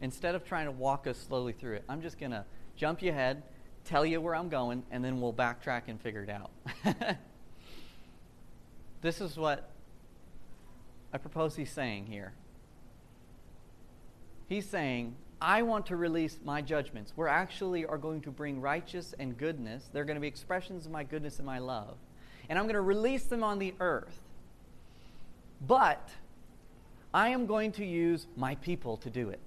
instead 0.00 0.34
of 0.34 0.44
trying 0.44 0.66
to 0.66 0.72
walk 0.72 1.06
us 1.06 1.18
slowly 1.18 1.52
through 1.52 1.74
it, 1.74 1.84
I'm 1.88 2.02
just 2.02 2.18
going 2.18 2.32
to 2.32 2.44
jump 2.76 3.02
you 3.02 3.10
ahead, 3.10 3.42
tell 3.84 4.06
you 4.06 4.20
where 4.20 4.34
I'm 4.34 4.48
going, 4.48 4.82
and 4.90 5.04
then 5.04 5.20
we'll 5.20 5.32
backtrack 5.32 5.82
and 5.88 6.00
figure 6.00 6.22
it 6.22 6.30
out. 6.30 6.50
this 9.02 9.20
is 9.20 9.36
what 9.36 9.70
I 11.12 11.18
propose 11.18 11.56
he's 11.56 11.72
saying 11.72 12.06
here. 12.06 12.32
He's 14.48 14.66
saying, 14.68 15.16
I 15.40 15.62
want 15.62 15.86
to 15.86 15.96
release 15.96 16.38
my 16.44 16.62
judgments. 16.62 17.12
We're 17.16 17.26
actually 17.26 17.84
are 17.86 17.98
going 17.98 18.20
to 18.22 18.30
bring 18.30 18.60
righteous 18.60 19.14
and 19.18 19.36
goodness. 19.36 19.88
They're 19.92 20.04
going 20.04 20.16
to 20.16 20.20
be 20.20 20.28
expressions 20.28 20.86
of 20.86 20.92
my 20.92 21.04
goodness 21.04 21.38
and 21.38 21.46
my 21.46 21.58
love 21.58 21.96
and 22.48 22.58
I'm 22.58 22.66
going 22.66 22.74
to 22.74 22.80
release 22.82 23.24
them 23.24 23.42
on 23.42 23.58
the 23.58 23.74
earth. 23.80 24.20
But 25.66 26.10
I 27.14 27.28
am 27.28 27.46
going 27.46 27.72
to 27.72 27.84
use 27.84 28.26
my 28.36 28.54
people 28.56 28.96
to 28.98 29.10
do 29.10 29.28
it. 29.28 29.40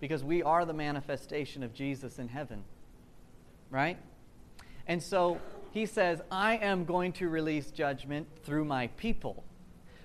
Because 0.00 0.22
we 0.24 0.42
are 0.42 0.64
the 0.64 0.72
manifestation 0.72 1.62
of 1.62 1.74
Jesus 1.74 2.18
in 2.18 2.28
heaven. 2.28 2.64
Right? 3.70 3.98
And 4.86 5.02
so 5.02 5.40
he 5.72 5.86
says, 5.86 6.20
I 6.30 6.56
am 6.56 6.84
going 6.84 7.12
to 7.14 7.28
release 7.28 7.70
judgment 7.70 8.26
through 8.42 8.64
my 8.64 8.88
people. 8.88 9.44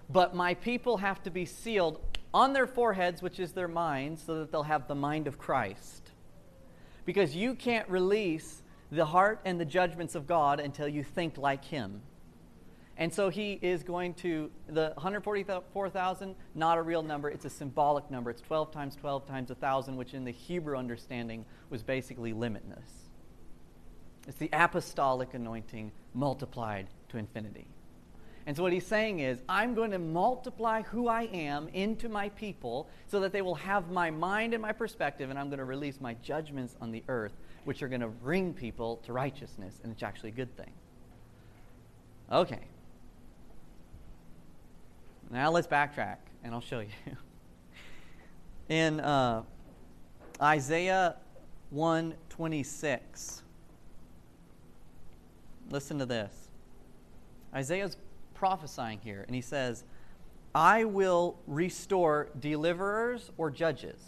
But 0.10 0.36
my 0.36 0.54
people 0.54 0.98
have 0.98 1.24
to 1.24 1.32
be 1.32 1.46
sealed 1.46 2.00
on 2.34 2.54
their 2.54 2.68
foreheads, 2.68 3.22
which 3.22 3.40
is 3.40 3.54
their 3.54 3.68
minds, 3.68 4.24
so 4.26 4.40
that 4.40 4.52
they'll 4.52 4.64
have 4.64 4.88
the 4.88 4.96
mind 4.96 5.28
of 5.28 5.38
Christ. 5.38 6.12
Because 7.06 7.36
you 7.36 7.56
can't 7.56 7.88
release 7.90 8.62
the 8.92 9.06
heart 9.06 9.40
and 9.46 9.60
the 9.60 9.66
judgments 9.66 10.16
of 10.16 10.28
God 10.28 10.60
until 10.60 10.88
you 10.88 11.04
think 11.04 11.38
like 11.38 11.66
Him. 11.66 12.02
And 12.98 13.12
so 13.12 13.30
he 13.30 13.58
is 13.62 13.82
going 13.82 14.14
to, 14.16 14.52
the 14.68 14.92
144,000, 14.96 16.36
not 16.54 16.78
a 16.78 16.82
real 16.82 17.02
number, 17.02 17.30
it's 17.30 17.46
a 17.46 17.50
symbolic 17.50 18.10
number. 18.12 18.30
It's 18.30 18.42
12 18.42 18.72
times 18.72 18.96
12 18.96 19.26
times 19.26 19.50
1,000, 19.50 19.96
which 19.96 20.14
in 20.14 20.24
the 20.24 20.32
Hebrew 20.32 20.78
understanding 20.78 21.46
was 21.70 21.82
basically 21.82 22.34
limitless. 22.34 23.10
It's 24.28 24.38
the 24.38 24.50
apostolic 24.54 25.34
anointing 25.34 25.92
multiplied 26.14 26.88
to 27.10 27.18
infinity. 27.18 27.68
And 28.46 28.56
so 28.56 28.62
what 28.62 28.74
he's 28.74 28.86
saying 28.86 29.20
is, 29.20 29.42
I'm 29.48 29.74
going 29.74 29.92
to 29.92 30.00
multiply 30.00 30.82
who 30.82 31.08
I 31.08 31.24
am 31.24 31.70
into 31.70 32.10
my 32.10 32.30
people 32.30 32.90
so 33.08 33.22
that 33.22 33.32
they 33.32 33.42
will 33.42 33.56
have 33.56 33.90
my 33.90 34.12
mind 34.12 34.54
and 34.54 34.62
my 34.62 34.74
perspective, 34.74 35.30
and 35.30 35.40
I'm 35.40 35.48
going 35.48 35.60
to 35.60 35.66
release 35.66 36.00
my 36.02 36.14
judgments 36.16 36.76
on 36.82 36.92
the 36.92 37.04
earth 37.08 37.34
which 37.64 37.82
are 37.82 37.88
going 37.88 38.02
to 38.02 38.08
bring 38.08 38.54
people 38.54 38.98
to 39.06 39.14
righteousness, 39.14 39.80
and 39.84 39.94
it's 39.94 40.04
actually 40.04 40.30
a 40.30 40.34
good 40.34 40.56
thing. 40.58 40.72
Okay. 42.32 42.60
Now 45.32 45.52
let's 45.52 45.68
backtrack, 45.68 46.18
and 46.44 46.54
I'll 46.54 46.62
show 46.62 46.80
you. 46.80 46.90
In 48.70 49.00
uh, 49.00 49.44
Isaiah 50.42 51.16
126, 51.72 53.44
listen 55.70 56.00
to 56.00 56.06
this. 56.06 56.50
Isaiah's 57.54 57.98
prophesying 58.34 59.00
here, 59.04 59.24
and 59.26 59.36
he 59.36 59.42
says, 59.42 59.84
I 60.56 60.84
will 60.84 61.38
restore 61.48 62.30
deliverers 62.40 63.32
or 63.38 63.50
judges. 63.50 64.00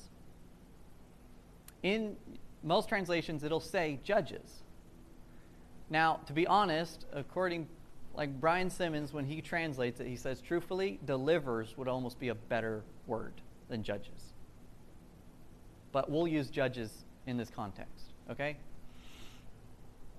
In 1.82 2.16
most 2.64 2.90
translations 2.90 3.44
it'll 3.44 3.60
say 3.60 4.00
judges. 4.04 4.64
Now, 5.90 6.20
to 6.26 6.34
be 6.34 6.48
honest, 6.48 7.06
according 7.14 7.68
like 8.18 8.40
Brian 8.40 8.70
Simmons 8.70 9.14
when 9.14 9.26
he 9.26 9.42
translates 9.42 10.00
it, 10.00 10.08
he 10.08 10.16
says 10.16 10.42
truthfully, 10.42 11.00
delivers 11.06 11.78
would 11.78 11.88
almost 11.88 12.20
be 12.20 12.30
a 12.30 12.36
better 12.36 12.84
word 13.08 13.34
than 13.70 13.84
judges. 13.84 14.34
But 15.92 16.10
we'll 16.10 16.28
use 16.28 16.50
judges 16.50 17.06
in 17.26 17.38
this 17.38 17.50
context, 17.50 18.14
okay? 18.30 18.58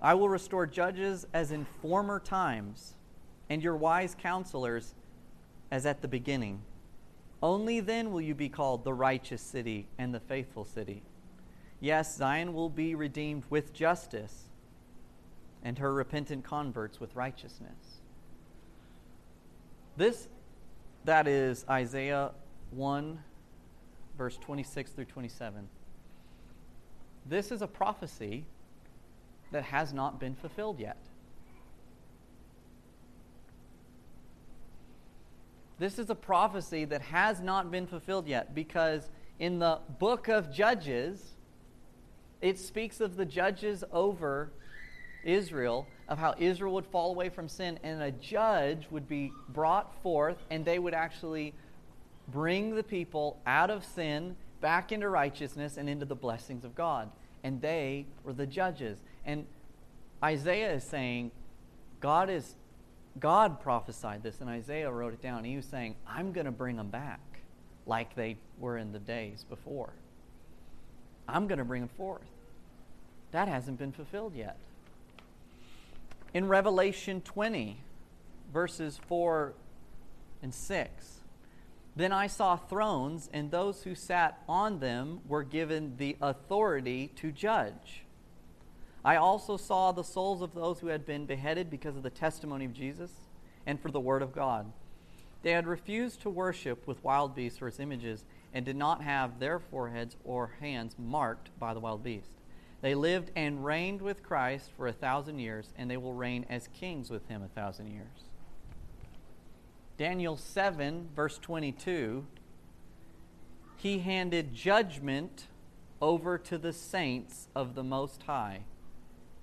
I 0.01 0.13
will 0.13 0.29
restore 0.29 0.65
judges 0.67 1.25
as 1.33 1.51
in 1.51 1.65
former 1.81 2.19
times, 2.19 2.95
and 3.49 3.63
your 3.63 3.75
wise 3.75 4.15
counselors 4.19 4.93
as 5.71 5.85
at 5.85 6.01
the 6.01 6.07
beginning. 6.07 6.61
Only 7.41 7.79
then 7.79 8.11
will 8.11 8.21
you 8.21 8.35
be 8.35 8.49
called 8.49 8.83
the 8.83 8.93
righteous 8.93 9.41
city 9.41 9.87
and 9.97 10.13
the 10.13 10.19
faithful 10.19 10.65
city. 10.65 11.03
Yes, 11.79 12.15
Zion 12.15 12.53
will 12.53 12.69
be 12.69 12.95
redeemed 12.95 13.43
with 13.49 13.73
justice, 13.73 14.45
and 15.63 15.77
her 15.77 15.93
repentant 15.93 16.43
converts 16.43 16.99
with 16.99 17.15
righteousness. 17.15 17.86
This, 19.97 20.27
that 21.05 21.27
is 21.27 21.65
Isaiah 21.67 22.31
1, 22.71 23.19
verse 24.15 24.37
26 24.37 24.91
through 24.91 25.05
27. 25.05 25.67
This 27.25 27.51
is 27.51 27.63
a 27.63 27.67
prophecy 27.67 28.45
that 29.51 29.63
has 29.63 29.93
not 29.93 30.19
been 30.19 30.35
fulfilled 30.35 30.79
yet. 30.79 30.97
This 35.79 35.99
is 35.99 36.09
a 36.09 36.15
prophecy 36.15 36.85
that 36.85 37.01
has 37.01 37.41
not 37.41 37.71
been 37.71 37.87
fulfilled 37.87 38.27
yet 38.27 38.53
because 38.53 39.09
in 39.39 39.59
the 39.59 39.79
book 39.99 40.27
of 40.27 40.51
Judges, 40.53 41.33
It 42.41 42.59
speaks 42.59 43.01
of 43.01 43.15
the 43.15 43.25
judges 43.25 43.83
over 43.91 44.51
Israel, 45.23 45.87
of 46.07 46.17
how 46.17 46.33
Israel 46.37 46.73
would 46.73 46.85
fall 46.85 47.11
away 47.11 47.29
from 47.29 47.49
sin, 47.49 47.79
and 47.83 48.01
a 48.01 48.11
judge 48.11 48.87
would 48.91 49.07
be 49.07 49.31
brought 49.49 49.93
forth, 50.01 50.37
and 50.49 50.63
they 50.63 50.79
would 50.79 50.93
actually 50.93 51.53
bring 52.29 52.75
the 52.75 52.83
people 52.83 53.39
out 53.45 53.69
of 53.69 53.83
sin, 53.83 54.35
back 54.61 54.91
into 54.91 55.09
righteousness, 55.09 55.77
and 55.77 55.89
into 55.89 56.05
the 56.05 56.15
blessings 56.15 56.63
of 56.63 56.75
God. 56.75 57.09
And 57.43 57.61
they 57.61 58.05
were 58.23 58.33
the 58.33 58.47
judges. 58.47 58.99
And 59.25 59.45
Isaiah 60.23 60.73
is 60.73 60.83
saying, 60.83 61.31
God 61.99 62.29
is 62.29 62.55
God 63.19 63.61
prophesied 63.61 64.23
this, 64.23 64.41
and 64.41 64.49
Isaiah 64.49 64.91
wrote 64.91 65.13
it 65.13 65.21
down. 65.21 65.43
He 65.43 65.55
was 65.55 65.65
saying, 65.65 65.95
I'm 66.07 66.31
going 66.33 66.45
to 66.45 66.51
bring 66.51 66.75
them 66.75 66.89
back 66.89 67.19
like 67.85 68.15
they 68.15 68.37
were 68.59 68.77
in 68.77 68.91
the 68.91 68.99
days 68.99 69.45
before. 69.49 69.89
I'm 71.27 71.47
going 71.47 71.57
to 71.57 71.65
bring 71.65 71.81
them 71.81 71.89
forth. 71.97 72.27
That 73.31 73.47
hasn't 73.47 73.79
been 73.79 73.91
fulfilled 73.91 74.33
yet. 74.35 74.57
In 76.33 76.47
Revelation 76.47 77.21
20, 77.21 77.79
verses 78.53 78.99
4 79.07 79.53
and 80.43 80.53
6, 80.53 81.17
then 81.95 82.11
I 82.11 82.27
saw 82.27 82.57
thrones, 82.57 83.29
and 83.33 83.49
those 83.49 83.83
who 83.83 83.95
sat 83.95 84.43
on 84.47 84.79
them 84.79 85.21
were 85.27 85.43
given 85.43 85.95
the 85.97 86.15
authority 86.21 87.07
to 87.15 87.31
judge. 87.31 88.03
I 89.03 89.15
also 89.15 89.57
saw 89.57 89.91
the 89.91 90.03
souls 90.03 90.41
of 90.41 90.53
those 90.53 90.79
who 90.79 90.87
had 90.87 91.05
been 91.05 91.25
beheaded 91.25 91.69
because 91.69 91.95
of 91.95 92.03
the 92.03 92.09
testimony 92.09 92.65
of 92.65 92.73
Jesus 92.73 93.11
and 93.65 93.79
for 93.79 93.89
the 93.89 93.99
word 93.99 94.21
of 94.21 94.33
God. 94.33 94.71
They 95.43 95.51
had 95.51 95.65
refused 95.65 96.21
to 96.21 96.29
worship 96.29 96.85
with 96.85 97.03
wild 97.03 97.33
beasts 97.35 97.61
or 97.61 97.67
its 97.67 97.79
images 97.79 98.25
and 98.53 98.65
did 98.65 98.75
not 98.75 99.01
have 99.01 99.39
their 99.39 99.59
foreheads 99.59 100.17
or 100.23 100.51
hands 100.59 100.95
marked 100.99 101.57
by 101.57 101.73
the 101.73 101.79
wild 101.79 102.03
beast. 102.03 102.31
They 102.81 102.93
lived 102.93 103.31
and 103.35 103.65
reigned 103.65 104.01
with 104.01 104.23
Christ 104.23 104.69
for 104.75 104.87
a 104.87 104.93
thousand 104.93 105.39
years, 105.39 105.73
and 105.77 105.89
they 105.89 105.97
will 105.97 106.13
reign 106.13 106.45
as 106.49 106.67
kings 106.67 107.09
with 107.09 107.27
him 107.27 107.41
a 107.41 107.47
thousand 107.47 107.87
years. 107.87 108.29
Daniel 109.97 110.37
7, 110.37 111.09
verse 111.15 111.39
22, 111.39 112.25
he 113.77 113.99
handed 113.99 114.53
judgment 114.53 115.47
over 115.99 116.37
to 116.37 116.57
the 116.59 116.73
saints 116.73 117.47
of 117.55 117.73
the 117.73 117.83
Most 117.83 118.23
High, 118.23 118.61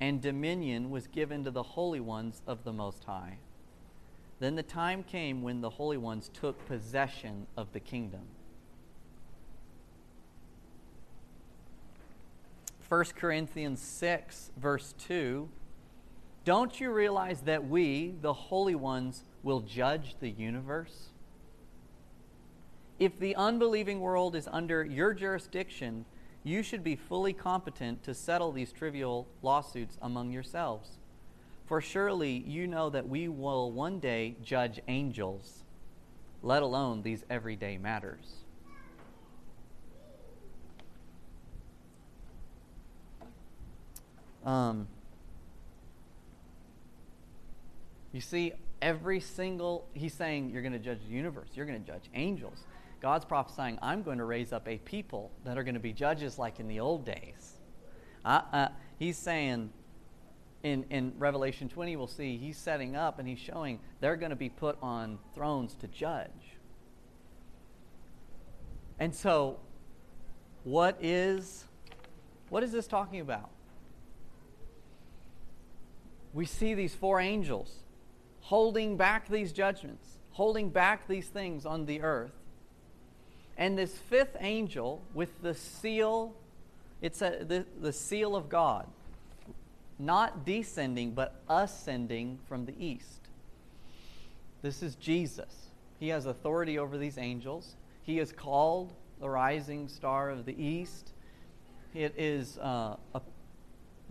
and 0.00 0.20
dominion 0.20 0.90
was 0.90 1.08
given 1.08 1.42
to 1.42 1.50
the 1.50 1.62
holy 1.62 2.00
ones 2.00 2.40
of 2.46 2.62
the 2.62 2.72
Most 2.72 3.04
High. 3.04 3.38
Then 4.38 4.54
the 4.54 4.62
time 4.62 5.02
came 5.02 5.42
when 5.42 5.60
the 5.60 5.70
holy 5.70 5.96
ones 5.96 6.30
took 6.32 6.64
possession 6.66 7.46
of 7.56 7.72
the 7.72 7.80
kingdom. 7.80 8.22
1 12.88 13.04
Corinthians 13.16 13.80
6, 13.80 14.50
verse 14.58 14.94
2 15.06 15.48
Don't 16.44 16.80
you 16.80 16.90
realize 16.90 17.40
that 17.42 17.66
we, 17.66 18.14
the 18.20 18.32
holy 18.32 18.74
ones, 18.74 19.24
will 19.42 19.60
judge 19.60 20.16
the 20.20 20.30
universe? 20.30 21.08
If 22.98 23.18
the 23.18 23.34
unbelieving 23.36 24.00
world 24.00 24.36
is 24.36 24.48
under 24.52 24.84
your 24.84 25.14
jurisdiction, 25.14 26.04
you 26.44 26.62
should 26.62 26.84
be 26.84 26.94
fully 26.94 27.32
competent 27.32 28.02
to 28.04 28.14
settle 28.14 28.52
these 28.52 28.70
trivial 28.70 29.26
lawsuits 29.42 29.96
among 30.02 30.30
yourselves. 30.30 30.98
For 31.66 31.80
surely 31.80 32.44
you 32.46 32.66
know 32.66 32.90
that 32.90 33.08
we 33.08 33.28
will 33.28 33.72
one 33.72 33.98
day 33.98 34.36
judge 34.42 34.80
angels, 34.86 35.64
let 36.42 36.62
alone 36.62 37.02
these 37.02 37.24
everyday 37.30 37.78
matters. 37.78 38.43
Um, 44.44 44.88
you 48.12 48.20
see, 48.20 48.52
every 48.80 49.20
single, 49.20 49.88
he's 49.94 50.14
saying, 50.14 50.50
you're 50.50 50.62
going 50.62 50.72
to 50.72 50.78
judge 50.78 51.00
the 51.06 51.12
universe, 51.12 51.48
you're 51.54 51.66
going 51.66 51.82
to 51.82 51.86
judge 51.86 52.10
angels. 52.14 52.64
God's 53.00 53.24
prophesying, 53.24 53.78
I'm 53.82 54.02
going 54.02 54.18
to 54.18 54.24
raise 54.24 54.52
up 54.52 54.68
a 54.68 54.78
people 54.78 55.30
that 55.44 55.58
are 55.58 55.64
going 55.64 55.74
to 55.74 55.80
be 55.80 55.92
judges 55.92 56.38
like 56.38 56.60
in 56.60 56.68
the 56.68 56.80
old 56.80 57.04
days. 57.04 57.54
Uh, 58.24 58.40
uh, 58.52 58.68
he's 58.98 59.18
saying, 59.18 59.70
in, 60.62 60.84
in 60.90 61.12
Revelation 61.18 61.68
20, 61.68 61.96
we'll 61.96 62.06
see 62.06 62.38
he's 62.38 62.56
setting 62.56 62.96
up 62.96 63.18
and 63.18 63.28
he's 63.28 63.38
showing 63.38 63.78
they're 64.00 64.16
going 64.16 64.30
to 64.30 64.36
be 64.36 64.48
put 64.48 64.78
on 64.80 65.18
thrones 65.34 65.74
to 65.74 65.88
judge. 65.88 66.56
And 68.98 69.14
so, 69.14 69.58
what 70.62 70.96
is 71.02 71.64
what 72.48 72.62
is 72.62 72.72
this 72.72 72.86
talking 72.86 73.20
about? 73.20 73.50
We 76.34 76.44
see 76.44 76.74
these 76.74 76.94
four 76.94 77.20
angels 77.20 77.72
holding 78.40 78.96
back 78.96 79.28
these 79.28 79.52
judgments, 79.52 80.18
holding 80.32 80.68
back 80.68 81.08
these 81.08 81.28
things 81.28 81.64
on 81.64 81.86
the 81.86 82.02
earth. 82.02 82.32
And 83.56 83.78
this 83.78 83.96
fifth 83.96 84.36
angel 84.40 85.00
with 85.14 85.40
the 85.40 85.54
seal, 85.54 86.34
it's 87.00 87.22
a, 87.22 87.44
the, 87.46 87.64
the 87.80 87.92
seal 87.92 88.36
of 88.36 88.48
God, 88.48 88.86
not 89.98 90.44
descending, 90.44 91.12
but 91.12 91.40
ascending 91.48 92.40
from 92.48 92.66
the 92.66 92.74
east. 92.78 93.28
This 94.60 94.82
is 94.82 94.96
Jesus. 94.96 95.68
He 96.00 96.08
has 96.08 96.26
authority 96.26 96.78
over 96.78 96.98
these 96.98 97.16
angels. 97.16 97.76
He 98.02 98.18
is 98.18 98.32
called 98.32 98.92
the 99.20 99.30
rising 99.30 99.88
star 99.88 100.30
of 100.30 100.44
the 100.44 100.62
east. 100.62 101.12
It 101.94 102.12
is 102.18 102.58
uh, 102.58 102.96
a 103.14 103.20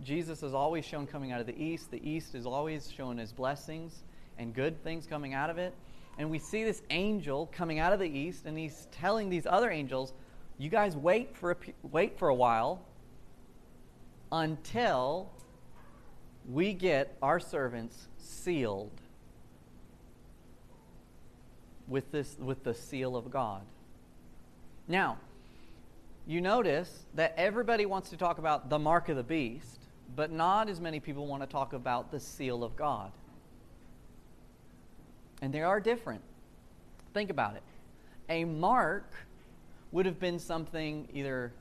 Jesus 0.02 0.42
is 0.42 0.54
always 0.54 0.84
shown 0.84 1.06
coming 1.06 1.32
out 1.32 1.40
of 1.40 1.46
the 1.46 1.56
east. 1.62 1.90
The 1.90 2.08
east 2.08 2.34
is 2.34 2.46
always 2.46 2.90
shown 2.90 3.18
as 3.18 3.32
blessings 3.32 4.04
and 4.38 4.52
good 4.52 4.82
things 4.82 5.06
coming 5.06 5.34
out 5.34 5.50
of 5.50 5.58
it. 5.58 5.74
And 6.18 6.30
we 6.30 6.38
see 6.38 6.64
this 6.64 6.82
angel 6.90 7.48
coming 7.52 7.78
out 7.78 7.92
of 7.92 7.98
the 7.98 8.08
east, 8.08 8.44
and 8.46 8.58
he's 8.58 8.86
telling 8.92 9.30
these 9.30 9.46
other 9.46 9.70
angels, 9.70 10.12
"You 10.58 10.68
guys 10.70 10.96
wait 10.96 11.36
for 11.36 11.52
a, 11.52 11.56
wait 11.82 12.18
for 12.18 12.28
a 12.28 12.34
while 12.34 12.82
until 14.30 15.30
we 16.48 16.74
get 16.74 17.16
our 17.22 17.40
servants 17.40 18.08
sealed 18.18 19.00
with 21.88 22.10
this 22.12 22.36
with 22.38 22.64
the 22.64 22.74
seal 22.74 23.16
of 23.16 23.30
God." 23.30 23.62
Now, 24.86 25.18
you 26.26 26.40
notice 26.40 27.06
that 27.14 27.34
everybody 27.36 27.86
wants 27.86 28.10
to 28.10 28.16
talk 28.16 28.38
about 28.38 28.68
the 28.68 28.78
mark 28.78 29.08
of 29.08 29.16
the 29.16 29.22
beast 29.22 29.83
but 30.16 30.30
not 30.30 30.68
as 30.68 30.80
many 30.80 31.00
people 31.00 31.26
want 31.26 31.42
to 31.42 31.48
talk 31.48 31.72
about 31.72 32.10
the 32.10 32.20
seal 32.20 32.62
of 32.62 32.76
God. 32.76 33.10
And 35.42 35.52
they 35.52 35.62
are 35.62 35.80
different. 35.80 36.22
Think 37.12 37.30
about 37.30 37.56
it. 37.56 37.62
A 38.28 38.44
mark 38.44 39.12
would 39.92 40.06
have 40.06 40.18
been 40.18 40.38
something 40.38 41.08
either 41.12 41.52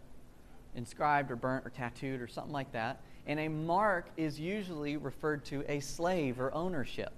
inscribed 0.76 1.32
or 1.32 1.36
burnt 1.36 1.66
or 1.66 1.70
tattooed 1.70 2.22
or 2.22 2.28
something 2.28 2.54
like 2.54 2.72
that. 2.72 3.02
And 3.26 3.40
a 3.40 3.48
mark 3.48 4.08
is 4.18 4.40
usually 4.40 4.98
referred 4.98 5.46
to 5.46 5.64
a 5.72 5.80
slave 5.80 6.40
or 6.40 6.54
ownership. 6.54 7.14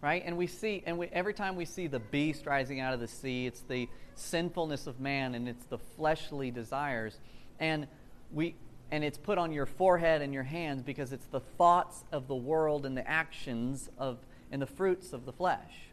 Right? 0.00 0.22
And 0.24 0.36
we 0.36 0.48
see, 0.48 0.82
and 0.84 0.98
we, 0.98 1.06
every 1.08 1.34
time 1.34 1.54
we 1.54 1.64
see 1.64 1.86
the 1.86 2.00
beast 2.00 2.46
rising 2.46 2.80
out 2.80 2.92
of 2.92 3.00
the 3.00 3.06
sea, 3.06 3.46
it's 3.46 3.60
the 3.60 3.88
sinfulness 4.16 4.86
of 4.86 4.98
man 4.98 5.34
and 5.34 5.48
it's 5.48 5.64
the 5.66 5.78
fleshly 5.78 6.50
desires. 6.50 7.18
And 7.60 7.86
we, 8.32 8.56
and 8.92 9.02
it's 9.02 9.16
put 9.16 9.38
on 9.38 9.52
your 9.52 9.64
forehead 9.64 10.20
and 10.20 10.34
your 10.34 10.42
hands 10.42 10.82
because 10.82 11.14
it's 11.14 11.24
the 11.26 11.40
thoughts 11.40 12.04
of 12.12 12.28
the 12.28 12.36
world 12.36 12.84
and 12.84 12.94
the 12.94 13.08
actions 13.08 13.88
of 13.96 14.18
and 14.52 14.60
the 14.60 14.66
fruits 14.66 15.14
of 15.14 15.24
the 15.24 15.32
flesh. 15.32 15.88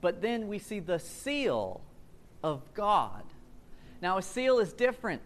But 0.00 0.22
then 0.22 0.48
we 0.48 0.58
see 0.58 0.80
the 0.80 0.98
seal 0.98 1.82
of 2.42 2.62
God. 2.72 3.22
Now 4.00 4.16
a 4.16 4.22
seal 4.22 4.58
is 4.60 4.72
different. 4.72 5.22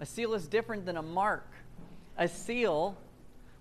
A 0.00 0.06
seal 0.06 0.32
is 0.32 0.48
different 0.48 0.86
than 0.86 0.96
a 0.96 1.02
mark. 1.02 1.48
A 2.16 2.26
seal 2.26 2.96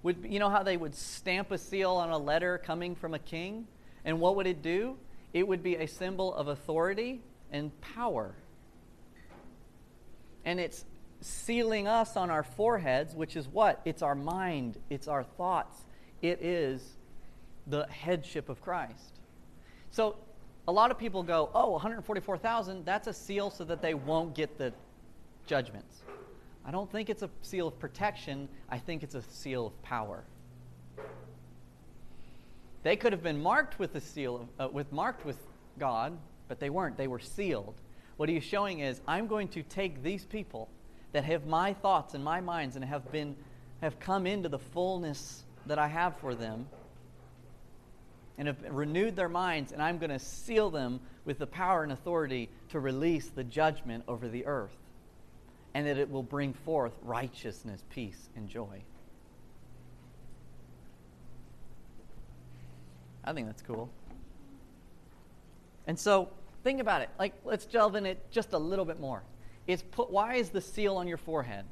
would 0.01 0.25
you 0.29 0.39
know 0.39 0.49
how 0.49 0.63
they 0.63 0.77
would 0.77 0.95
stamp 0.95 1.51
a 1.51 1.58
seal 1.58 1.91
on 1.91 2.10
a 2.10 2.17
letter 2.17 2.58
coming 2.58 2.95
from 2.95 3.13
a 3.13 3.19
king? 3.19 3.67
And 4.06 4.21
what 4.21 4.38
would 4.38 4.47
it 4.47 4.62
do? 4.62 4.95
It 5.34 5.45
would 5.45 5.62
be 5.62 5.75
a 5.75 5.88
symbol 5.88 6.34
of 6.34 6.47
authority 6.47 7.19
and 7.51 7.69
power. 7.82 8.34
And 10.45 10.60
it's 10.60 10.86
sealing 11.23 11.88
us 11.88 12.15
on 12.17 12.29
our 12.29 12.43
foreheads, 12.43 13.15
which 13.15 13.36
is 13.36 13.47
what? 13.47 13.81
It's 13.86 14.01
our 14.01 14.15
mind, 14.15 14.77
it's 14.89 15.07
our 15.07 15.23
thoughts, 15.23 15.86
it 16.21 16.41
is 16.41 16.97
the 17.67 17.88
headship 17.88 18.49
of 18.49 18.62
Christ. 18.62 19.19
So 19.91 20.17
a 20.67 20.71
lot 20.71 20.91
of 20.91 20.97
people 20.97 21.23
go, 21.23 21.49
oh, 21.53 21.71
144,000, 21.71 22.86
that's 22.86 23.07
a 23.07 23.13
seal 23.13 23.49
so 23.49 23.63
that 23.63 23.81
they 23.81 23.93
won't 23.93 24.36
get 24.36 24.57
the 24.57 24.73
judgments. 25.45 26.01
I 26.65 26.71
don't 26.71 26.91
think 26.91 27.09
it's 27.09 27.23
a 27.23 27.29
seal 27.41 27.67
of 27.67 27.79
protection, 27.79 28.47
I 28.69 28.77
think 28.77 29.03
it's 29.03 29.15
a 29.15 29.21
seal 29.21 29.67
of 29.67 29.83
power. 29.83 30.23
They 32.83 32.95
could 32.97 33.13
have 33.13 33.23
been 33.23 33.41
marked 33.41 33.79
with 33.79 33.93
the 33.93 34.01
seal 34.01 34.47
of, 34.59 34.67
uh, 34.67 34.71
with 34.71 34.91
marked 34.91 35.25
with 35.25 35.38
God, 35.79 36.17
but 36.49 36.59
they 36.59 36.69
weren't. 36.69 36.97
They 36.97 37.07
were 37.07 37.19
sealed. 37.19 37.75
What 38.17 38.29
he 38.29 38.38
is 38.38 38.43
showing 38.43 38.79
is, 38.79 39.01
I'm 39.07 39.27
going 39.27 39.47
to 39.49 39.63
take 39.63 40.03
these 40.03 40.25
people 40.25 40.69
that 41.13 41.23
have 41.23 41.45
my 41.45 41.73
thoughts 41.73 42.13
and 42.13 42.23
my 42.23 42.41
minds 42.41 42.76
and 42.76 42.84
have 42.84 43.10
been 43.12 43.36
have 43.82 43.99
come 43.99 44.26
into 44.26 44.49
the 44.49 44.60
fullness 44.60 45.43
that 45.65 45.78
I 45.78 45.88
have 45.88 46.17
for 46.17 46.36
them 46.36 46.67
and 48.38 48.47
have 48.47 48.58
renewed 48.69 49.15
their 49.15 49.30
minds, 49.30 49.71
and 49.71 49.82
I'm 49.82 49.99
going 49.99 50.10
to 50.10 50.19
seal 50.19 50.69
them 50.69 50.99
with 51.26 51.38
the 51.38 51.47
power 51.47 51.84
and 51.84 51.91
authority 51.91 52.49
to 52.69 52.80
release 52.80 53.28
the 53.28 53.43
judgment 53.43 54.04
over 54.08 54.28
the 54.28 54.45
earth, 54.45 54.76
and 55.73 55.86
that 55.86 55.97
it 55.97 56.10
will 56.10 56.23
bring 56.23 56.54
forth 56.54 56.93
righteousness, 57.04 57.84
peace, 57.89 58.30
and 58.36 58.49
joy. 58.49 58.82
I 63.23 63.34
think 63.34 63.47
that's 63.47 63.62
cool. 63.62 63.89
And 65.86 65.99
so, 65.99 66.30
think 66.63 66.82
about 66.82 67.02
it. 67.02 67.10
Like, 67.19 67.34
let's 67.45 67.65
delve 67.65 67.95
in 67.95 68.06
it 68.06 68.32
just 68.32 68.54
a 68.54 68.58
little 68.58 68.86
bit 68.86 68.99
more. 68.99 69.23
It's 69.67 69.82
put, 69.82 70.10
why 70.12 70.36
is 70.36 70.49
the 70.49 70.62
seal 70.62 70.97
on 70.97 71.08
your 71.08 71.17
forehead? 71.17 71.65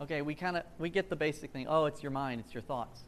Okay, 0.00 0.22
we 0.22 0.34
kind 0.34 0.56
of 0.56 0.64
we 0.78 0.90
get 0.90 1.10
the 1.10 1.16
basic 1.16 1.52
thing. 1.52 1.66
Oh, 1.68 1.86
it's 1.86 2.02
your 2.02 2.12
mind, 2.12 2.40
it's 2.44 2.54
your 2.54 2.62
thoughts. 2.62 3.00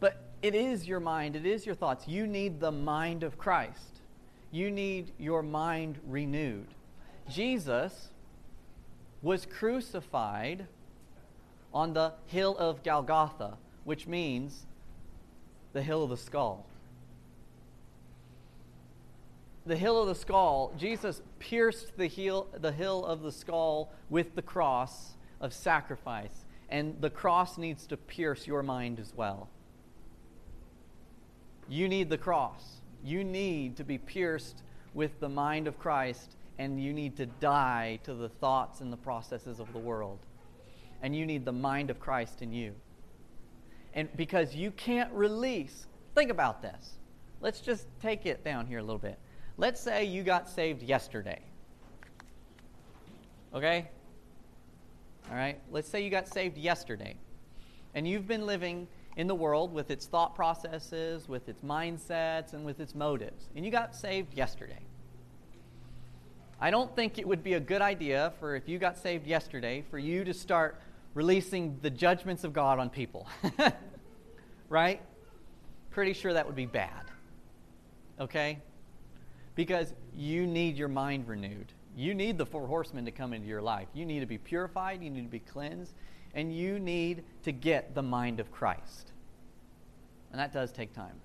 But 0.00 0.22
it 0.40 0.54
is 0.54 0.86
your 0.86 1.00
mind, 1.00 1.36
it 1.36 1.44
is 1.44 1.66
your 1.66 1.74
thoughts. 1.74 2.08
You 2.08 2.26
need 2.26 2.60
the 2.60 2.72
mind 2.72 3.22
of 3.22 3.36
Christ. 3.36 4.00
You 4.50 4.70
need 4.70 5.12
your 5.18 5.42
mind 5.42 5.98
renewed. 6.06 6.68
Jesus 7.28 8.08
was 9.20 9.44
crucified 9.44 10.66
on 11.74 11.92
the 11.92 12.12
hill 12.26 12.56
of 12.56 12.82
Golgotha, 12.82 13.58
which 13.84 14.06
means 14.06 14.64
the 15.74 15.82
hill 15.82 16.04
of 16.04 16.10
the 16.10 16.16
skull. 16.16 16.64
The 19.68 19.76
hill 19.76 20.00
of 20.00 20.08
the 20.08 20.14
skull, 20.14 20.72
Jesus 20.78 21.20
pierced 21.38 21.98
the, 21.98 22.06
heel, 22.06 22.46
the 22.58 22.72
hill 22.72 23.04
of 23.04 23.20
the 23.20 23.30
skull 23.30 23.92
with 24.08 24.34
the 24.34 24.40
cross 24.40 25.10
of 25.42 25.52
sacrifice. 25.52 26.46
And 26.70 26.98
the 27.02 27.10
cross 27.10 27.58
needs 27.58 27.86
to 27.88 27.98
pierce 27.98 28.46
your 28.46 28.62
mind 28.62 28.98
as 28.98 29.12
well. 29.14 29.50
You 31.68 31.86
need 31.86 32.08
the 32.08 32.16
cross. 32.16 32.80
You 33.04 33.22
need 33.24 33.76
to 33.76 33.84
be 33.84 33.98
pierced 33.98 34.62
with 34.94 35.20
the 35.20 35.28
mind 35.28 35.68
of 35.68 35.78
Christ, 35.78 36.36
and 36.58 36.82
you 36.82 36.94
need 36.94 37.18
to 37.18 37.26
die 37.26 38.00
to 38.04 38.14
the 38.14 38.30
thoughts 38.30 38.80
and 38.80 38.90
the 38.90 38.96
processes 38.96 39.60
of 39.60 39.70
the 39.74 39.78
world. 39.78 40.18
And 41.02 41.14
you 41.14 41.26
need 41.26 41.44
the 41.44 41.52
mind 41.52 41.90
of 41.90 42.00
Christ 42.00 42.40
in 42.40 42.54
you. 42.54 42.74
And 43.92 44.08
because 44.16 44.54
you 44.54 44.70
can't 44.70 45.12
release, 45.12 45.86
think 46.14 46.30
about 46.30 46.62
this. 46.62 46.94
Let's 47.42 47.60
just 47.60 47.86
take 48.00 48.24
it 48.24 48.42
down 48.42 48.66
here 48.66 48.78
a 48.78 48.82
little 48.82 48.98
bit. 48.98 49.18
Let's 49.58 49.80
say 49.80 50.04
you 50.04 50.22
got 50.22 50.48
saved 50.48 50.82
yesterday. 50.82 51.40
Okay? 53.52 53.88
All 55.28 55.36
right? 55.36 55.60
Let's 55.70 55.88
say 55.88 56.02
you 56.02 56.10
got 56.10 56.28
saved 56.28 56.56
yesterday 56.56 57.16
and 57.94 58.06
you've 58.06 58.28
been 58.28 58.46
living 58.46 58.86
in 59.16 59.26
the 59.26 59.34
world 59.34 59.74
with 59.74 59.90
its 59.90 60.06
thought 60.06 60.36
processes, 60.36 61.28
with 61.28 61.48
its 61.48 61.62
mindsets, 61.62 62.52
and 62.52 62.64
with 62.64 62.78
its 62.78 62.94
motives, 62.94 63.48
and 63.56 63.64
you 63.64 63.70
got 63.72 63.96
saved 63.96 64.32
yesterday. 64.32 64.78
I 66.60 66.70
don't 66.70 66.94
think 66.94 67.18
it 67.18 67.26
would 67.26 67.42
be 67.42 67.54
a 67.54 67.60
good 67.60 67.82
idea 67.82 68.32
for 68.38 68.54
if 68.54 68.68
you 68.68 68.78
got 68.78 68.96
saved 68.96 69.26
yesterday 69.26 69.84
for 69.90 69.98
you 69.98 70.22
to 70.24 70.32
start 70.32 70.80
releasing 71.14 71.78
the 71.82 71.90
judgments 71.90 72.44
of 72.44 72.52
God 72.52 72.78
on 72.78 72.90
people. 72.90 73.26
right? 74.68 75.02
Pretty 75.90 76.12
sure 76.12 76.32
that 76.32 76.46
would 76.46 76.56
be 76.56 76.66
bad. 76.66 77.10
Okay? 78.20 78.58
Because 79.58 79.92
you 80.14 80.46
need 80.46 80.76
your 80.76 80.86
mind 80.86 81.26
renewed. 81.26 81.72
You 81.96 82.14
need 82.14 82.38
the 82.38 82.46
four 82.46 82.68
horsemen 82.68 83.04
to 83.06 83.10
come 83.10 83.32
into 83.32 83.48
your 83.48 83.60
life. 83.60 83.88
You 83.92 84.06
need 84.06 84.20
to 84.20 84.26
be 84.26 84.38
purified, 84.38 85.02
you 85.02 85.10
need 85.10 85.24
to 85.24 85.28
be 85.28 85.40
cleansed, 85.40 85.94
and 86.32 86.54
you 86.54 86.78
need 86.78 87.24
to 87.42 87.50
get 87.50 87.92
the 87.92 88.02
mind 88.02 88.38
of 88.38 88.52
Christ. 88.52 89.10
And 90.30 90.38
that 90.38 90.52
does 90.52 90.70
take 90.70 90.92
time. 90.92 91.16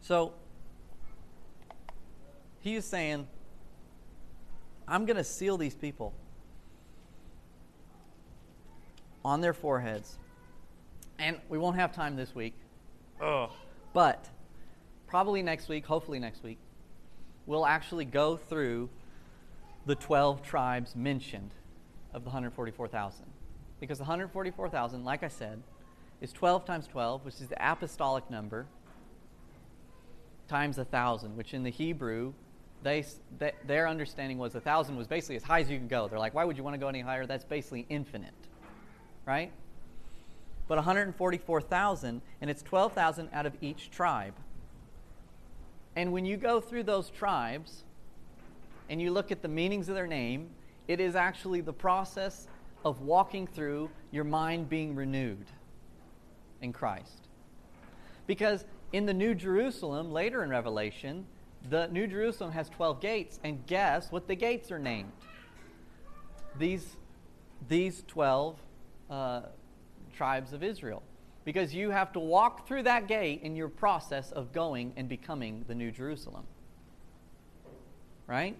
So, 0.00 0.34
he 2.58 2.74
is 2.74 2.84
saying, 2.84 3.28
I'm 4.88 5.06
going 5.06 5.16
to 5.16 5.22
seal 5.22 5.56
these 5.56 5.76
people 5.76 6.12
on 9.24 9.40
their 9.40 9.52
foreheads. 9.52 10.18
And 11.20 11.38
we 11.48 11.56
won't 11.56 11.76
have 11.76 11.94
time 11.94 12.16
this 12.16 12.34
week. 12.34 12.54
Ugh. 13.20 13.48
But 13.92 14.28
probably 15.14 15.42
next 15.42 15.68
week, 15.68 15.86
hopefully 15.86 16.18
next 16.18 16.42
week, 16.42 16.58
we'll 17.46 17.66
actually 17.66 18.04
go 18.04 18.36
through 18.36 18.90
the 19.86 19.94
12 19.94 20.42
tribes 20.42 20.96
mentioned 20.96 21.52
of 22.12 22.24
the 22.24 22.30
144,000. 22.30 23.24
Because 23.78 23.98
the 23.98 24.02
144,000, 24.02 25.04
like 25.04 25.22
I 25.22 25.28
said, 25.28 25.62
is 26.20 26.32
12 26.32 26.64
times 26.64 26.88
12, 26.88 27.24
which 27.24 27.40
is 27.40 27.46
the 27.46 27.56
apostolic 27.60 28.28
number, 28.28 28.66
times 30.48 30.78
a 30.78 30.80
1,000, 30.80 31.36
which 31.36 31.54
in 31.54 31.62
the 31.62 31.70
Hebrew, 31.70 32.32
they, 32.82 33.04
they, 33.38 33.52
their 33.68 33.86
understanding 33.86 34.38
was 34.38 34.56
a 34.56 34.58
1,000 34.58 34.96
was 34.96 35.06
basically 35.06 35.36
as 35.36 35.44
high 35.44 35.60
as 35.60 35.70
you 35.70 35.78
can 35.78 35.86
go. 35.86 36.08
They're 36.08 36.18
like, 36.18 36.34
why 36.34 36.44
would 36.44 36.58
you 36.58 36.64
want 36.64 36.74
to 36.74 36.80
go 36.80 36.88
any 36.88 37.02
higher? 37.02 37.24
That's 37.24 37.44
basically 37.44 37.86
infinite, 37.88 38.34
right? 39.24 39.52
But 40.66 40.78
144,000, 40.78 42.20
and 42.40 42.50
it's 42.50 42.62
12,000 42.62 43.28
out 43.32 43.46
of 43.46 43.52
each 43.60 43.92
tribe. 43.92 44.34
And 45.96 46.12
when 46.12 46.24
you 46.24 46.36
go 46.36 46.60
through 46.60 46.84
those 46.84 47.10
tribes 47.10 47.84
and 48.88 49.00
you 49.00 49.10
look 49.10 49.30
at 49.30 49.42
the 49.42 49.48
meanings 49.48 49.88
of 49.88 49.94
their 49.94 50.06
name, 50.06 50.50
it 50.88 51.00
is 51.00 51.16
actually 51.16 51.60
the 51.60 51.72
process 51.72 52.48
of 52.84 53.00
walking 53.00 53.46
through 53.46 53.90
your 54.10 54.24
mind 54.24 54.68
being 54.68 54.94
renewed 54.94 55.46
in 56.60 56.72
Christ. 56.72 57.28
Because 58.26 58.64
in 58.92 59.06
the 59.06 59.14
New 59.14 59.34
Jerusalem, 59.34 60.12
later 60.12 60.42
in 60.42 60.50
Revelation, 60.50 61.26
the 61.70 61.86
New 61.88 62.06
Jerusalem 62.06 62.52
has 62.52 62.68
12 62.68 63.00
gates, 63.00 63.40
and 63.42 63.64
guess 63.66 64.12
what 64.12 64.28
the 64.28 64.34
gates 64.34 64.70
are 64.70 64.78
named? 64.78 65.12
These, 66.58 66.96
these 67.68 68.04
12 68.06 68.56
uh, 69.10 69.42
tribes 70.14 70.52
of 70.52 70.62
Israel 70.62 71.02
because 71.44 71.74
you 71.74 71.90
have 71.90 72.12
to 72.12 72.20
walk 72.20 72.66
through 72.66 72.84
that 72.84 73.06
gate 73.06 73.42
in 73.42 73.54
your 73.56 73.68
process 73.68 74.32
of 74.32 74.52
going 74.52 74.92
and 74.96 75.08
becoming 75.08 75.64
the 75.68 75.74
New 75.74 75.90
Jerusalem. 75.90 76.44
Right? 78.26 78.56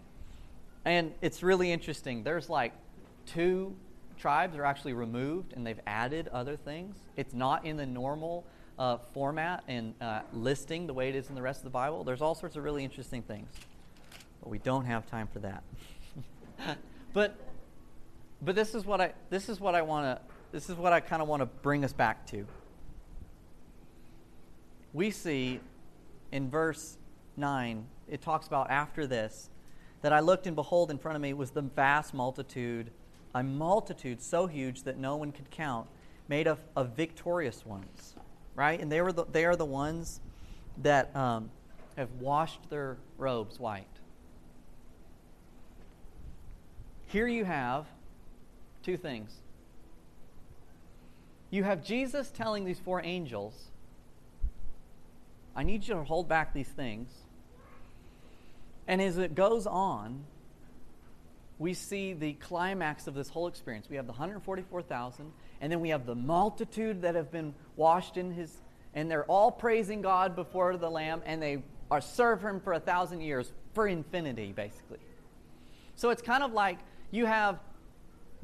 And 0.85 1.13
it's 1.23 1.43
really 1.43 1.73
interesting. 1.73 2.23
There's 2.23 2.51
like 2.51 2.73
two 3.27 3.75
tribes 4.19 4.57
are 4.57 4.65
actually 4.65 4.93
removed 4.93 5.55
and 5.55 5.67
they've 5.67 5.81
added 5.87 6.29
other 6.29 6.57
things. 6.57 6.97
It's 7.17 7.33
not 7.33 7.65
in 7.65 7.77
the 7.77 7.87
normal 7.87 8.45
uh, 8.79 8.99
format 9.13 9.65
and 9.69 9.95
uh, 10.01 10.21
listing 10.33 10.87
the 10.87 10.95
way 10.95 11.09
it 11.09 11.15
is 11.15 11.29
in 11.29 11.35
the 11.35 11.43
rest 11.43 11.61
of 11.61 11.65
the 11.65 11.71
Bible. 11.71 12.05
There's 12.05 12.23
all 12.23 12.35
sorts 12.35 12.57
of 12.57 12.65
really 12.65 12.85
interesting 12.85 13.23
things. 13.23 13.49
But 14.43 14.51
we 14.51 14.59
don't 14.59 14.85
have 14.85 15.07
time 15.07 15.29
for 15.33 15.39
that. 15.41 15.63
but 17.13 17.37
but 18.43 18.55
this 18.55 18.75
is 18.75 18.85
what 18.85 19.01
I 19.01 19.13
this 19.31 19.49
is 19.49 19.59
what 19.59 19.75
I 19.75 19.83
want 19.83 20.05
to 20.05 20.23
this 20.53 20.69
is 20.69 20.77
what 20.77 20.93
I 20.93 21.01
kind 21.01 21.23
of 21.23 21.29
want 21.29 21.41
to 21.41 21.47
bring 21.47 21.85
us 21.85 21.93
back 21.93 22.27
to 22.27 22.47
we 24.95 25.11
see 25.11 25.61
in 26.33 26.49
verse 26.49 26.97
9, 27.37 27.85
it 28.09 28.23
talks 28.23 28.47
about 28.47 28.71
after 28.71 29.07
this, 29.07 29.51
that 30.01 30.13
I 30.13 30.21
looked 30.21 30.47
and 30.47 30.55
behold 30.55 30.91
in 30.91 30.99
front 30.99 31.17
of 31.17 31.23
me 31.23 31.33
was 31.33 31.51
the 31.51 31.63
vast 31.63 32.15
multitude, 32.15 32.91
a 33.35 33.43
multitude 33.43 34.23
so 34.23 34.47
huge 34.47 34.85
that 34.85 34.97
no 34.97 35.17
one 35.17 35.33
could 35.33 35.51
count, 35.51 35.89
made 36.29 36.47
of, 36.47 36.59
of 36.77 36.91
victorious 36.91 37.67
ones, 37.67 38.15
right? 38.55 38.81
And 38.81 38.91
they, 38.91 39.03
were 39.03 39.13
the, 39.13 39.25
they 39.31 39.45
are 39.45 39.57
the 39.57 39.65
ones 39.65 40.21
that 40.83 41.15
um, 41.17 41.51
have 41.97 42.11
washed 42.21 42.71
their 42.71 42.97
robes 43.19 43.59
white. 43.59 43.87
Here 47.07 47.27
you 47.27 47.45
have 47.45 47.87
two 48.83 48.97
things. 48.97 49.33
You 51.51 51.65
have 51.65 51.85
Jesus 51.85 52.31
telling 52.31 52.65
these 52.65 52.81
four 52.81 53.01
angels 53.05 53.71
I 55.57 55.63
need 55.63 55.87
you 55.87 55.95
to 55.95 56.05
hold 56.05 56.29
back 56.29 56.53
these 56.53 56.69
things. 56.69 57.11
And 58.87 59.01
as 59.01 59.19
it 59.19 59.35
goes 59.35 59.67
on, 59.67 60.25
we 61.59 61.75
see 61.75 62.13
the 62.13 62.35
climax 62.35 63.07
of 63.07 63.15
this 63.15 63.29
whole 63.29 63.47
experience. 63.47 63.89
We 63.89 63.97
have 63.97 64.07
the 64.07 64.13
144,000, 64.13 65.33
and 65.61 65.73
then 65.73 65.81
we 65.81 65.91
have 65.91 66.07
the 66.07 66.15
multitude 66.15 67.03
that 67.03 67.15
have 67.15 67.31
been 67.31 67.55
washed 67.77 68.17
in 68.17 68.33
his, 68.33 68.53
and 68.95 69.11
they're 69.11 69.25
all 69.25 69.51
praising 69.51 70.03
God 70.03 70.35
before 70.35 70.77
the 70.77 70.91
Lamb, 70.91 71.23
and 71.25 71.41
they 71.41 71.63
are 71.91 72.01
serve 72.01 72.43
him 72.43 72.61
for 72.61 72.73
a 72.73 72.81
thousand 72.81 73.21
years, 73.21 73.53
for 73.73 73.87
infinity, 73.87 74.53
basically. 74.53 74.99
So 75.95 76.11
it's 76.11 76.23
kind 76.23 76.43
of 76.43 76.53
like 76.53 76.79
you 77.13 77.27
have 77.27 77.61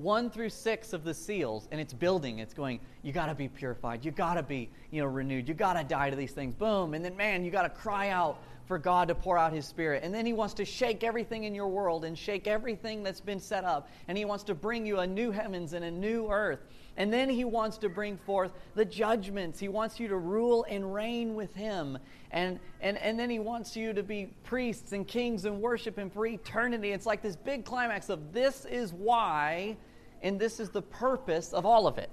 one 0.03 0.30
through 0.30 0.51
six 0.51 0.92
of 0.92 1.05
the 1.05 1.14
seals, 1.14 1.68
and 1.70 1.80
it's 1.80 1.92
building. 1.92 2.38
It's 2.38 2.55
going, 2.55 2.80
you 3.03 3.12
got 3.12 3.26
to 3.26 3.34
be 3.34 3.48
purified. 3.48 4.05
You 4.05 4.11
got 4.11 4.34
to 4.34 4.42
be, 4.42 4.70
you 4.90 5.03
know, 5.03 5.09
renewed. 5.09 5.48
You 5.48 5.55
got 5.55 5.74
to 5.74 5.84
die 5.84 6.11
to 6.11 6.16
these 6.16 6.32
things. 6.32 6.55
Boom. 6.55 6.94
And 6.94 7.05
then, 7.05 7.16
man, 7.16 7.44
you 7.44 7.51
got 7.51 7.62
to 7.62 7.70
cry 7.70 8.09
out 8.09 8.42
for 8.70 8.78
God 8.78 9.09
to 9.09 9.16
pour 9.16 9.36
out 9.36 9.53
His 9.53 9.66
Spirit. 9.66 10.05
And 10.05 10.14
then 10.14 10.24
He 10.24 10.32
wants 10.32 10.55
to 10.55 10.64
shake 10.64 11.03
everything 11.03 11.42
in 11.42 11.57
your 11.57 11.66
world 11.66 12.05
and 12.05 12.16
shake 12.16 12.46
everything 12.46 13.03
that's 13.03 13.20
been 13.20 13.40
set 13.40 13.64
up. 13.64 13.90
And 14.07 14.16
He 14.16 14.24
wants 14.24 14.44
to 14.44 14.55
bring 14.55 14.86
you 14.86 15.01
a 15.01 15.07
new 15.09 15.32
heavens 15.32 15.72
and 15.72 15.84
a 15.84 15.90
new 15.90 16.30
earth. 16.30 16.61
And 16.96 17.12
then 17.12 17.28
He 17.28 17.44
wants 17.44 17.78
to 17.78 17.88
bring 17.88 18.16
forth 18.16 18.53
the 18.76 18.84
judgments. 18.84 19.59
He 19.59 19.66
wants 19.66 19.98
you 19.98 20.07
to 20.07 20.16
rule 20.16 20.64
and 20.68 20.94
reign 20.94 21.34
with 21.34 21.53
Him. 21.53 21.98
And, 22.30 22.61
and, 22.80 22.96
and 22.98 23.18
then 23.18 23.28
He 23.28 23.40
wants 23.40 23.74
you 23.74 23.92
to 23.92 24.05
be 24.05 24.32
priests 24.44 24.92
and 24.92 25.05
kings 25.05 25.46
and 25.46 25.61
worship 25.61 25.98
Him 25.98 26.09
for 26.09 26.24
eternity. 26.24 26.92
It's 26.92 27.07
like 27.07 27.22
this 27.22 27.34
big 27.34 27.64
climax 27.64 28.09
of 28.09 28.32
this 28.32 28.66
is 28.66 28.92
why 28.92 29.76
and 30.23 30.39
this 30.39 30.61
is 30.61 30.71
the 30.71 30.83
purpose 30.83 31.53
of 31.53 31.64
all 31.64 31.87
of 31.87 31.99
it. 31.99 32.11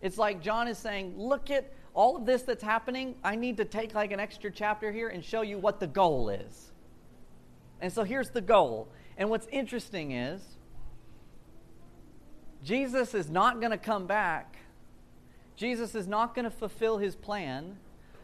It's 0.00 0.18
like 0.18 0.42
John 0.42 0.68
is 0.68 0.78
saying, 0.78 1.14
look 1.16 1.50
at 1.50 1.72
all 1.94 2.16
of 2.16 2.26
this 2.26 2.42
that's 2.42 2.62
happening. 2.62 3.16
I 3.24 3.34
need 3.34 3.56
to 3.56 3.64
take 3.64 3.94
like 3.94 4.12
an 4.12 4.20
extra 4.20 4.50
chapter 4.50 4.92
here 4.92 5.08
and 5.08 5.24
show 5.24 5.42
you 5.42 5.58
what 5.58 5.80
the 5.80 5.86
goal 5.86 6.28
is. 6.28 6.72
And 7.80 7.92
so 7.92 8.04
here's 8.04 8.30
the 8.30 8.40
goal. 8.40 8.88
And 9.16 9.30
what's 9.30 9.48
interesting 9.48 10.12
is, 10.12 10.40
Jesus 12.62 13.14
is 13.14 13.30
not 13.30 13.60
going 13.60 13.70
to 13.70 13.78
come 13.78 14.06
back. 14.06 14.56
Jesus 15.56 15.94
is 15.94 16.06
not 16.06 16.34
going 16.34 16.44
to 16.44 16.50
fulfill 16.50 16.98
his 16.98 17.16
plan, 17.16 17.76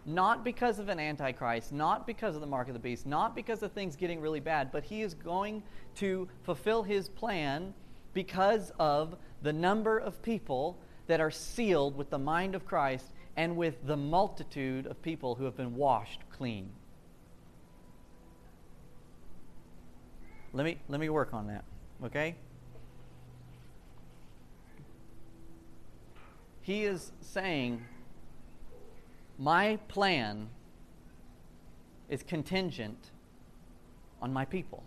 not 0.07 0.45
because 0.45 0.79
of 0.79 0.89
an 0.89 1.01
antichrist, 1.01 1.73
not 1.73 2.07
because 2.07 2.37
of 2.37 2.41
the 2.41 2.47
mark 2.47 2.69
of 2.69 2.75
the 2.75 2.81
beast, 2.81 3.07
not 3.07 3.35
because 3.35 3.63
of 3.63 3.73
things 3.73 3.97
getting 3.97 4.21
really 4.21 4.41
bad, 4.41 4.71
but 4.71 4.85
he 4.85 5.03
is 5.03 5.15
going 5.15 5.63
to 5.97 6.29
fulfill 6.43 6.85
his 6.85 7.09
plan 7.09 7.75
because 8.15 8.73
of 8.79 9.17
the 9.43 9.53
number 9.53 9.99
of 9.99 10.23
people 10.23 10.79
that 11.07 11.21
are 11.21 11.31
sealed 11.31 11.97
with 11.97 12.11
the 12.11 12.19
mind 12.19 12.55
of 12.55 12.65
Christ 12.65 13.07
and 13.37 13.57
with 13.57 13.87
the 13.87 13.97
multitude 13.97 14.87
of 14.87 15.03
people 15.03 15.35
who 15.35 15.45
have 15.45 15.57
been 15.57 15.75
washed 15.75 16.21
clean. 16.31 16.71
Let 20.53 20.65
me, 20.65 20.79
let 20.89 21.01
me 21.01 21.09
work 21.09 21.35
on 21.35 21.49
that, 21.49 21.65
okay? 22.05 22.37
He 26.63 26.85
is 26.85 27.11
saying, 27.21 27.85
My 29.37 29.77
plan 29.89 30.49
is 32.09 32.23
contingent 32.23 33.11
on 34.23 34.33
my 34.33 34.45
people. 34.45 34.85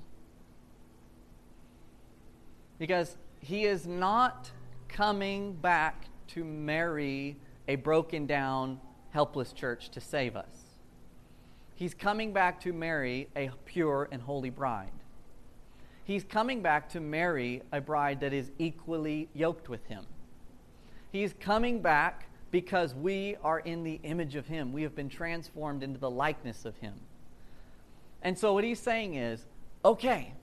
Because 2.80 3.18
he 3.40 3.66
is 3.66 3.88
not 3.88 4.52
coming 4.88 5.54
back 5.54 6.06
to 6.28 6.44
marry 6.44 7.38
a 7.68 7.76
broken 7.76 8.26
down, 8.26 8.80
helpless 9.12 9.54
church 9.54 9.90
to 9.90 10.02
save 10.02 10.36
us. 10.36 10.68
He's 11.76 11.94
coming 11.94 12.34
back 12.34 12.60
to 12.62 12.74
marry 12.74 13.30
a 13.36 13.52
pure 13.66 14.08
and 14.12 14.22
holy 14.22 14.50
bride. 14.50 14.92
He's 16.04 16.24
coming 16.24 16.62
back 16.62 16.90
to 16.90 17.00
marry 17.00 17.62
a 17.72 17.82
bride 17.82 18.22
that 18.22 18.34
is 18.34 18.52
equally 18.58 19.30
yoked 19.34 19.70
with 19.70 19.86
him. 19.86 20.06
He's 21.12 21.34
coming 21.40 21.82
back 21.82 22.30
because 22.50 22.96
we 22.96 23.36
are 23.44 23.60
in 23.60 23.84
the 23.84 24.00
image 24.04 24.36
of 24.36 24.48
him. 24.48 24.72
We 24.72 24.84
have 24.84 24.96
been 24.96 25.10
transformed 25.10 25.84
into 25.84 26.00
the 26.00 26.10
likeness 26.10 26.66
of 26.66 26.78
him. 26.78 26.94
And 28.22 28.38
so 28.38 28.54
what 28.54 28.64
he's 28.64 28.80
saying 28.80 29.16
is 29.16 29.46
okay, 29.84 30.34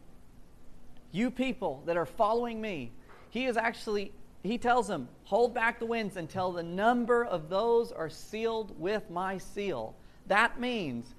you 1.15 1.31
people 1.31 1.81
that 1.87 1.97
are 1.97 2.07
following 2.07 2.61
me, 2.61 2.91
he 3.31 3.47
is 3.47 3.57
actually, 3.57 4.11
he 4.43 4.59
tells 4.59 4.89
them, 4.89 5.09
hold 5.23 5.55
back 5.55 5.79
the 5.79 5.87
winds 5.87 6.17
until 6.17 6.51
the 6.51 6.63
number 6.63 7.25
of 7.25 7.49
those 7.49 7.93
are 7.93 8.11
sealed 8.11 8.79
with 8.81 9.09
my 9.11 9.39
seal. 9.39 9.95
That 10.27 10.59
means 10.59 11.15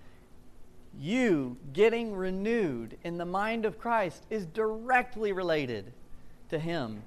you 0.99 1.55
getting 1.71 2.13
renewed 2.13 2.97
in 3.05 3.17
the 3.17 3.25
mind 3.25 3.63
of 3.65 3.79
Christ 3.79 4.25
is 4.29 4.45
directly 4.45 5.31
related 5.31 5.93
to 6.49 6.59
him 6.59 7.01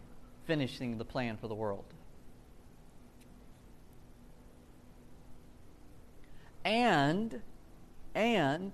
finishing 0.46 0.96
the 0.96 1.04
plan 1.04 1.36
for 1.36 1.46
the 1.46 1.54
world. 1.54 1.84
And, 6.64 7.42
and, 8.14 8.72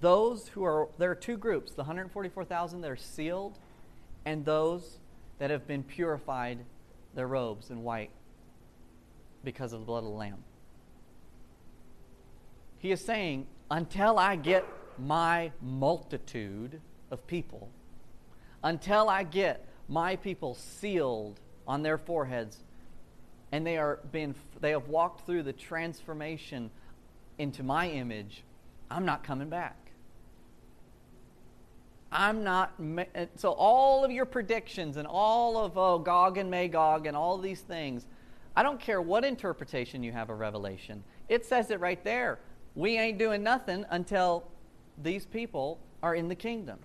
those 0.00 0.48
who 0.48 0.64
are, 0.64 0.88
there 0.98 1.10
are 1.10 1.16
two 1.16 1.36
groups 1.36 1.72
the 1.72 1.82
144,000 1.82 2.80
that 2.80 2.90
are 2.90 2.96
sealed, 2.96 3.58
and 4.24 4.44
those 4.44 4.98
that 5.38 5.50
have 5.50 5.66
been 5.66 5.82
purified, 5.82 6.58
their 7.14 7.26
robes 7.26 7.70
in 7.70 7.82
white, 7.82 8.10
because 9.44 9.72
of 9.72 9.80
the 9.80 9.86
blood 9.86 10.04
of 10.04 10.10
the 10.10 10.16
Lamb. 10.16 10.44
He 12.78 12.92
is 12.92 13.00
saying, 13.00 13.46
until 13.70 14.18
I 14.18 14.36
get 14.36 14.64
my 14.98 15.52
multitude 15.60 16.80
of 17.10 17.26
people, 17.26 17.68
until 18.62 19.08
I 19.08 19.24
get 19.24 19.64
my 19.88 20.16
people 20.16 20.54
sealed 20.54 21.40
on 21.66 21.82
their 21.82 21.98
foreheads, 21.98 22.58
and 23.50 23.66
they 23.66 23.78
are 23.78 24.00
being, 24.12 24.34
they 24.60 24.70
have 24.70 24.88
walked 24.88 25.26
through 25.26 25.42
the 25.42 25.52
transformation 25.52 26.70
into 27.38 27.62
my 27.62 27.88
image, 27.88 28.42
I'm 28.90 29.04
not 29.04 29.24
coming 29.24 29.48
back. 29.48 29.76
I'm 32.10 32.42
not. 32.42 32.72
So, 33.36 33.52
all 33.52 34.04
of 34.04 34.10
your 34.10 34.24
predictions 34.24 34.96
and 34.96 35.06
all 35.06 35.58
of 35.58 35.76
oh, 35.76 35.98
Gog 35.98 36.38
and 36.38 36.50
Magog 36.50 37.06
and 37.06 37.16
all 37.16 37.36
these 37.38 37.60
things, 37.60 38.06
I 38.56 38.62
don't 38.62 38.80
care 38.80 39.02
what 39.02 39.24
interpretation 39.24 40.02
you 40.02 40.12
have 40.12 40.30
of 40.30 40.38
Revelation. 40.38 41.04
It 41.28 41.44
says 41.44 41.70
it 41.70 41.80
right 41.80 42.02
there. 42.04 42.38
We 42.74 42.96
ain't 42.96 43.18
doing 43.18 43.42
nothing 43.42 43.84
until 43.90 44.44
these 45.02 45.26
people 45.26 45.78
are 46.02 46.14
in 46.14 46.28
the 46.28 46.34
kingdom. 46.34 46.78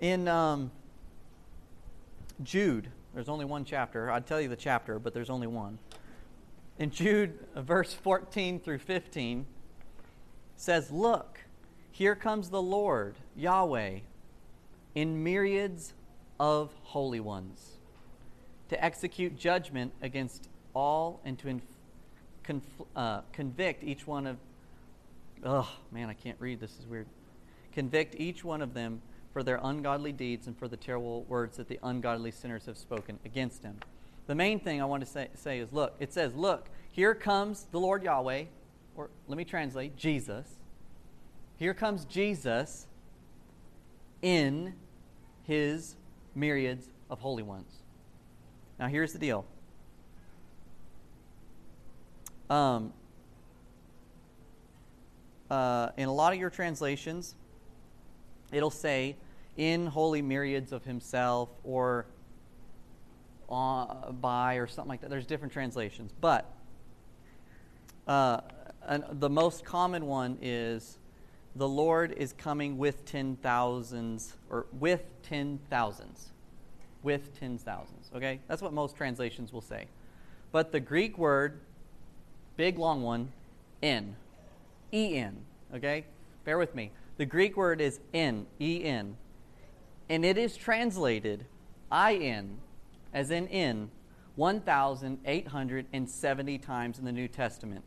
In 0.00 0.28
um, 0.28 0.70
Jude, 2.42 2.88
there's 3.14 3.28
only 3.28 3.44
one 3.44 3.64
chapter. 3.64 4.10
I'd 4.10 4.26
tell 4.26 4.40
you 4.40 4.48
the 4.48 4.56
chapter, 4.56 4.98
but 4.98 5.14
there's 5.14 5.30
only 5.30 5.46
one. 5.46 5.78
In 6.78 6.90
Jude, 6.90 7.38
verse 7.56 7.94
14 7.94 8.60
through 8.60 8.78
15, 8.78 9.46
says, 10.56 10.90
Look, 10.90 11.33
here 11.94 12.16
comes 12.16 12.50
the 12.50 12.60
Lord, 12.60 13.14
Yahweh, 13.36 14.00
in 14.96 15.22
myriads 15.22 15.94
of 16.40 16.72
holy 16.82 17.20
ones, 17.20 17.78
to 18.68 18.84
execute 18.84 19.38
judgment 19.38 19.92
against 20.02 20.48
all 20.74 21.20
and 21.24 21.38
to 21.38 21.60
inf- 22.48 22.64
uh, 22.96 23.20
convict 23.32 23.84
each 23.84 24.08
one 24.08 24.26
of. 24.26 24.38
Oh, 25.44 25.70
man, 25.92 26.08
I 26.08 26.14
can't 26.14 26.36
read. 26.40 26.58
This 26.58 26.76
is 26.80 26.84
weird. 26.84 27.06
Convict 27.72 28.16
each 28.18 28.42
one 28.42 28.60
of 28.60 28.74
them 28.74 29.00
for 29.32 29.44
their 29.44 29.60
ungodly 29.62 30.10
deeds 30.10 30.48
and 30.48 30.58
for 30.58 30.66
the 30.66 30.76
terrible 30.76 31.22
words 31.28 31.58
that 31.58 31.68
the 31.68 31.78
ungodly 31.84 32.32
sinners 32.32 32.66
have 32.66 32.76
spoken 32.76 33.20
against 33.24 33.62
him. 33.62 33.78
The 34.26 34.34
main 34.34 34.58
thing 34.58 34.82
I 34.82 34.84
want 34.84 35.04
to 35.04 35.08
say, 35.08 35.28
say 35.34 35.60
is 35.60 35.72
look, 35.72 35.94
it 36.00 36.12
says, 36.12 36.34
Look, 36.34 36.66
here 36.90 37.14
comes 37.14 37.66
the 37.70 37.78
Lord 37.78 38.02
Yahweh, 38.02 38.46
or 38.96 39.10
let 39.28 39.38
me 39.38 39.44
translate, 39.44 39.96
Jesus 39.96 40.56
here 41.58 41.74
comes 41.74 42.04
Jesus 42.04 42.86
in 44.22 44.74
his 45.44 45.96
myriads 46.34 46.88
of 47.10 47.20
holy 47.20 47.42
ones. 47.42 47.70
Now, 48.78 48.88
here's 48.88 49.12
the 49.12 49.18
deal. 49.18 49.44
Um, 52.50 52.92
uh, 55.50 55.90
in 55.96 56.08
a 56.08 56.12
lot 56.12 56.32
of 56.32 56.38
your 56.38 56.50
translations, 56.50 57.34
it'll 58.52 58.70
say 58.70 59.16
in 59.56 59.86
holy 59.86 60.22
myriads 60.22 60.72
of 60.72 60.84
himself 60.84 61.48
or 61.62 62.06
uh, 63.48 64.10
by 64.12 64.54
or 64.54 64.66
something 64.66 64.88
like 64.88 65.00
that. 65.02 65.10
There's 65.10 65.26
different 65.26 65.52
translations. 65.52 66.12
But 66.20 66.50
uh, 68.08 68.40
the 69.12 69.30
most 69.30 69.64
common 69.64 70.06
one 70.06 70.38
is 70.42 70.98
the 71.56 71.68
Lord 71.68 72.12
is 72.12 72.32
coming 72.32 72.78
with 72.78 73.04
ten 73.04 73.36
thousands, 73.36 74.34
or 74.50 74.66
with 74.78 75.02
ten 75.22 75.58
thousands. 75.70 76.30
With 77.02 77.38
ten 77.38 77.58
thousands. 77.58 78.10
Okay? 78.14 78.40
That's 78.48 78.62
what 78.62 78.72
most 78.72 78.96
translations 78.96 79.52
will 79.52 79.60
say. 79.60 79.86
But 80.52 80.72
the 80.72 80.80
Greek 80.80 81.18
word, 81.18 81.60
big 82.56 82.78
long 82.78 83.02
one, 83.02 83.32
in. 83.82 84.16
E 84.92 85.16
N. 85.16 85.36
Okay? 85.74 86.04
Bear 86.44 86.58
with 86.58 86.74
me. 86.74 86.90
The 87.16 87.26
Greek 87.26 87.56
word 87.56 87.80
is 87.80 88.00
in, 88.12 88.46
E 88.60 88.84
N. 88.84 89.16
And 90.08 90.24
it 90.24 90.36
is 90.36 90.56
translated 90.56 91.46
I 91.90 92.14
N, 92.14 92.58
as 93.12 93.30
in 93.30 93.46
in, 93.48 93.90
1,870 94.36 96.58
times 96.58 96.98
in 96.98 97.04
the 97.04 97.12
New 97.12 97.28
Testament. 97.28 97.84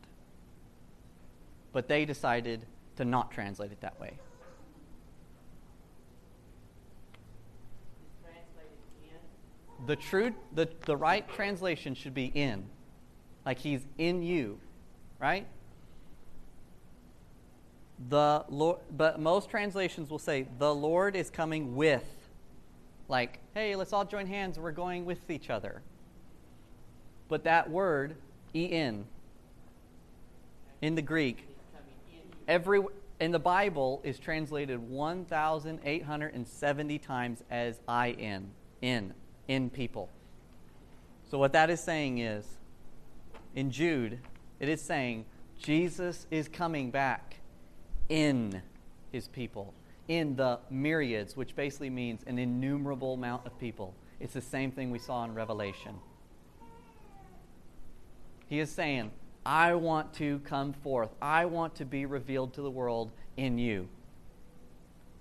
But 1.72 1.88
they 1.88 2.06
decided 2.06 2.64
to 2.98 3.04
not 3.04 3.30
translate 3.30 3.72
it 3.72 3.80
that 3.80 3.98
way. 4.00 4.12
The 9.86 9.94
true, 9.94 10.34
the, 10.52 10.68
the 10.84 10.96
right 10.96 11.26
translation 11.28 11.94
should 11.94 12.12
be 12.12 12.26
in. 12.26 12.64
Like 13.46 13.60
he's 13.60 13.86
in 13.96 14.22
you, 14.22 14.58
right? 15.20 15.46
The 18.08 18.44
Lord, 18.48 18.80
but 18.96 19.20
most 19.20 19.48
translations 19.48 20.10
will 20.10 20.18
say, 20.18 20.48
the 20.58 20.74
Lord 20.74 21.14
is 21.14 21.30
coming 21.30 21.76
with. 21.76 22.04
Like, 23.06 23.38
hey, 23.54 23.76
let's 23.76 23.92
all 23.92 24.04
join 24.04 24.26
hands, 24.26 24.58
we're 24.58 24.72
going 24.72 25.04
with 25.04 25.30
each 25.30 25.50
other. 25.50 25.82
But 27.28 27.44
that 27.44 27.70
word, 27.70 28.16
en, 28.54 29.06
in 30.82 30.94
the 30.96 31.02
Greek, 31.02 31.47
every 32.48 32.80
in 33.20 33.30
the 33.32 33.38
Bible 33.38 34.00
is 34.04 34.18
translated 34.18 34.78
1,870 34.78 36.98
times 36.98 37.42
as 37.50 37.80
I 37.86 38.12
in, 38.12 38.50
in, 38.80 39.12
in 39.48 39.68
people. 39.70 40.08
So 41.30 41.38
what 41.38 41.52
that 41.52 41.68
is 41.68 41.80
saying 41.80 42.18
is, 42.18 42.46
in 43.54 43.70
Jude, 43.70 44.18
it 44.60 44.68
is 44.68 44.80
saying 44.80 45.26
Jesus 45.58 46.26
is 46.30 46.48
coming 46.48 46.90
back 46.90 47.40
in 48.08 48.62
his 49.10 49.26
people, 49.26 49.74
in 50.06 50.36
the 50.36 50.60
myriads, 50.70 51.36
which 51.36 51.56
basically 51.56 51.90
means 51.90 52.22
an 52.26 52.38
innumerable 52.38 53.14
amount 53.14 53.44
of 53.46 53.58
people. 53.58 53.94
It's 54.20 54.34
the 54.34 54.40
same 54.40 54.70
thing 54.70 54.90
we 54.90 55.00
saw 55.00 55.24
in 55.24 55.34
Revelation. 55.34 55.96
He 58.46 58.60
is 58.60 58.70
saying, 58.70 59.10
I 59.48 59.72
want 59.76 60.12
to 60.16 60.40
come 60.40 60.74
forth. 60.74 61.08
I 61.22 61.46
want 61.46 61.76
to 61.76 61.86
be 61.86 62.04
revealed 62.04 62.52
to 62.52 62.60
the 62.60 62.70
world 62.70 63.10
in 63.38 63.56
you, 63.56 63.88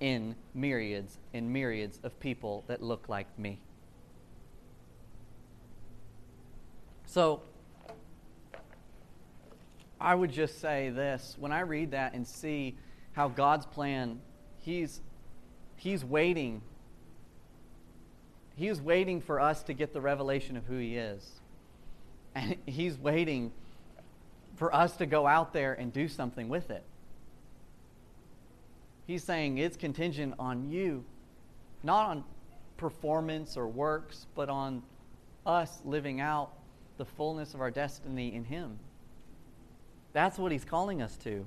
in 0.02 0.36
myriads 0.54 1.18
and 1.34 1.54
myriads 1.54 2.02
of 2.04 2.20
people 2.20 2.66
that 2.68 2.84
look 2.84 3.08
like 3.08 3.28
me. 3.40 3.62
So, 7.06 7.42
I 9.98 10.14
would 10.14 10.34
just 10.34 10.60
say 10.60 10.90
this 10.90 11.38
when 11.40 11.54
I 11.54 11.62
read 11.62 11.92
that 11.92 12.14
and 12.14 12.28
see 12.28 12.76
how 13.14 13.30
God's 13.30 13.66
plan, 13.66 14.20
He's, 14.58 15.00
he's 15.78 16.04
waiting. 16.04 16.62
He's 18.58 18.82
waiting 18.82 19.22
for 19.22 19.40
us 19.40 19.64
to 19.64 19.74
get 19.74 19.94
the 19.94 20.02
revelation 20.02 20.58
of 20.58 20.66
who 20.66 20.80
He 20.80 20.98
is. 20.98 21.40
And 22.36 22.58
He's 22.66 22.98
waiting 22.98 23.54
for 24.58 24.74
us 24.76 24.97
to 24.97 25.05
go 25.05 25.26
out 25.26 25.53
there 25.53 25.74
and 25.74 25.93
do 25.93 26.08
something 26.08 26.49
with 26.49 26.70
it. 26.70 26.84
He's 29.05 29.24
saying 29.24 29.58
it's 29.60 29.78
contingent 29.78 30.34
on 30.38 30.70
you, 30.70 31.05
not 31.82 32.10
on 32.10 32.24
performance 32.76 33.55
or 33.55 33.68
works, 33.68 34.28
but 34.36 34.49
on 34.49 34.84
us 35.45 35.80
living 35.86 36.20
out 36.20 36.51
the 36.97 37.05
fullness 37.05 37.53
of 37.53 37.62
our 37.62 37.72
destiny 37.72 38.34
in 38.34 38.43
Him. 38.43 38.80
That's 40.12 40.38
what 40.38 40.51
He's 40.51 40.66
calling 40.66 41.01
us 41.01 41.16
to. 41.18 41.45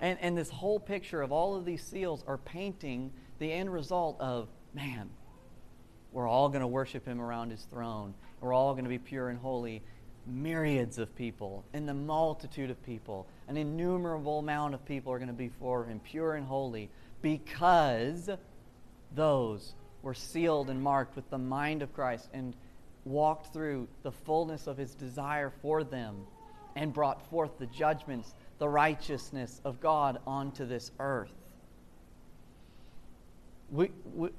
And, 0.00 0.16
and 0.20 0.38
this 0.38 0.48
whole 0.48 0.78
picture 0.78 1.20
of 1.20 1.32
all 1.32 1.56
of 1.56 1.64
these 1.64 1.82
seals 1.82 2.24
are 2.26 2.38
painting 2.38 3.12
the 3.40 3.52
end 3.52 3.72
result 3.72 4.16
of 4.20 4.48
man, 4.72 5.10
we're 6.12 6.28
all 6.28 6.48
going 6.48 6.60
to 6.60 6.66
worship 6.66 7.04
Him 7.04 7.20
around 7.20 7.50
His 7.50 7.62
throne. 7.64 8.14
We're 8.40 8.54
all 8.54 8.72
going 8.72 8.84
to 8.84 8.90
be 8.90 8.98
pure 8.98 9.28
and 9.28 9.38
holy 9.38 9.82
myriads 10.28 10.98
of 10.98 11.14
people 11.16 11.64
and 11.72 11.88
the 11.88 11.94
multitude 11.94 12.70
of 12.70 12.82
people. 12.84 13.26
An 13.48 13.56
innumerable 13.56 14.38
amount 14.38 14.74
of 14.74 14.84
people 14.84 15.12
are 15.12 15.18
going 15.18 15.28
to 15.28 15.34
be 15.34 15.50
for 15.60 15.84
him, 15.84 16.00
pure 16.00 16.34
and 16.34 16.46
holy, 16.46 16.90
because 17.22 18.30
those 19.14 19.74
were 20.02 20.14
sealed 20.14 20.70
and 20.70 20.82
marked 20.82 21.16
with 21.16 21.28
the 21.30 21.38
mind 21.38 21.82
of 21.82 21.92
Christ 21.92 22.28
and 22.32 22.54
walked 23.04 23.52
through 23.52 23.88
the 24.02 24.12
fullness 24.12 24.66
of 24.66 24.76
his 24.76 24.94
desire 24.94 25.52
for 25.62 25.82
them 25.82 26.26
and 26.76 26.92
brought 26.92 27.28
forth 27.30 27.58
the 27.58 27.66
judgments, 27.66 28.34
the 28.58 28.68
righteousness 28.68 29.60
of 29.64 29.80
God 29.80 30.18
onto 30.26 30.66
this 30.66 30.92
earth. 31.00 31.32
We, 33.70 33.90
we, 34.14 34.30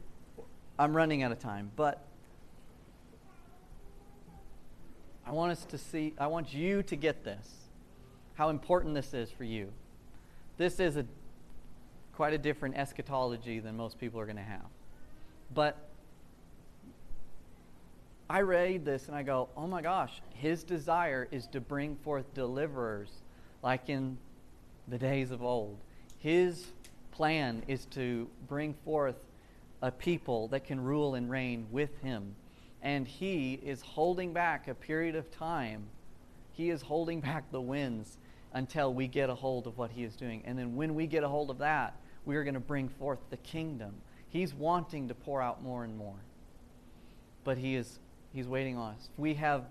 I'm 0.77 0.95
running 0.95 1.23
out 1.23 1.31
of 1.31 1.39
time, 1.39 1.71
but 1.75 2.01
I 5.29 5.31
want 5.31 5.51
us 5.51 5.63
to 5.65 5.77
see, 5.77 6.15
I 6.17 6.25
want 6.25 6.55
you 6.55 6.81
to 6.81 6.95
get 6.95 7.23
this, 7.23 7.47
how 8.33 8.49
important 8.49 8.95
this 8.95 9.13
is 9.13 9.29
for 9.29 9.43
you. 9.43 9.71
This 10.57 10.79
is 10.79 10.97
a 10.97 11.05
quite 12.15 12.33
a 12.33 12.37
different 12.39 12.75
eschatology 12.75 13.59
than 13.59 13.77
most 13.77 13.99
people 13.99 14.19
are 14.19 14.25
going 14.25 14.37
to 14.37 14.41
have. 14.41 14.65
But 15.53 15.77
I 18.27 18.41
read 18.41 18.85
this 18.85 19.07
and 19.07 19.15
I 19.15 19.21
go, 19.21 19.49
oh 19.55 19.67
my 19.67 19.83
gosh, 19.83 20.19
his 20.33 20.63
desire 20.63 21.27
is 21.29 21.45
to 21.47 21.61
bring 21.61 21.95
forth 21.97 22.33
deliverers 22.33 23.09
like 23.61 23.87
in 23.87 24.17
the 24.87 24.97
days 24.97 25.29
of 25.29 25.43
old. 25.43 25.77
His 26.17 26.65
plan 27.11 27.61
is 27.67 27.85
to 27.91 28.27
bring 28.47 28.73
forth 28.83 29.17
a 29.83 29.91
people 29.91 30.47
that 30.47 30.63
can 30.63 30.83
rule 30.83 31.13
and 31.13 31.29
reign 31.29 31.67
with 31.69 31.95
him 32.01 32.33
and 32.81 33.07
he 33.07 33.53
is 33.63 33.81
holding 33.81 34.33
back 34.33 34.67
a 34.67 34.73
period 34.73 35.15
of 35.15 35.29
time. 35.31 35.83
He 36.51 36.69
is 36.69 36.81
holding 36.81 37.19
back 37.21 37.51
the 37.51 37.61
winds 37.61 38.17
until 38.53 38.93
we 38.93 39.07
get 39.07 39.29
a 39.29 39.35
hold 39.35 39.67
of 39.67 39.77
what 39.77 39.91
he 39.91 40.03
is 40.03 40.15
doing. 40.15 40.41
And 40.45 40.57
then 40.57 40.75
when 40.75 40.95
we 40.95 41.07
get 41.07 41.23
a 41.23 41.27
hold 41.27 41.49
of 41.49 41.59
that, 41.59 41.95
we 42.25 42.35
are 42.35 42.43
going 42.43 42.55
to 42.55 42.59
bring 42.59 42.89
forth 42.89 43.19
the 43.29 43.37
kingdom. 43.37 43.93
He's 44.29 44.53
wanting 44.53 45.07
to 45.07 45.15
pour 45.15 45.41
out 45.41 45.63
more 45.63 45.83
and 45.83 45.97
more. 45.97 46.15
But 47.43 47.57
he 47.57 47.75
is 47.75 47.99
he's 48.33 48.47
waiting 48.47 48.77
on 48.77 48.93
us. 48.95 49.09
We 49.17 49.33
have 49.35 49.65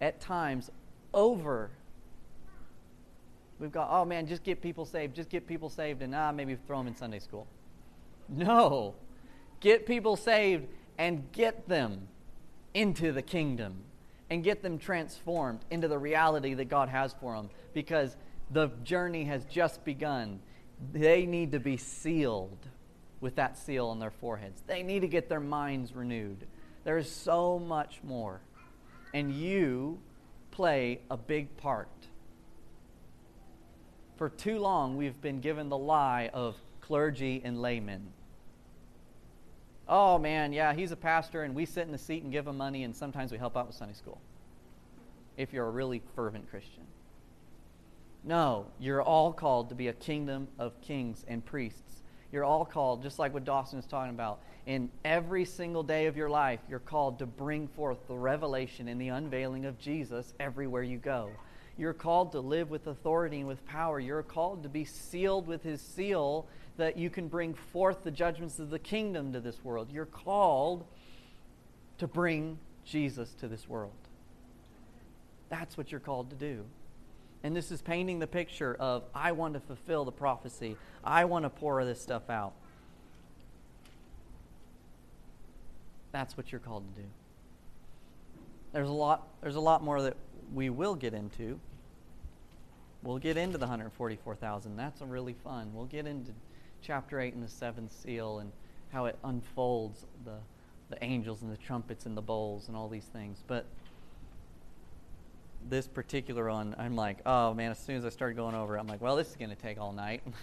at 0.00 0.20
times 0.20 0.70
over 1.12 1.70
We've 3.58 3.72
got, 3.72 3.88
oh 3.90 4.04
man, 4.04 4.26
just 4.26 4.44
get 4.44 4.62
people 4.62 4.84
saved, 4.84 5.16
just 5.16 5.28
get 5.28 5.46
people 5.46 5.68
saved, 5.68 6.02
and 6.02 6.14
ah, 6.14 6.30
maybe 6.30 6.56
throw 6.66 6.78
them 6.78 6.86
in 6.86 6.94
Sunday 6.94 7.18
school. 7.18 7.46
No. 8.28 8.94
Get 9.60 9.86
people 9.86 10.16
saved 10.16 10.68
and 10.98 11.30
get 11.32 11.68
them 11.68 12.06
into 12.78 13.10
the 13.10 13.22
kingdom 13.22 13.82
and 14.30 14.44
get 14.44 14.62
them 14.62 14.78
transformed 14.78 15.58
into 15.68 15.88
the 15.88 15.98
reality 15.98 16.54
that 16.54 16.66
God 16.66 16.88
has 16.88 17.12
for 17.20 17.34
them 17.34 17.50
because 17.74 18.16
the 18.52 18.68
journey 18.84 19.24
has 19.24 19.44
just 19.46 19.84
begun. 19.84 20.38
They 20.92 21.26
need 21.26 21.50
to 21.52 21.58
be 21.58 21.76
sealed 21.76 22.68
with 23.20 23.34
that 23.34 23.58
seal 23.58 23.88
on 23.88 23.98
their 23.98 24.12
foreheads. 24.12 24.62
They 24.68 24.84
need 24.84 25.00
to 25.00 25.08
get 25.08 25.28
their 25.28 25.40
minds 25.40 25.92
renewed. 25.92 26.46
There 26.84 26.98
is 26.98 27.10
so 27.10 27.58
much 27.58 27.98
more. 28.04 28.40
And 29.12 29.34
you 29.34 29.98
play 30.52 31.00
a 31.10 31.16
big 31.16 31.56
part. 31.56 31.88
For 34.18 34.28
too 34.28 34.60
long, 34.60 34.96
we've 34.96 35.20
been 35.20 35.40
given 35.40 35.68
the 35.68 35.78
lie 35.78 36.30
of 36.32 36.54
clergy 36.80 37.42
and 37.44 37.60
laymen 37.60 38.12
oh 39.88 40.18
man, 40.18 40.52
yeah, 40.52 40.74
he's 40.74 40.92
a 40.92 40.96
pastor 40.96 41.42
and 41.42 41.54
we 41.54 41.64
sit 41.64 41.86
in 41.86 41.92
the 41.92 41.98
seat 41.98 42.22
and 42.22 42.30
give 42.30 42.46
him 42.46 42.56
money 42.56 42.84
and 42.84 42.94
sometimes 42.94 43.32
we 43.32 43.38
help 43.38 43.56
out 43.56 43.66
with 43.66 43.76
Sunday 43.76 43.94
school. 43.94 44.20
If 45.36 45.52
you're 45.52 45.66
a 45.66 45.70
really 45.70 46.02
fervent 46.14 46.50
Christian. 46.50 46.84
No, 48.24 48.66
you're 48.78 49.02
all 49.02 49.32
called 49.32 49.68
to 49.70 49.74
be 49.74 49.88
a 49.88 49.92
kingdom 49.92 50.48
of 50.58 50.80
kings 50.82 51.24
and 51.28 51.44
priests. 51.44 52.02
You're 52.32 52.44
all 52.44 52.64
called, 52.64 53.02
just 53.02 53.18
like 53.18 53.32
what 53.32 53.44
Dawson 53.44 53.78
is 53.78 53.86
talking 53.86 54.12
about, 54.12 54.40
in 54.66 54.90
every 55.04 55.46
single 55.46 55.82
day 55.82 56.06
of 56.06 56.16
your 56.16 56.28
life, 56.28 56.60
you're 56.68 56.78
called 56.78 57.20
to 57.20 57.26
bring 57.26 57.68
forth 57.68 58.06
the 58.06 58.16
revelation 58.16 58.88
and 58.88 59.00
the 59.00 59.08
unveiling 59.08 59.64
of 59.64 59.78
Jesus 59.78 60.34
everywhere 60.38 60.82
you 60.82 60.98
go. 60.98 61.30
You're 61.78 61.94
called 61.94 62.32
to 62.32 62.40
live 62.40 62.68
with 62.68 62.86
authority 62.86 63.38
and 63.38 63.48
with 63.48 63.64
power. 63.64 63.98
You're 63.98 64.22
called 64.22 64.64
to 64.64 64.68
be 64.68 64.84
sealed 64.84 65.46
with 65.46 65.62
his 65.62 65.80
seal 65.80 66.46
that 66.78 66.96
you 66.96 67.10
can 67.10 67.28
bring 67.28 67.52
forth 67.54 68.02
the 68.04 68.10
judgments 68.10 68.58
of 68.58 68.70
the 68.70 68.78
kingdom 68.78 69.32
to 69.32 69.40
this 69.40 69.62
world. 69.62 69.88
You're 69.92 70.06
called 70.06 70.84
to 71.98 72.06
bring 72.06 72.58
Jesus 72.84 73.34
to 73.40 73.48
this 73.48 73.68
world. 73.68 73.92
That's 75.50 75.76
what 75.76 75.90
you're 75.90 76.00
called 76.00 76.30
to 76.30 76.36
do. 76.36 76.64
And 77.42 77.54
this 77.54 77.70
is 77.70 77.82
painting 77.82 78.20
the 78.20 78.26
picture 78.26 78.76
of 78.78 79.04
I 79.14 79.32
want 79.32 79.54
to 79.54 79.60
fulfill 79.60 80.04
the 80.04 80.12
prophecy. 80.12 80.76
I 81.04 81.24
want 81.24 81.44
to 81.44 81.50
pour 81.50 81.84
this 81.84 82.00
stuff 82.00 82.30
out. 82.30 82.52
That's 86.12 86.36
what 86.36 86.50
you're 86.50 86.60
called 86.60 86.84
to 86.94 87.02
do. 87.02 87.08
There's 88.72 88.88
a 88.88 88.92
lot 88.92 89.26
there's 89.40 89.56
a 89.56 89.60
lot 89.60 89.82
more 89.82 90.02
that 90.02 90.16
we 90.54 90.70
will 90.70 90.94
get 90.94 91.12
into. 91.14 91.58
We'll 93.02 93.18
get 93.18 93.36
into 93.36 93.58
the 93.58 93.66
144,000. 93.66 94.76
That's 94.76 95.00
really 95.02 95.34
fun. 95.44 95.70
We'll 95.72 95.84
get 95.84 96.06
into 96.06 96.32
chapter 96.82 97.20
8 97.20 97.34
and 97.34 97.42
the 97.42 97.48
seventh 97.48 97.92
seal 97.92 98.38
and 98.38 98.52
how 98.92 99.06
it 99.06 99.18
unfolds 99.24 100.06
the, 100.24 100.36
the 100.90 101.02
angels 101.04 101.42
and 101.42 101.52
the 101.52 101.56
trumpets 101.56 102.06
and 102.06 102.16
the 102.16 102.22
bowls 102.22 102.68
and 102.68 102.76
all 102.76 102.88
these 102.88 103.04
things. 103.04 103.42
But 103.46 103.66
this 105.68 105.86
particular 105.86 106.48
one, 106.48 106.74
I'm 106.78 106.96
like, 106.96 107.18
oh 107.26 107.52
man, 107.54 107.70
as 107.70 107.78
soon 107.78 107.96
as 107.96 108.04
I 108.04 108.08
started 108.08 108.36
going 108.36 108.54
over 108.54 108.76
it, 108.76 108.80
I'm 108.80 108.86
like, 108.86 109.00
well, 109.00 109.16
this 109.16 109.28
is 109.28 109.36
going 109.36 109.50
to 109.50 109.56
take 109.56 109.78
all 109.78 109.92
night. 109.92 110.22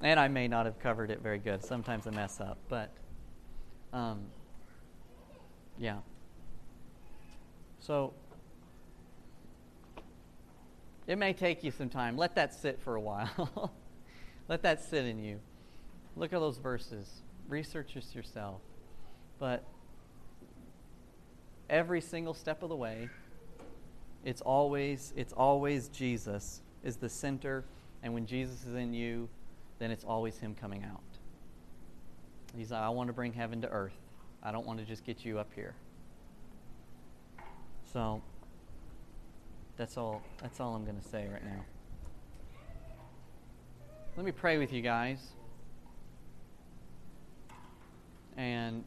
and 0.00 0.20
I 0.20 0.28
may 0.28 0.48
not 0.48 0.66
have 0.66 0.78
covered 0.78 1.10
it 1.10 1.20
very 1.22 1.38
good. 1.38 1.64
Sometimes 1.64 2.06
I 2.06 2.10
mess 2.10 2.40
up. 2.40 2.58
But 2.68 2.92
Um, 3.92 4.26
yeah. 5.78 5.98
So 7.80 8.14
it 11.06 11.18
may 11.18 11.32
take 11.32 11.62
you 11.62 11.70
some 11.70 11.88
time. 11.88 12.16
Let 12.16 12.34
that 12.34 12.54
sit 12.54 12.80
for 12.80 12.96
a 12.96 13.00
while. 13.00 13.72
Let 14.48 14.62
that 14.62 14.82
sit 14.82 15.04
in 15.04 15.18
you. 15.18 15.40
Look 16.16 16.32
at 16.32 16.40
those 16.40 16.58
verses. 16.58 17.22
Research 17.48 17.94
this 17.94 18.14
yourself. 18.14 18.60
But 19.38 19.64
every 21.68 22.00
single 22.00 22.34
step 22.34 22.62
of 22.62 22.68
the 22.68 22.76
way, 22.76 23.08
it's 24.24 24.40
always 24.40 25.12
it's 25.16 25.32
always 25.32 25.88
Jesus 25.88 26.62
is 26.82 26.96
the 26.96 27.08
center, 27.08 27.64
and 28.02 28.14
when 28.14 28.26
Jesus 28.26 28.64
is 28.64 28.74
in 28.74 28.94
you, 28.94 29.28
then 29.78 29.90
it's 29.90 30.04
always 30.04 30.38
him 30.38 30.54
coming 30.54 30.84
out. 30.84 31.02
He's 32.56 32.70
like, 32.70 32.82
I 32.82 32.88
want 32.88 33.08
to 33.08 33.12
bring 33.12 33.32
heaven 33.32 33.60
to 33.62 33.68
earth. 33.68 33.98
I 34.42 34.52
don't 34.52 34.66
want 34.66 34.78
to 34.78 34.84
just 34.84 35.04
get 35.04 35.24
you 35.24 35.38
up 35.38 35.50
here. 35.54 35.74
So 37.92 38.22
that's 39.76 39.96
all 39.96 40.22
that's 40.40 40.60
all 40.60 40.74
I'm 40.74 40.84
going 40.84 41.00
to 41.00 41.08
say 41.08 41.28
right 41.30 41.44
now. 41.44 41.64
Let 44.16 44.24
me 44.24 44.32
pray 44.32 44.56
with 44.56 44.72
you 44.72 44.80
guys. 44.80 45.18
And 48.38 48.82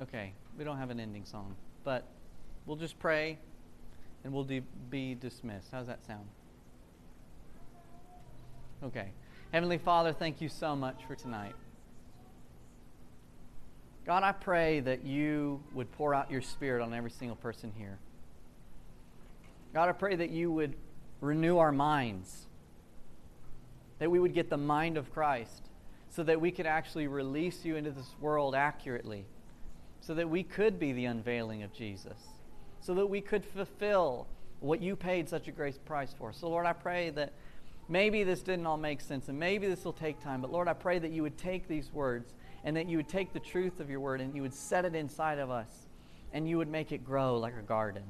okay, 0.00 0.32
we 0.56 0.62
don't 0.62 0.78
have 0.78 0.90
an 0.90 1.00
ending 1.00 1.24
song, 1.24 1.56
but 1.82 2.04
we'll 2.64 2.76
just 2.76 3.00
pray 3.00 3.36
and 4.22 4.32
we'll 4.32 4.44
de- 4.44 4.62
be 4.90 5.16
dismissed. 5.16 5.68
How's 5.72 5.88
that 5.88 6.04
sound? 6.06 6.24
Okay. 8.84 9.10
Heavenly 9.52 9.78
Father, 9.78 10.12
thank 10.12 10.40
you 10.40 10.48
so 10.48 10.76
much 10.76 11.04
for 11.08 11.16
tonight. 11.16 11.54
God, 14.06 14.22
I 14.22 14.30
pray 14.30 14.78
that 14.80 15.04
you 15.04 15.60
would 15.74 15.90
pour 15.92 16.14
out 16.14 16.30
your 16.30 16.42
Spirit 16.42 16.80
on 16.80 16.94
every 16.94 17.10
single 17.10 17.36
person 17.36 17.72
here. 17.76 17.98
God, 19.74 19.88
I 19.88 19.92
pray 19.92 20.14
that 20.14 20.30
you 20.30 20.52
would 20.52 20.74
renew 21.20 21.58
our 21.58 21.72
minds, 21.72 22.46
that 24.02 24.10
we 24.10 24.18
would 24.18 24.34
get 24.34 24.50
the 24.50 24.56
mind 24.56 24.96
of 24.96 25.12
Christ, 25.12 25.70
so 26.10 26.24
that 26.24 26.40
we 26.40 26.50
could 26.50 26.66
actually 26.66 27.06
release 27.06 27.64
you 27.64 27.76
into 27.76 27.92
this 27.92 28.10
world 28.20 28.52
accurately, 28.52 29.24
so 30.00 30.12
that 30.14 30.28
we 30.28 30.42
could 30.42 30.80
be 30.80 30.92
the 30.92 31.04
unveiling 31.04 31.62
of 31.62 31.72
Jesus, 31.72 32.18
so 32.80 32.94
that 32.94 33.06
we 33.06 33.20
could 33.20 33.44
fulfill 33.44 34.26
what 34.58 34.82
you 34.82 34.96
paid 34.96 35.28
such 35.28 35.46
a 35.46 35.52
great 35.52 35.84
price 35.84 36.12
for. 36.18 36.32
So, 36.32 36.48
Lord, 36.48 36.66
I 36.66 36.72
pray 36.72 37.10
that 37.10 37.32
maybe 37.88 38.24
this 38.24 38.42
didn't 38.42 38.66
all 38.66 38.76
make 38.76 39.00
sense, 39.00 39.28
and 39.28 39.38
maybe 39.38 39.68
this 39.68 39.84
will 39.84 39.92
take 39.92 40.20
time, 40.20 40.40
but 40.40 40.50
Lord, 40.50 40.66
I 40.66 40.72
pray 40.72 40.98
that 40.98 41.12
you 41.12 41.22
would 41.22 41.38
take 41.38 41.68
these 41.68 41.92
words 41.92 42.34
and 42.64 42.76
that 42.76 42.88
you 42.88 42.96
would 42.96 43.08
take 43.08 43.32
the 43.32 43.38
truth 43.38 43.78
of 43.78 43.88
your 43.88 44.00
word 44.00 44.20
and 44.20 44.34
you 44.34 44.42
would 44.42 44.54
set 44.54 44.84
it 44.84 44.96
inside 44.96 45.38
of 45.38 45.48
us 45.48 45.86
and 46.32 46.48
you 46.48 46.58
would 46.58 46.68
make 46.68 46.90
it 46.90 47.04
grow 47.04 47.38
like 47.38 47.54
a 47.56 47.62
garden 47.62 48.02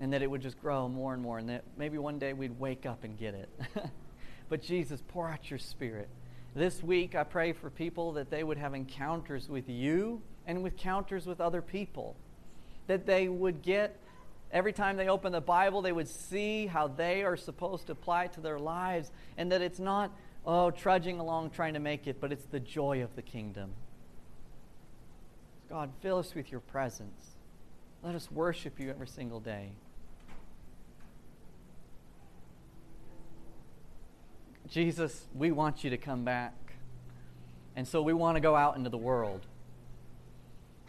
and 0.00 0.12
that 0.12 0.20
it 0.20 0.28
would 0.28 0.42
just 0.42 0.60
grow 0.60 0.88
more 0.88 1.14
and 1.14 1.22
more 1.22 1.38
and 1.38 1.48
that 1.48 1.62
maybe 1.76 1.96
one 1.96 2.18
day 2.18 2.32
we'd 2.32 2.58
wake 2.58 2.86
up 2.86 3.04
and 3.04 3.16
get 3.16 3.34
it 3.34 3.48
but 4.50 4.60
jesus 4.60 5.02
pour 5.08 5.30
out 5.30 5.48
your 5.48 5.58
spirit 5.58 6.08
this 6.54 6.82
week 6.82 7.14
i 7.14 7.24
pray 7.24 7.52
for 7.54 7.70
people 7.70 8.12
that 8.12 8.30
they 8.30 8.44
would 8.44 8.58
have 8.58 8.74
encounters 8.74 9.48
with 9.48 9.68
you 9.68 10.20
and 10.46 10.62
with 10.62 10.74
encounters 10.74 11.24
with 11.24 11.40
other 11.40 11.62
people 11.62 12.14
that 12.86 13.06
they 13.06 13.28
would 13.28 13.62
get 13.62 13.96
every 14.52 14.72
time 14.72 14.98
they 14.98 15.08
open 15.08 15.32
the 15.32 15.40
bible 15.40 15.80
they 15.80 15.92
would 15.92 16.08
see 16.08 16.66
how 16.66 16.86
they 16.86 17.22
are 17.22 17.36
supposed 17.36 17.86
to 17.86 17.92
apply 17.92 18.24
it 18.24 18.32
to 18.34 18.42
their 18.42 18.58
lives 18.58 19.10
and 19.38 19.50
that 19.50 19.62
it's 19.62 19.80
not 19.80 20.10
oh, 20.46 20.70
trudging 20.70 21.20
along 21.20 21.50
trying 21.50 21.74
to 21.74 21.80
make 21.80 22.06
it, 22.06 22.20
but 22.20 22.32
it's 22.32 22.46
the 22.46 22.60
joy 22.60 23.02
of 23.02 23.14
the 23.16 23.22
kingdom. 23.22 23.70
God, 25.68 25.90
fill 26.00 26.18
us 26.18 26.34
with 26.34 26.50
your 26.50 26.60
presence. 26.60 27.36
Let 28.02 28.14
us 28.14 28.30
worship 28.30 28.80
you 28.80 28.90
every 28.90 29.06
single 29.06 29.40
day. 29.40 29.70
Jesus, 34.70 35.26
we 35.34 35.50
want 35.50 35.82
you 35.84 35.90
to 35.90 35.96
come 35.98 36.24
back. 36.24 36.54
And 37.76 37.86
so 37.86 38.02
we 38.02 38.12
want 38.12 38.36
to 38.36 38.40
go 38.40 38.54
out 38.54 38.76
into 38.76 38.88
the 38.88 38.98
world. 38.98 39.44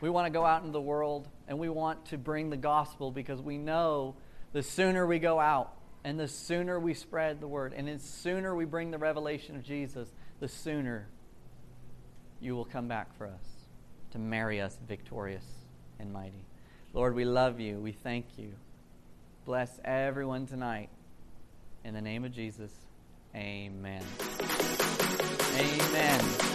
We 0.01 0.09
want 0.09 0.27
to 0.27 0.31
go 0.31 0.45
out 0.45 0.61
into 0.61 0.71
the 0.71 0.81
world 0.81 1.27
and 1.47 1.59
we 1.59 1.67
want 1.67 2.05
to 2.07 2.17
bring 2.17 2.49
the 2.49 2.57
gospel 2.57 3.11
because 3.11 3.41
we 3.41 3.57
know 3.57 4.15
the 4.53 4.63
sooner 4.63 5.05
we 5.07 5.19
go 5.19 5.39
out, 5.39 5.73
and 6.03 6.19
the 6.19 6.27
sooner 6.27 6.79
we 6.79 6.93
spread 6.93 7.39
the 7.39 7.47
word, 7.47 7.73
and 7.73 7.87
the 7.87 7.99
sooner 7.99 8.55
we 8.55 8.65
bring 8.65 8.91
the 8.91 8.97
revelation 8.97 9.55
of 9.55 9.63
Jesus, 9.63 10.09
the 10.39 10.47
sooner 10.47 11.07
you 12.41 12.55
will 12.55 12.65
come 12.65 12.87
back 12.87 13.15
for 13.17 13.27
us 13.27 13.45
to 14.11 14.19
marry 14.19 14.59
us 14.59 14.77
victorious 14.87 15.45
and 15.99 16.11
mighty. 16.11 16.43
Lord, 16.93 17.15
we 17.15 17.23
love 17.23 17.59
you. 17.59 17.79
We 17.79 17.93
thank 17.93 18.25
you. 18.37 18.51
Bless 19.45 19.79
everyone 19.85 20.47
tonight. 20.47 20.89
In 21.85 21.93
the 21.93 22.01
name 22.01 22.25
of 22.25 22.33
Jesus, 22.33 22.71
amen. 23.35 24.03
Amen. 25.55 26.50